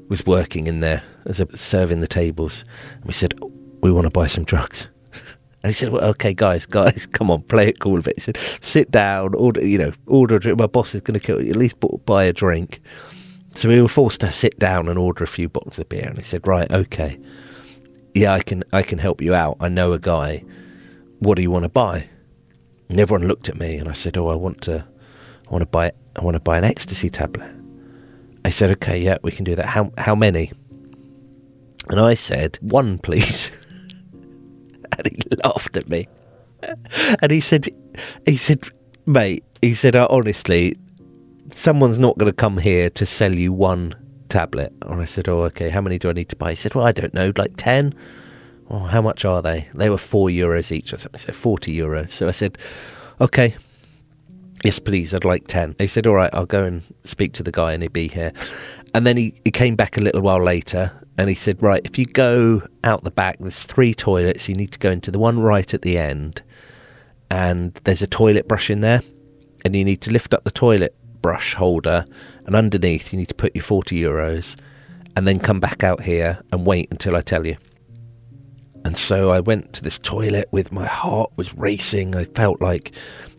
was 0.07 0.25
working 0.25 0.67
in 0.67 0.79
there 0.79 1.03
as 1.25 1.39
a 1.39 1.57
serving 1.57 1.99
the 1.99 2.07
tables, 2.07 2.63
and 2.95 3.05
we 3.05 3.13
said, 3.13 3.39
"We 3.81 3.91
want 3.91 4.05
to 4.05 4.11
buy 4.11 4.27
some 4.27 4.43
drugs." 4.43 4.87
And 5.63 5.73
he 5.73 5.79
said, 5.79 5.91
well, 5.91 6.03
okay, 6.09 6.31
guys, 6.31 6.67
guys, 6.67 7.07
come 7.11 7.31
on, 7.31 7.41
play 7.41 7.69
it 7.69 7.79
cool 7.79 7.97
a 7.97 8.03
bit. 8.03 8.17
He 8.17 8.21
said, 8.21 8.37
sit 8.61 8.91
down, 8.91 9.33
order, 9.33 9.65
you 9.65 9.79
know, 9.79 9.93
order 10.05 10.35
a 10.35 10.39
drink. 10.39 10.59
My 10.59 10.67
boss 10.67 10.93
is 10.93 11.01
going 11.01 11.19
to 11.19 11.25
kill 11.25 11.43
you. 11.43 11.49
At 11.49 11.55
least 11.55 11.77
buy 12.05 12.25
a 12.25 12.33
drink. 12.33 12.81
So 13.55 13.69
we 13.69 13.81
were 13.81 13.87
forced 13.87 14.21
to 14.21 14.31
sit 14.31 14.59
down 14.59 14.87
and 14.87 14.99
order 14.99 15.23
a 15.23 15.27
few 15.27 15.49
bottles 15.49 15.79
of 15.79 15.89
beer. 15.89 16.05
And 16.07 16.17
he 16.17 16.23
said, 16.23 16.45
right, 16.45 16.71
okay, 16.71 17.19
yeah, 18.13 18.31
I 18.31 18.41
can, 18.41 18.63
I 18.71 18.83
can 18.83 18.99
help 18.99 19.21
you 19.21 19.33
out. 19.33 19.57
I 19.59 19.69
know 19.69 19.93
a 19.93 19.97
guy. 19.97 20.43
What 21.17 21.33
do 21.33 21.41
you 21.41 21.49
want 21.49 21.63
to 21.63 21.69
buy? 21.69 22.09
And 22.89 22.99
everyone 22.99 23.27
looked 23.27 23.49
at 23.49 23.57
me, 23.57 23.77
and 23.77 23.89
I 23.89 23.93
said, 23.93 24.17
oh, 24.17 24.27
I 24.27 24.35
want 24.35 24.61
to, 24.63 24.85
I 25.47 25.49
want 25.49 25.63
to 25.63 25.67
buy, 25.67 25.93
I 26.15 26.21
want 26.21 26.35
to 26.35 26.39
buy 26.39 26.59
an 26.59 26.63
ecstasy 26.63 27.09
tablet. 27.09 27.54
I 28.45 28.51
said, 28.51 28.69
okay, 28.73 28.99
yeah, 28.99 29.17
we 29.23 29.31
can 29.31 29.43
do 29.43 29.55
that. 29.55 29.65
How, 29.65 29.91
how 29.97 30.13
many? 30.13 30.51
And 31.89 31.99
I 31.99 32.13
said, 32.13 32.59
one, 32.61 32.99
please. 32.99 33.51
and 34.97 35.07
he 35.07 35.19
laughed 35.43 35.75
at 35.77 35.89
me. 35.89 36.07
And 37.21 37.31
he 37.31 37.41
said, 37.41 37.69
he 38.23 38.37
said, 38.37 38.69
mate, 39.07 39.43
he 39.63 39.73
said, 39.73 39.95
uh, 39.95 40.05
honestly, 40.11 40.75
someone's 41.55 41.97
not 41.97 42.19
going 42.19 42.31
to 42.31 42.35
come 42.35 42.59
here 42.59 42.91
to 42.91 43.03
sell 43.03 43.33
you 43.33 43.51
one 43.51 43.95
tablet. 44.29 44.71
And 44.83 45.01
I 45.01 45.05
said, 45.05 45.27
oh, 45.27 45.41
okay, 45.45 45.69
how 45.69 45.81
many 45.81 45.97
do 45.97 46.11
I 46.11 46.13
need 46.13 46.29
to 46.29 46.35
buy? 46.35 46.51
He 46.51 46.55
said, 46.55 46.75
well, 46.75 46.85
I 46.85 46.91
don't 46.91 47.15
know, 47.15 47.33
like 47.35 47.53
10. 47.57 47.95
Well, 48.69 48.81
how 48.81 49.01
much 49.01 49.25
are 49.25 49.41
they? 49.41 49.69
They 49.73 49.89
were 49.89 49.97
four 49.97 50.27
euros 50.27 50.71
each 50.71 50.93
or 50.93 50.99
something. 50.99 51.19
So 51.19 51.33
40 51.33 51.75
euros. 51.75 52.11
So 52.11 52.27
I 52.27 52.31
said, 52.31 52.59
okay, 53.19 53.55
yes, 54.65 54.79
please, 54.79 55.13
I'd 55.13 55.25
like 55.25 55.47
10. 55.47 55.75
He 55.77 55.87
said, 55.87 56.07
all 56.07 56.15
right, 56.15 56.29
I'll 56.33 56.45
go 56.45 56.63
and 56.63 56.83
speak 57.03 57.33
to 57.33 57.43
the 57.43 57.51
guy 57.51 57.73
and 57.73 57.83
he'll 57.83 57.91
be 57.91 58.07
here. 58.07 58.33
And 58.93 59.05
then 59.05 59.17
he, 59.17 59.39
he 59.43 59.51
came 59.51 59.75
back 59.75 59.97
a 59.97 60.01
little 60.01 60.21
while 60.21 60.41
later 60.41 60.91
and 61.17 61.29
he 61.29 61.35
said, 61.35 61.61
Right, 61.61 61.81
if 61.85 61.97
you 61.97 62.05
go 62.05 62.61
out 62.83 63.03
the 63.03 63.11
back, 63.11 63.37
there's 63.39 63.63
three 63.63 63.93
toilets. 63.93 64.49
You 64.49 64.55
need 64.55 64.71
to 64.73 64.79
go 64.79 64.91
into 64.91 65.11
the 65.11 65.19
one 65.19 65.39
right 65.39 65.73
at 65.73 65.81
the 65.81 65.97
end, 65.97 66.41
and 67.31 67.73
there's 67.85 68.01
a 68.01 68.07
toilet 68.07 68.47
brush 68.47 68.69
in 68.69 68.81
there, 68.81 69.01
and 69.63 69.75
you 69.75 69.85
need 69.85 70.01
to 70.01 70.11
lift 70.11 70.33
up 70.33 70.43
the 70.43 70.51
toilet 70.51 70.95
brush 71.21 71.55
holder, 71.55 72.05
and 72.45 72.55
underneath, 72.55 73.13
you 73.13 73.19
need 73.19 73.29
to 73.29 73.35
put 73.35 73.55
your 73.55 73.63
40 73.63 73.99
euros, 73.99 74.59
and 75.15 75.27
then 75.27 75.39
come 75.39 75.59
back 75.59 75.83
out 75.83 76.01
here 76.01 76.41
and 76.51 76.65
wait 76.65 76.89
until 76.91 77.15
I 77.15 77.21
tell 77.21 77.45
you. 77.45 77.57
And 78.83 78.97
so 78.97 79.31
I 79.31 79.39
went 79.39 79.73
to 79.73 79.83
this 79.83 79.97
toilet 79.97 80.49
with 80.51 80.71
my 80.71 80.85
heart 80.85 81.31
was 81.37 81.55
racing. 81.55 82.15
I 82.15 82.25
felt 82.25 82.61
like 82.61 82.91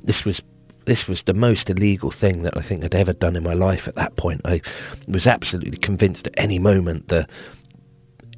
this 0.03 0.25
was 0.25 0.43
this 0.87 1.07
was 1.07 1.23
the 1.23 1.35
most 1.35 1.69
illegal 1.69 2.11
thing 2.11 2.43
that 2.45 2.57
I 2.57 2.63
think 2.63 2.85
I'd 2.85 2.95
ever 2.95 3.13
done 3.13 3.37
in 3.37 3.43
my 3.43 3.53
life 3.53 3.87
at 3.87 3.97
that 3.97 4.17
point. 4.17 4.41
I 4.45 4.63
was 5.07 5.27
absolutely 5.27 5.77
convinced 5.79 6.29
at 6.29 6.35
any 6.37 6.59
moment 6.59 7.09
the 7.09 7.29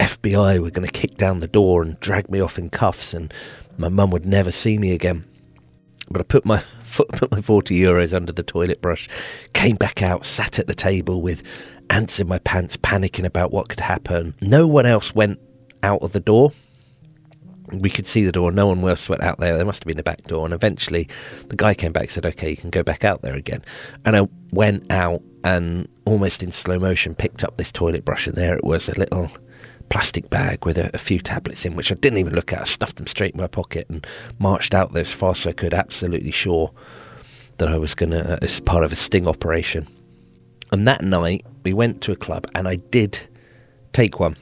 FBI 0.00 0.58
were 0.58 0.70
going 0.70 0.86
to 0.86 0.92
kick 0.92 1.16
down 1.16 1.40
the 1.40 1.46
door 1.46 1.82
and 1.82 2.00
drag 2.00 2.30
me 2.30 2.40
off 2.40 2.58
in 2.58 2.70
cuffs, 2.70 3.12
and 3.12 3.32
my 3.76 3.88
mum 3.88 4.10
would 4.10 4.26
never 4.26 4.50
see 4.50 4.78
me 4.78 4.92
again. 4.92 5.24
But 6.10 6.22
I 6.22 6.24
put 6.24 6.44
my 6.44 6.62
put 6.94 7.30
my 7.30 7.42
forty 7.42 7.78
euros 7.78 8.14
under 8.14 8.32
the 8.32 8.42
toilet 8.42 8.80
brush, 8.80 9.08
came 9.52 9.76
back 9.76 10.02
out, 10.02 10.24
sat 10.24 10.58
at 10.58 10.66
the 10.66 10.74
table 10.74 11.20
with 11.20 11.42
ants 11.90 12.18
in 12.18 12.28
my 12.28 12.38
pants, 12.38 12.76
panicking 12.76 13.24
about 13.24 13.50
what 13.50 13.68
could 13.68 13.80
happen. 13.80 14.34
No 14.40 14.66
one 14.66 14.86
else 14.86 15.14
went 15.14 15.38
out 15.82 16.02
of 16.02 16.12
the 16.12 16.20
door. 16.20 16.52
We 17.72 17.90
could 17.90 18.06
see 18.06 18.24
the 18.24 18.32
door. 18.32 18.50
No 18.50 18.66
one 18.66 18.82
else 18.88 19.08
went 19.08 19.22
out 19.22 19.38
there. 19.40 19.56
There 19.56 19.66
must 19.66 19.82
have 19.82 19.88
been 19.88 19.98
a 19.98 20.02
back 20.02 20.22
door. 20.22 20.44
And 20.44 20.54
eventually, 20.54 21.08
the 21.48 21.56
guy 21.56 21.74
came 21.74 21.92
back 21.92 22.04
and 22.04 22.10
said, 22.10 22.26
"Okay, 22.26 22.50
you 22.50 22.56
can 22.56 22.70
go 22.70 22.82
back 22.82 23.04
out 23.04 23.22
there 23.22 23.34
again." 23.34 23.62
And 24.04 24.16
I 24.16 24.28
went 24.52 24.90
out 24.90 25.22
and 25.44 25.88
almost 26.04 26.42
in 26.42 26.50
slow 26.50 26.78
motion 26.78 27.14
picked 27.14 27.44
up 27.44 27.56
this 27.56 27.72
toilet 27.72 28.04
brush, 28.04 28.26
and 28.26 28.36
there 28.36 28.56
it 28.56 28.64
was, 28.64 28.88
a 28.88 28.98
little 28.98 29.30
plastic 29.88 30.28
bag 30.28 30.64
with 30.64 30.76
a, 30.76 30.90
a, 30.94 30.98
few 30.98 31.18
tablets 31.18 31.64
in, 31.64 31.74
which 31.74 31.90
I 31.90 31.94
didn't 31.94 32.18
even 32.18 32.34
look 32.34 32.52
at. 32.52 32.60
I 32.60 32.64
stuffed 32.64 32.96
them 32.96 33.06
straight 33.06 33.34
in 33.34 33.40
my 33.40 33.46
pocket 33.46 33.86
and 33.88 34.06
marched 34.38 34.74
out 34.74 34.92
there 34.92 35.02
as 35.02 35.12
fast 35.12 35.46
as 35.46 35.50
I 35.50 35.52
could, 35.52 35.74
absolutely 35.74 36.30
sure 36.30 36.72
that 37.58 37.68
I 37.68 37.78
was 37.78 37.94
going 37.94 38.10
to, 38.10 38.34
uh, 38.34 38.38
as 38.42 38.60
part 38.60 38.84
of 38.84 38.92
a 38.92 38.96
sting 38.96 39.26
operation. 39.26 39.88
And 40.70 40.86
that 40.86 41.02
night, 41.02 41.46
we 41.64 41.72
went 41.72 42.02
to 42.02 42.12
a 42.12 42.16
club 42.16 42.46
and 42.54 42.68
I 42.68 42.76
did 42.76 43.20
take 43.92 44.20
one. 44.20 44.36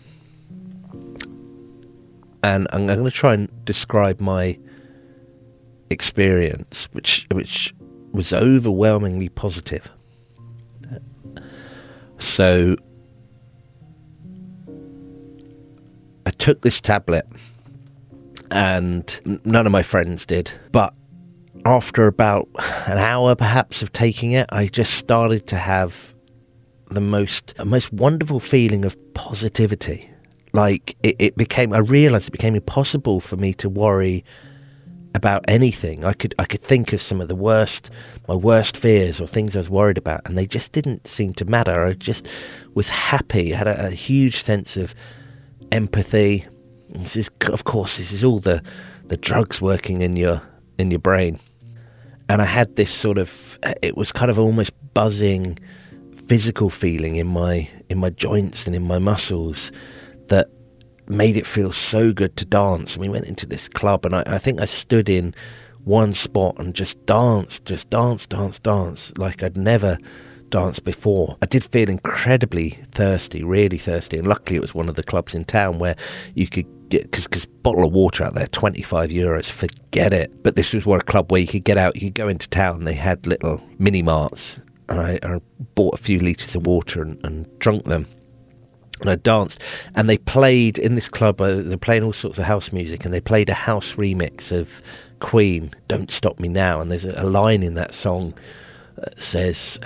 And 2.42 2.68
I'm 2.70 2.86
going 2.86 3.04
to 3.04 3.10
try 3.10 3.34
and 3.34 3.64
describe 3.64 4.20
my 4.20 4.58
experience, 5.90 6.88
which 6.92 7.26
which 7.32 7.74
was 8.12 8.32
overwhelmingly 8.32 9.28
positive. 9.28 9.90
So 12.18 12.76
I 16.24 16.30
took 16.30 16.62
this 16.62 16.80
tablet 16.80 17.26
and 18.50 19.40
none 19.44 19.66
of 19.66 19.72
my 19.72 19.82
friends 19.82 20.24
did. 20.24 20.52
But 20.72 20.94
after 21.64 22.06
about 22.06 22.48
an 22.86 22.98
hour 22.98 23.34
perhaps 23.34 23.82
of 23.82 23.92
taking 23.92 24.32
it, 24.32 24.46
I 24.50 24.66
just 24.66 24.94
started 24.94 25.46
to 25.48 25.56
have 25.56 26.14
the 26.90 27.00
most 27.00 27.54
most 27.64 27.92
wonderful 27.92 28.40
feeling 28.40 28.84
of 28.84 28.96
positivity. 29.14 30.10
Like 30.56 30.96
it, 31.02 31.16
it 31.18 31.36
became 31.36 31.74
I 31.74 31.78
realized 31.78 32.28
it 32.28 32.30
became 32.30 32.54
impossible 32.54 33.20
for 33.20 33.36
me 33.36 33.52
to 33.54 33.68
worry 33.68 34.24
about 35.14 35.44
anything. 35.46 36.02
I 36.02 36.14
could 36.14 36.34
I 36.38 36.46
could 36.46 36.62
think 36.62 36.94
of 36.94 37.02
some 37.02 37.20
of 37.20 37.28
the 37.28 37.34
worst 37.34 37.90
my 38.26 38.34
worst 38.34 38.74
fears 38.74 39.20
or 39.20 39.26
things 39.26 39.54
I 39.54 39.58
was 39.58 39.68
worried 39.68 39.98
about 39.98 40.22
and 40.24 40.38
they 40.38 40.46
just 40.46 40.72
didn't 40.72 41.06
seem 41.06 41.34
to 41.34 41.44
matter. 41.44 41.84
I 41.84 41.92
just 41.92 42.26
was 42.72 42.88
happy, 42.88 43.52
I 43.52 43.58
had 43.58 43.66
a, 43.66 43.88
a 43.88 43.90
huge 43.90 44.42
sense 44.42 44.78
of 44.78 44.94
empathy. 45.72 46.46
This 46.88 47.16
is, 47.16 47.30
of 47.52 47.64
course, 47.64 47.98
this 47.98 48.10
is 48.10 48.24
all 48.24 48.40
the 48.40 48.62
the 49.08 49.18
drugs 49.18 49.60
working 49.60 50.00
in 50.00 50.16
your 50.16 50.40
in 50.78 50.90
your 50.90 51.00
brain. 51.00 51.38
And 52.30 52.40
I 52.40 52.46
had 52.46 52.76
this 52.76 52.90
sort 52.90 53.18
of, 53.18 53.58
it 53.82 53.94
was 53.94 54.10
kind 54.10 54.30
of 54.30 54.38
almost 54.38 54.72
buzzing, 54.94 55.58
physical 56.26 56.70
feeling 56.70 57.16
in 57.16 57.26
my 57.26 57.68
in 57.90 57.98
my 57.98 58.08
joints 58.08 58.66
and 58.66 58.74
in 58.74 58.84
my 58.84 58.98
muscles 58.98 59.70
that 60.28 60.50
made 61.08 61.36
it 61.36 61.46
feel 61.46 61.72
so 61.72 62.12
good 62.12 62.36
to 62.36 62.44
dance. 62.44 62.94
And 62.94 63.02
we 63.02 63.08
went 63.08 63.26
into 63.26 63.46
this 63.46 63.68
club, 63.68 64.04
and 64.04 64.14
I, 64.14 64.22
I 64.26 64.38
think 64.38 64.60
I 64.60 64.64
stood 64.64 65.08
in 65.08 65.34
one 65.84 66.12
spot 66.12 66.56
and 66.58 66.74
just 66.74 67.04
danced, 67.06 67.64
just 67.64 67.90
dance, 67.90 68.26
dance, 68.26 68.58
dance 68.58 69.12
like 69.18 69.42
I'd 69.42 69.56
never 69.56 69.98
danced 70.48 70.84
before. 70.84 71.36
I 71.42 71.46
did 71.46 71.64
feel 71.64 71.88
incredibly 71.88 72.78
thirsty, 72.92 73.44
really 73.44 73.78
thirsty, 73.78 74.18
and 74.18 74.26
luckily 74.26 74.56
it 74.56 74.62
was 74.62 74.74
one 74.74 74.88
of 74.88 74.96
the 74.96 75.04
clubs 75.04 75.34
in 75.34 75.44
town 75.44 75.78
where 75.78 75.96
you 76.34 76.48
could 76.48 76.66
get 76.88 77.10
because 77.10 77.46
bottle 77.46 77.84
of 77.84 77.92
water 77.92 78.24
out 78.24 78.34
there, 78.34 78.46
twenty 78.48 78.82
five 78.82 79.10
euros, 79.10 79.50
forget 79.50 80.12
it. 80.12 80.42
But 80.42 80.56
this 80.56 80.72
was 80.72 80.86
one 80.86 81.00
club 81.02 81.30
where 81.30 81.40
you 81.40 81.46
could 81.46 81.64
get 81.64 81.78
out, 81.78 81.96
you 81.96 82.08
could 82.08 82.14
go 82.14 82.28
into 82.28 82.48
town. 82.48 82.84
They 82.84 82.94
had 82.94 83.26
little 83.26 83.60
mini 83.78 84.02
marts, 84.02 84.60
and 84.88 85.00
I, 85.00 85.18
I 85.22 85.40
bought 85.74 85.94
a 85.94 86.02
few 86.02 86.18
liters 86.18 86.54
of 86.54 86.66
water 86.66 87.02
and, 87.02 87.24
and 87.24 87.58
drunk 87.58 87.84
them 87.84 88.06
and 89.00 89.10
I 89.10 89.16
danced. 89.16 89.60
And 89.94 90.08
they 90.08 90.18
played 90.18 90.78
in 90.78 90.94
this 90.94 91.08
club. 91.08 91.40
Uh, 91.40 91.56
they're 91.56 91.76
playing 91.76 92.04
all 92.04 92.12
sorts 92.12 92.38
of 92.38 92.44
house 92.44 92.72
music, 92.72 93.04
and 93.04 93.12
they 93.12 93.20
played 93.20 93.48
a 93.48 93.54
house 93.54 93.94
remix 93.94 94.52
of 94.52 94.82
Queen, 95.20 95.72
"Don't 95.88 96.10
Stop 96.10 96.38
Me 96.38 96.48
Now." 96.48 96.80
And 96.80 96.90
there's 96.90 97.04
a, 97.04 97.14
a 97.16 97.24
line 97.24 97.62
in 97.62 97.74
that 97.74 97.94
song 97.94 98.34
that 98.96 99.20
says. 99.20 99.78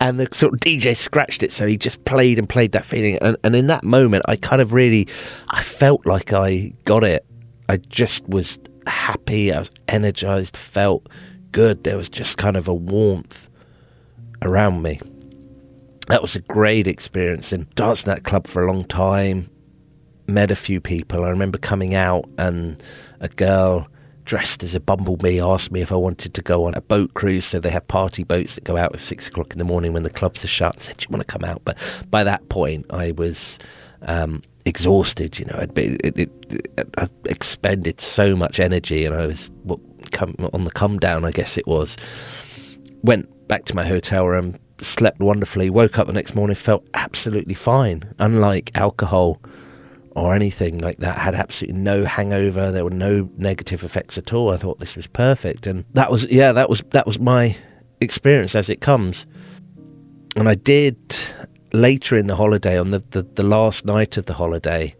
And 0.00 0.20
the 0.20 0.28
sort 0.34 0.52
of 0.52 0.60
DJ 0.60 0.94
scratched 0.94 1.42
it, 1.42 1.50
so 1.50 1.66
he 1.66 1.78
just 1.78 2.04
played 2.04 2.38
and 2.38 2.46
played 2.46 2.72
that 2.72 2.84
feeling. 2.84 3.16
And, 3.22 3.38
and 3.42 3.56
in 3.56 3.68
that 3.68 3.84
moment, 3.84 4.24
I 4.28 4.36
kind 4.36 4.60
of 4.60 4.74
really, 4.74 5.08
I 5.48 5.62
felt 5.62 6.04
like 6.04 6.32
I 6.32 6.74
got 6.84 7.04
it. 7.04 7.24
I 7.70 7.78
just 7.78 8.28
was 8.28 8.58
happy. 8.86 9.50
I 9.50 9.60
was 9.60 9.70
energized. 9.88 10.58
Felt 10.58 11.08
good. 11.54 11.84
There 11.84 11.96
was 11.96 12.10
just 12.10 12.36
kind 12.36 12.56
of 12.56 12.66
a 12.68 12.74
warmth 12.74 13.48
around 14.42 14.82
me. 14.82 15.00
That 16.08 16.20
was 16.20 16.34
a 16.34 16.40
great 16.40 16.86
experience 16.86 17.52
and 17.52 17.72
danced 17.76 18.06
in 18.06 18.10
that 18.10 18.24
club 18.24 18.46
for 18.46 18.62
a 18.62 18.66
long 18.66 18.84
time. 18.84 19.48
Met 20.26 20.50
a 20.50 20.56
few 20.56 20.80
people. 20.80 21.24
I 21.24 21.30
remember 21.30 21.56
coming 21.56 21.94
out 21.94 22.28
and 22.36 22.82
a 23.20 23.28
girl 23.28 23.86
dressed 24.24 24.62
as 24.62 24.74
a 24.74 24.80
bumblebee 24.80 25.40
asked 25.40 25.70
me 25.70 25.80
if 25.80 25.92
I 25.92 25.96
wanted 25.96 26.34
to 26.34 26.42
go 26.42 26.64
on 26.64 26.74
a 26.74 26.80
boat 26.80 27.14
cruise. 27.14 27.44
So 27.44 27.60
they 27.60 27.70
have 27.70 27.86
party 27.86 28.24
boats 28.24 28.56
that 28.56 28.64
go 28.64 28.76
out 28.76 28.92
at 28.92 29.00
six 29.00 29.28
o'clock 29.28 29.52
in 29.52 29.58
the 29.58 29.64
morning 29.64 29.92
when 29.92 30.02
the 30.02 30.10
clubs 30.10 30.44
are 30.44 30.48
shut. 30.48 30.76
I 30.78 30.80
said, 30.80 30.96
Do 30.96 31.06
you 31.08 31.12
want 31.12 31.26
to 31.26 31.32
come 31.32 31.44
out? 31.44 31.62
But 31.64 31.78
by 32.10 32.24
that 32.24 32.48
point, 32.48 32.86
I 32.90 33.12
was 33.12 33.58
um, 34.02 34.42
exhausted. 34.64 35.38
You 35.38 35.44
know, 35.44 35.58
I'd 35.60 35.72
been 35.72 35.98
it, 36.02 36.18
it, 36.18 36.88
I'd 36.98 37.10
expended 37.26 38.00
so 38.00 38.34
much 38.34 38.58
energy, 38.58 39.06
and 39.06 39.14
I 39.14 39.26
was 39.26 39.50
come 40.10 40.36
on 40.52 40.64
the 40.64 40.70
come 40.70 40.98
down, 40.98 41.24
I 41.24 41.30
guess 41.30 41.56
it 41.56 41.66
was. 41.66 41.96
Went 43.02 43.48
back 43.48 43.64
to 43.66 43.76
my 43.76 43.86
hotel 43.86 44.26
room, 44.26 44.58
slept 44.80 45.20
wonderfully, 45.20 45.70
woke 45.70 45.98
up 45.98 46.06
the 46.06 46.12
next 46.12 46.34
morning, 46.34 46.56
felt 46.56 46.86
absolutely 46.94 47.54
fine. 47.54 48.14
Unlike 48.18 48.72
alcohol 48.74 49.40
or 50.10 50.34
anything 50.34 50.78
like 50.78 50.98
that, 50.98 51.18
had 51.18 51.34
absolutely 51.34 51.80
no 51.80 52.04
hangover. 52.04 52.70
There 52.70 52.84
were 52.84 52.90
no 52.90 53.28
negative 53.36 53.82
effects 53.82 54.16
at 54.16 54.32
all. 54.32 54.52
I 54.52 54.56
thought 54.56 54.78
this 54.78 54.96
was 54.96 55.06
perfect, 55.06 55.66
and 55.66 55.84
that 55.94 56.10
was 56.10 56.30
yeah, 56.30 56.52
that 56.52 56.70
was 56.70 56.82
that 56.90 57.06
was 57.06 57.18
my 57.18 57.56
experience 58.00 58.54
as 58.54 58.68
it 58.68 58.80
comes. 58.80 59.26
And 60.36 60.48
I 60.48 60.54
did 60.54 61.14
later 61.72 62.16
in 62.16 62.28
the 62.28 62.36
holiday, 62.36 62.78
on 62.78 62.90
the, 62.92 63.02
the, 63.10 63.22
the 63.22 63.42
last 63.42 63.84
night 63.84 64.16
of 64.16 64.26
the 64.26 64.34
holiday, 64.34 64.94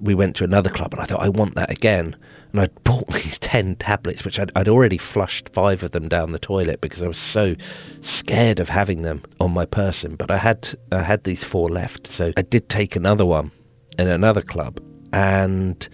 we 0.00 0.14
went 0.14 0.36
to 0.36 0.44
another 0.44 0.70
club, 0.70 0.92
and 0.92 1.02
I 1.02 1.06
thought 1.06 1.22
I 1.22 1.28
want 1.28 1.54
that 1.54 1.70
again 1.70 2.16
and 2.56 2.62
I'd 2.62 2.84
bought 2.84 3.08
these 3.12 3.38
10 3.38 3.76
tablets, 3.76 4.24
which 4.24 4.40
I'd, 4.40 4.50
I'd, 4.56 4.68
already 4.68 4.96
flushed 4.96 5.50
five 5.50 5.82
of 5.82 5.90
them 5.90 6.08
down 6.08 6.32
the 6.32 6.38
toilet 6.38 6.80
because 6.80 7.02
I 7.02 7.08
was 7.08 7.18
so 7.18 7.54
scared 8.00 8.60
of 8.60 8.70
having 8.70 9.02
them 9.02 9.22
on 9.38 9.52
my 9.52 9.66
person. 9.66 10.16
But 10.16 10.30
I 10.30 10.38
had, 10.38 10.74
I 10.90 11.02
had 11.02 11.24
these 11.24 11.44
four 11.44 11.68
left. 11.68 12.06
So 12.06 12.32
I 12.36 12.42
did 12.42 12.68
take 12.68 12.96
another 12.96 13.26
one 13.26 13.50
in 13.98 14.08
another 14.08 14.40
club. 14.40 14.80
And 15.12 15.86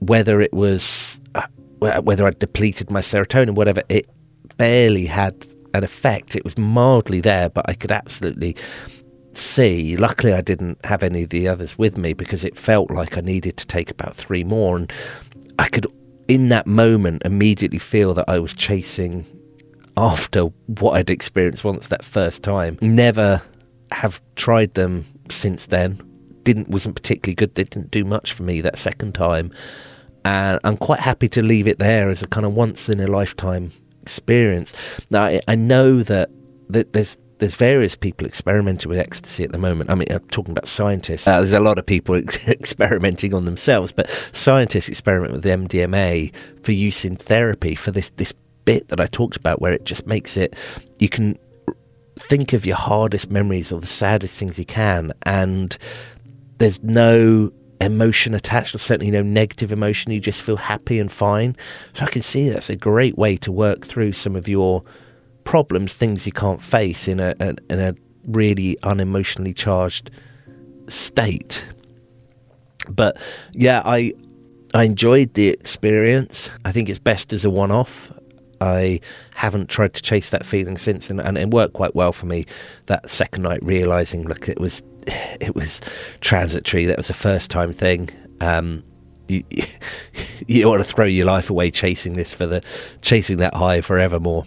whether 0.00 0.40
it 0.40 0.52
was, 0.52 1.20
uh, 1.36 1.46
whether 1.78 2.26
I'd 2.26 2.40
depleted 2.40 2.90
my 2.90 3.00
serotonin, 3.00 3.54
whatever, 3.54 3.82
it 3.88 4.08
barely 4.56 5.06
had 5.06 5.46
an 5.74 5.84
effect. 5.84 6.34
It 6.34 6.44
was 6.44 6.58
mildly 6.58 7.20
there, 7.20 7.48
but 7.48 7.68
I 7.68 7.74
could 7.74 7.92
absolutely 7.92 8.56
see. 9.40 9.96
Luckily, 9.96 10.32
I 10.32 10.40
didn't 10.40 10.84
have 10.84 11.02
any 11.02 11.24
of 11.24 11.30
the 11.30 11.48
others 11.48 11.78
with 11.78 11.96
me 11.96 12.12
because 12.12 12.44
it 12.44 12.56
felt 12.56 12.90
like 12.90 13.16
I 13.16 13.20
needed 13.20 13.56
to 13.58 13.66
take 13.66 13.90
about 13.90 14.14
three 14.14 14.44
more. 14.44 14.76
And 14.76 14.92
I 15.58 15.68
could, 15.68 15.86
in 16.28 16.48
that 16.50 16.66
moment, 16.66 17.22
immediately 17.24 17.78
feel 17.78 18.14
that 18.14 18.28
I 18.28 18.38
was 18.38 18.54
chasing 18.54 19.26
after 19.96 20.44
what 20.66 20.92
I'd 20.92 21.10
experienced 21.10 21.64
once 21.64 21.88
that 21.88 22.04
first 22.04 22.42
time. 22.42 22.78
Never 22.80 23.42
have 23.92 24.20
tried 24.34 24.74
them 24.74 25.06
since 25.30 25.66
then. 25.66 26.00
Didn't 26.42 26.68
wasn't 26.68 26.96
particularly 26.96 27.34
good. 27.34 27.54
They 27.54 27.64
didn't 27.64 27.90
do 27.90 28.04
much 28.04 28.32
for 28.32 28.42
me 28.42 28.60
that 28.60 28.76
second 28.76 29.14
time, 29.14 29.52
and 30.24 30.60
I'm 30.62 30.76
quite 30.76 31.00
happy 31.00 31.28
to 31.30 31.42
leave 31.42 31.66
it 31.66 31.78
there 31.78 32.10
as 32.10 32.22
a 32.22 32.26
kind 32.26 32.44
of 32.44 32.54
once 32.54 32.88
in 32.88 33.00
a 33.00 33.06
lifetime 33.06 33.72
experience. 34.02 34.74
Now 35.08 35.24
I, 35.24 35.40
I 35.48 35.54
know 35.54 36.02
that, 36.02 36.28
that 36.68 36.92
there's 36.92 37.16
there's 37.44 37.56
various 37.56 37.94
people 37.94 38.26
experimenting 38.26 38.88
with 38.88 38.98
ecstasy 38.98 39.44
at 39.44 39.52
the 39.52 39.58
moment. 39.58 39.90
I 39.90 39.94
mean, 39.94 40.08
I'm 40.10 40.26
talking 40.28 40.52
about 40.52 40.66
scientists. 40.66 41.28
Uh, 41.28 41.40
there's 41.40 41.52
a 41.52 41.60
lot 41.60 41.78
of 41.78 41.84
people 41.84 42.14
ex- 42.14 42.48
experimenting 42.48 43.34
on 43.34 43.44
themselves, 43.44 43.92
but 43.92 44.08
scientists 44.32 44.88
experiment 44.88 45.34
with 45.34 45.44
MDMA 45.44 46.32
for 46.62 46.72
use 46.72 47.04
in 47.04 47.16
therapy 47.16 47.74
for 47.74 47.90
this 47.90 48.08
this 48.16 48.32
bit 48.64 48.88
that 48.88 48.98
I 48.98 49.06
talked 49.06 49.36
about, 49.36 49.60
where 49.60 49.74
it 49.74 49.84
just 49.84 50.06
makes 50.06 50.38
it 50.38 50.56
you 50.98 51.10
can 51.10 51.38
think 52.18 52.54
of 52.54 52.64
your 52.64 52.76
hardest 52.76 53.30
memories 53.30 53.70
or 53.70 53.78
the 53.78 53.86
saddest 53.86 54.34
things 54.34 54.58
you 54.58 54.64
can, 54.64 55.12
and 55.24 55.76
there's 56.56 56.82
no 56.82 57.52
emotion 57.78 58.32
attached, 58.32 58.74
or 58.74 58.78
certainly 58.78 59.10
no 59.10 59.20
negative 59.20 59.70
emotion. 59.70 60.12
You 60.12 60.20
just 60.20 60.40
feel 60.40 60.56
happy 60.56 60.98
and 60.98 61.12
fine. 61.12 61.58
So 61.92 62.06
I 62.06 62.08
can 62.08 62.22
see 62.22 62.48
that's 62.48 62.70
a 62.70 62.76
great 62.76 63.18
way 63.18 63.36
to 63.36 63.52
work 63.52 63.84
through 63.84 64.14
some 64.14 64.34
of 64.34 64.48
your 64.48 64.82
problems, 65.44 65.92
things 65.92 66.26
you 66.26 66.32
can't 66.32 66.62
face 66.62 67.06
in 67.08 67.20
a, 67.20 67.34
a 67.40 67.54
in 67.70 67.80
a 67.80 67.94
really 68.26 68.76
unemotionally 68.82 69.54
charged 69.54 70.10
state. 70.88 71.64
But 72.88 73.16
yeah, 73.52 73.82
I 73.84 74.12
I 74.74 74.84
enjoyed 74.84 75.34
the 75.34 75.48
experience. 75.48 76.50
I 76.64 76.72
think 76.72 76.88
it's 76.88 76.98
best 76.98 77.32
as 77.32 77.44
a 77.44 77.50
one 77.50 77.70
off. 77.70 78.12
I 78.60 79.00
haven't 79.34 79.68
tried 79.68 79.94
to 79.94 80.02
chase 80.02 80.30
that 80.30 80.46
feeling 80.46 80.78
since, 80.78 81.10
and, 81.10 81.20
and 81.20 81.36
it 81.36 81.50
worked 81.50 81.74
quite 81.74 81.94
well 81.94 82.12
for 82.12 82.26
me 82.26 82.46
that 82.86 83.10
second 83.10 83.42
night, 83.42 83.62
realizing 83.62 84.24
like 84.24 84.48
it 84.48 84.60
was 84.60 84.82
it 85.06 85.54
was 85.54 85.80
transitory. 86.20 86.84
That 86.86 86.96
was 86.96 87.10
a 87.10 87.14
first 87.14 87.50
time 87.50 87.72
thing. 87.72 88.10
Um, 88.40 88.82
you, 89.28 89.42
you 90.46 90.62
don't 90.62 90.70
want 90.72 90.84
to 90.84 90.92
throw 90.92 91.06
your 91.06 91.26
life 91.26 91.50
away 91.50 91.70
chasing 91.70 92.14
this 92.14 92.34
for 92.34 92.46
the 92.46 92.62
chasing 93.00 93.38
that 93.38 93.54
high 93.54 93.80
forevermore 93.80 94.44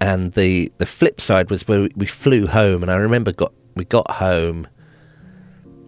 and 0.00 0.32
the 0.32 0.72
the 0.78 0.86
flip 0.86 1.20
side 1.20 1.50
was 1.50 1.68
where 1.68 1.88
we 1.94 2.06
flew 2.06 2.46
home, 2.46 2.82
and 2.82 2.90
I 2.90 2.96
remember 2.96 3.32
got 3.32 3.52
we 3.76 3.84
got 3.84 4.10
home, 4.10 4.66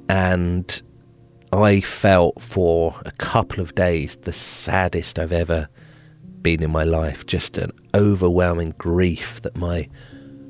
and 0.08 0.82
I 1.52 1.80
felt 1.80 2.40
for 2.40 3.00
a 3.04 3.12
couple 3.12 3.60
of 3.60 3.74
days 3.74 4.16
the 4.22 4.32
saddest 4.32 5.18
I've 5.18 5.32
ever 5.32 5.68
been 6.40 6.62
in 6.62 6.70
my 6.70 6.84
life. 6.84 7.26
Just 7.26 7.58
an 7.58 7.70
overwhelming 7.94 8.74
grief 8.78 9.40
that 9.42 9.56
my 9.56 9.88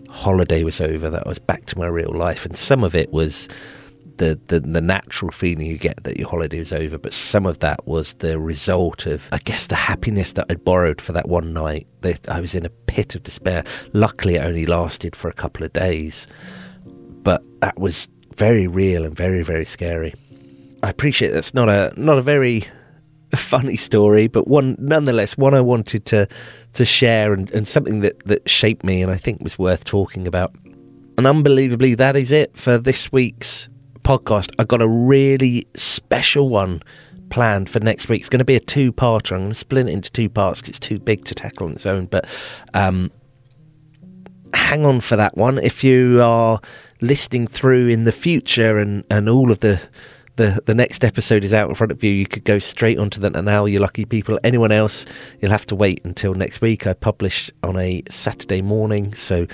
holiday 0.09 0.63
was 0.63 0.81
over, 0.81 1.09
that 1.11 1.27
I 1.27 1.29
was 1.29 1.39
back 1.39 1.67
to 1.67 1.79
my 1.79 1.87
real 1.87 2.13
life, 2.13 2.45
and 2.45 2.57
some 2.57 2.85
of 2.85 2.95
it 2.95 3.13
was 3.13 3.49
the, 4.19 4.41
the, 4.49 4.61
the 4.61 4.81
natural 4.81 5.31
feeling 5.31 5.67
you 5.67 5.79
get 5.79 6.05
that 6.05 6.17
your 6.17 6.29
holiday 6.29 6.59
is 6.59 6.73
over, 6.73 6.99
but 6.99 7.15
some 7.15 7.47
of 7.47 7.61
that 7.61 7.87
was 7.87 8.15
the 8.15 8.39
result 8.39 9.07
of, 9.07 9.29
I 9.33 9.39
guess, 9.39 9.67
the 9.67 9.75
happiness 9.75 10.33
that 10.33 10.47
I'd 10.49 10.65
borrowed 10.65 11.01
for 11.01 11.13
that 11.13 11.29
one 11.29 11.53
night. 11.53 11.87
That 12.03 12.29
I 12.29 12.41
was 12.41 12.55
in 12.55 12.65
a 12.65 12.71
pit 12.71 13.15
of 13.15 13.23
despair. 13.23 13.65
Luckily, 13.93 14.37
it 14.37 14.45
only 14.45 14.67
lasted 14.67 15.15
for 15.15 15.29
a 15.29 15.33
couple 15.33 15.65
of 15.65 15.73
days, 15.73 16.27
but 16.85 17.43
that 17.61 17.79
was 17.79 18.09
very 18.37 18.67
real 18.67 19.05
and 19.05 19.17
very, 19.17 19.43
very 19.43 19.65
scary. 19.65 20.15
I 20.83 20.91
appreciate 20.91 21.31
that's 21.31 21.55
not 21.55 21.69
a 21.69 21.93
not 21.97 22.19
a 22.19 22.23
very 22.23 22.67
funny 23.37 23.77
story, 23.77 24.27
but 24.27 24.49
one 24.49 24.77
nonetheless 24.79 25.37
one 25.37 25.55
I 25.55 25.61
wanted 25.61 26.05
to 26.07 26.29
to 26.75 26.85
share 26.85 27.33
and, 27.33 27.51
and 27.53 27.69
something 27.69 28.01
that, 28.01 28.25
that 28.25 28.49
shaped 28.49 28.85
me 28.85 29.03
and 29.03 29.11
I 29.11 29.17
think 29.17 29.43
was 29.43 29.59
worth 29.59 29.85
talking 29.85 30.27
about. 30.27 30.55
And 31.19 31.27
unbelievably, 31.27 31.97
that 31.97 32.17
is 32.17 32.33
it 32.33 32.57
for 32.57 32.79
this 32.79 33.13
week's 33.13 33.69
podcast, 34.03 34.53
I've 34.59 34.69
got 34.69 34.83
a 34.83 34.89
really 34.89 35.67
special 35.75 36.49
one 36.49 36.83
planned 37.31 37.71
for 37.71 37.81
next 37.81 38.09
week. 38.09 38.21
It's 38.21 38.29
going 38.29 38.41
to 38.41 38.45
be 38.45 38.57
a 38.57 38.61
two 38.61 38.93
parter. 38.93 39.33
I'm 39.33 39.41
going 39.41 39.49
to 39.51 39.55
split 39.55 39.89
it 39.89 39.93
into 39.93 40.11
two 40.13 40.29
parts 40.29 40.61
because 40.61 40.71
it's 40.71 40.79
too 40.79 40.99
big 40.99 41.25
to 41.25 41.35
tackle 41.35 41.67
on 41.67 41.73
its 41.73 41.87
own. 41.87 42.07
But 42.07 42.27
um, 42.75 43.11
hang 44.55 44.85
on 44.85 45.01
for 45.01 45.17
that 45.17 45.37
one. 45.37 45.59
If 45.59 45.83
you 45.83 46.21
are 46.23 46.61
listening 47.01 47.47
through 47.47 47.89
in 47.89 48.05
the 48.05 48.13
future 48.13 48.79
and, 48.79 49.05
and 49.11 49.29
all 49.29 49.51
of 49.51 49.61
the, 49.61 49.81
the, 50.37 50.61
the 50.67 50.75
next 50.75 51.05
episode 51.05 51.43
is 51.43 51.53
out 51.53 51.69
in 51.69 51.75
front 51.75 51.91
of 51.91 52.05
you, 52.05 52.11
you 52.11 52.27
could 52.27 52.45
go 52.45 52.59
straight 52.59 52.99
onto 52.99 53.21
that 53.21 53.33
now, 53.33 53.65
you 53.65 53.79
lucky 53.79 54.05
people. 54.05 54.39
Anyone 54.45 54.73
else, 54.73 55.07
you'll 55.41 55.51
have 55.51 55.67
to 55.67 55.75
wait 55.75 56.03
until 56.05 56.35
next 56.35 56.61
week. 56.61 56.87
I 56.87 56.93
publish 56.93 57.51
on 57.63 57.79
a 57.79 58.03
Saturday 58.11 58.63
morning, 58.63 59.15
so 59.15 59.47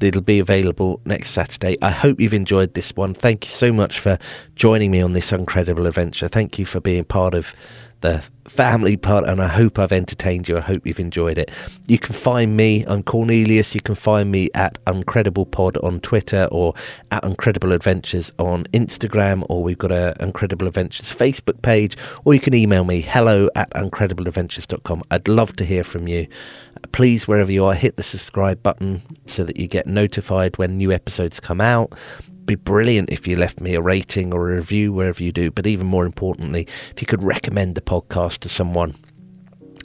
It'll 0.00 0.20
be 0.20 0.38
available 0.38 1.00
next 1.04 1.30
Saturday. 1.30 1.76
I 1.82 1.90
hope 1.90 2.20
you've 2.20 2.34
enjoyed 2.34 2.74
this 2.74 2.94
one. 2.94 3.14
Thank 3.14 3.46
you 3.46 3.50
so 3.50 3.72
much 3.72 3.98
for 3.98 4.18
joining 4.54 4.90
me 4.90 5.00
on 5.00 5.12
this 5.12 5.32
incredible 5.32 5.86
adventure. 5.86 6.28
Thank 6.28 6.58
you 6.58 6.66
for 6.66 6.80
being 6.80 7.04
part 7.04 7.34
of 7.34 7.54
the 8.02 8.22
family 8.46 8.96
part, 8.96 9.24
and 9.24 9.40
I 9.40 9.48
hope 9.48 9.78
I've 9.78 9.92
entertained 9.92 10.48
you. 10.48 10.56
I 10.58 10.60
hope 10.60 10.86
you've 10.86 11.00
enjoyed 11.00 11.38
it. 11.38 11.50
You 11.86 11.98
can 11.98 12.14
find 12.14 12.56
me, 12.56 12.84
I'm 12.86 13.02
Cornelius. 13.02 13.74
You 13.74 13.80
can 13.80 13.94
find 13.94 14.30
me 14.30 14.50
at 14.54 14.82
Uncredible 14.84 15.50
Pod 15.50 15.76
on 15.78 16.00
Twitter 16.00 16.48
or 16.52 16.74
at 17.10 17.22
Uncredible 17.22 17.74
Adventures 17.74 18.32
on 18.38 18.64
Instagram, 18.66 19.44
or 19.48 19.62
we've 19.62 19.78
got 19.78 19.92
a 19.92 20.14
Uncredible 20.20 20.66
Adventures 20.66 21.12
Facebook 21.12 21.62
page, 21.62 21.96
or 22.24 22.34
you 22.34 22.40
can 22.40 22.54
email 22.54 22.84
me 22.84 23.00
hello 23.00 23.48
at 23.54 23.70
uncredibleadventures.com. 23.70 25.02
I'd 25.10 25.26
love 25.26 25.56
to 25.56 25.64
hear 25.64 25.82
from 25.82 26.06
you. 26.06 26.28
Please, 26.92 27.26
wherever 27.26 27.50
you 27.50 27.64
are, 27.64 27.74
hit 27.74 27.96
the 27.96 28.02
subscribe 28.02 28.62
button 28.62 29.02
so 29.26 29.44
that 29.44 29.58
you 29.58 29.66
get 29.66 29.86
notified 29.86 30.56
when 30.58 30.76
new 30.76 30.92
episodes 30.92 31.40
come 31.40 31.60
out 31.60 31.92
be 32.46 32.54
brilliant 32.54 33.10
if 33.10 33.26
you 33.26 33.36
left 33.36 33.60
me 33.60 33.74
a 33.74 33.82
rating 33.82 34.32
or 34.32 34.52
a 34.52 34.56
review 34.56 34.92
wherever 34.92 35.22
you 35.22 35.32
do. 35.32 35.50
But 35.50 35.66
even 35.66 35.86
more 35.86 36.06
importantly, 36.06 36.66
if 36.92 37.02
you 37.02 37.06
could 37.06 37.22
recommend 37.22 37.74
the 37.74 37.80
podcast 37.80 38.38
to 38.38 38.48
someone, 38.48 38.94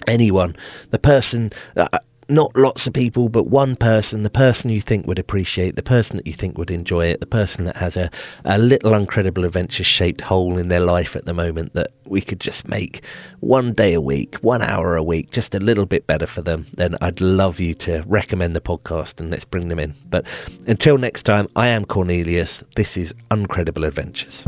anyone, 0.08 0.56
the 0.92 1.00
person. 1.00 1.52
Uh, 1.76 1.88
Not 2.32 2.56
lots 2.56 2.88
of 2.88 2.94
people, 2.94 3.28
but 3.28 3.48
one 3.48 3.76
person, 3.76 4.24
the 4.24 4.30
person 4.30 4.70
you 4.70 4.80
think 4.80 5.06
would 5.06 5.20
appreciate, 5.20 5.76
the 5.76 5.84
person 5.84 6.16
that 6.16 6.26
you 6.26 6.32
think 6.32 6.58
would 6.58 6.72
enjoy 6.72 7.08
it, 7.08 7.20
the 7.20 7.26
person 7.26 7.66
that 7.66 7.76
has 7.76 7.98
a, 7.98 8.10
a 8.46 8.58
little 8.58 8.94
uncredible 8.94 9.46
adventure 9.46 9.84
shaped 9.84 10.22
hole 10.22 10.58
in 10.58 10.70
their 10.70 10.80
life 10.80 11.18
at 11.18 11.26
the 11.26 11.34
moment 11.34 11.74
that 11.74 11.92
we 12.06 12.22
could 12.22 12.40
just 12.40 12.70
make 12.70 13.04
one 13.42 13.74
day 13.74 13.94
a 13.94 14.00
week, 14.00 14.36
one 14.36 14.62
hour 14.62 14.96
a 14.96 15.04
week, 15.04 15.32
just 15.32 15.54
a 15.54 15.60
little 15.60 15.86
bit 15.86 16.08
better 16.08 16.26
for 16.26 16.42
them, 16.42 16.68
then 16.74 16.96
I'd 17.02 17.20
love 17.20 17.60
you 17.60 17.74
to 17.76 18.02
recommend 18.08 18.56
the 18.56 18.62
podcast 18.62 19.20
and 19.20 19.30
let's 19.30 19.44
bring 19.44 19.68
them 19.68 19.80
in. 19.80 19.96
But 20.10 20.26
until 20.68 20.98
next 20.98 21.24
time, 21.24 21.50
I 21.58 21.68
am 21.68 21.84
Cornelius. 21.84 22.64
This 22.78 22.96
is 22.96 23.14
Uncredible 23.30 23.86
Adventures. 23.86 24.48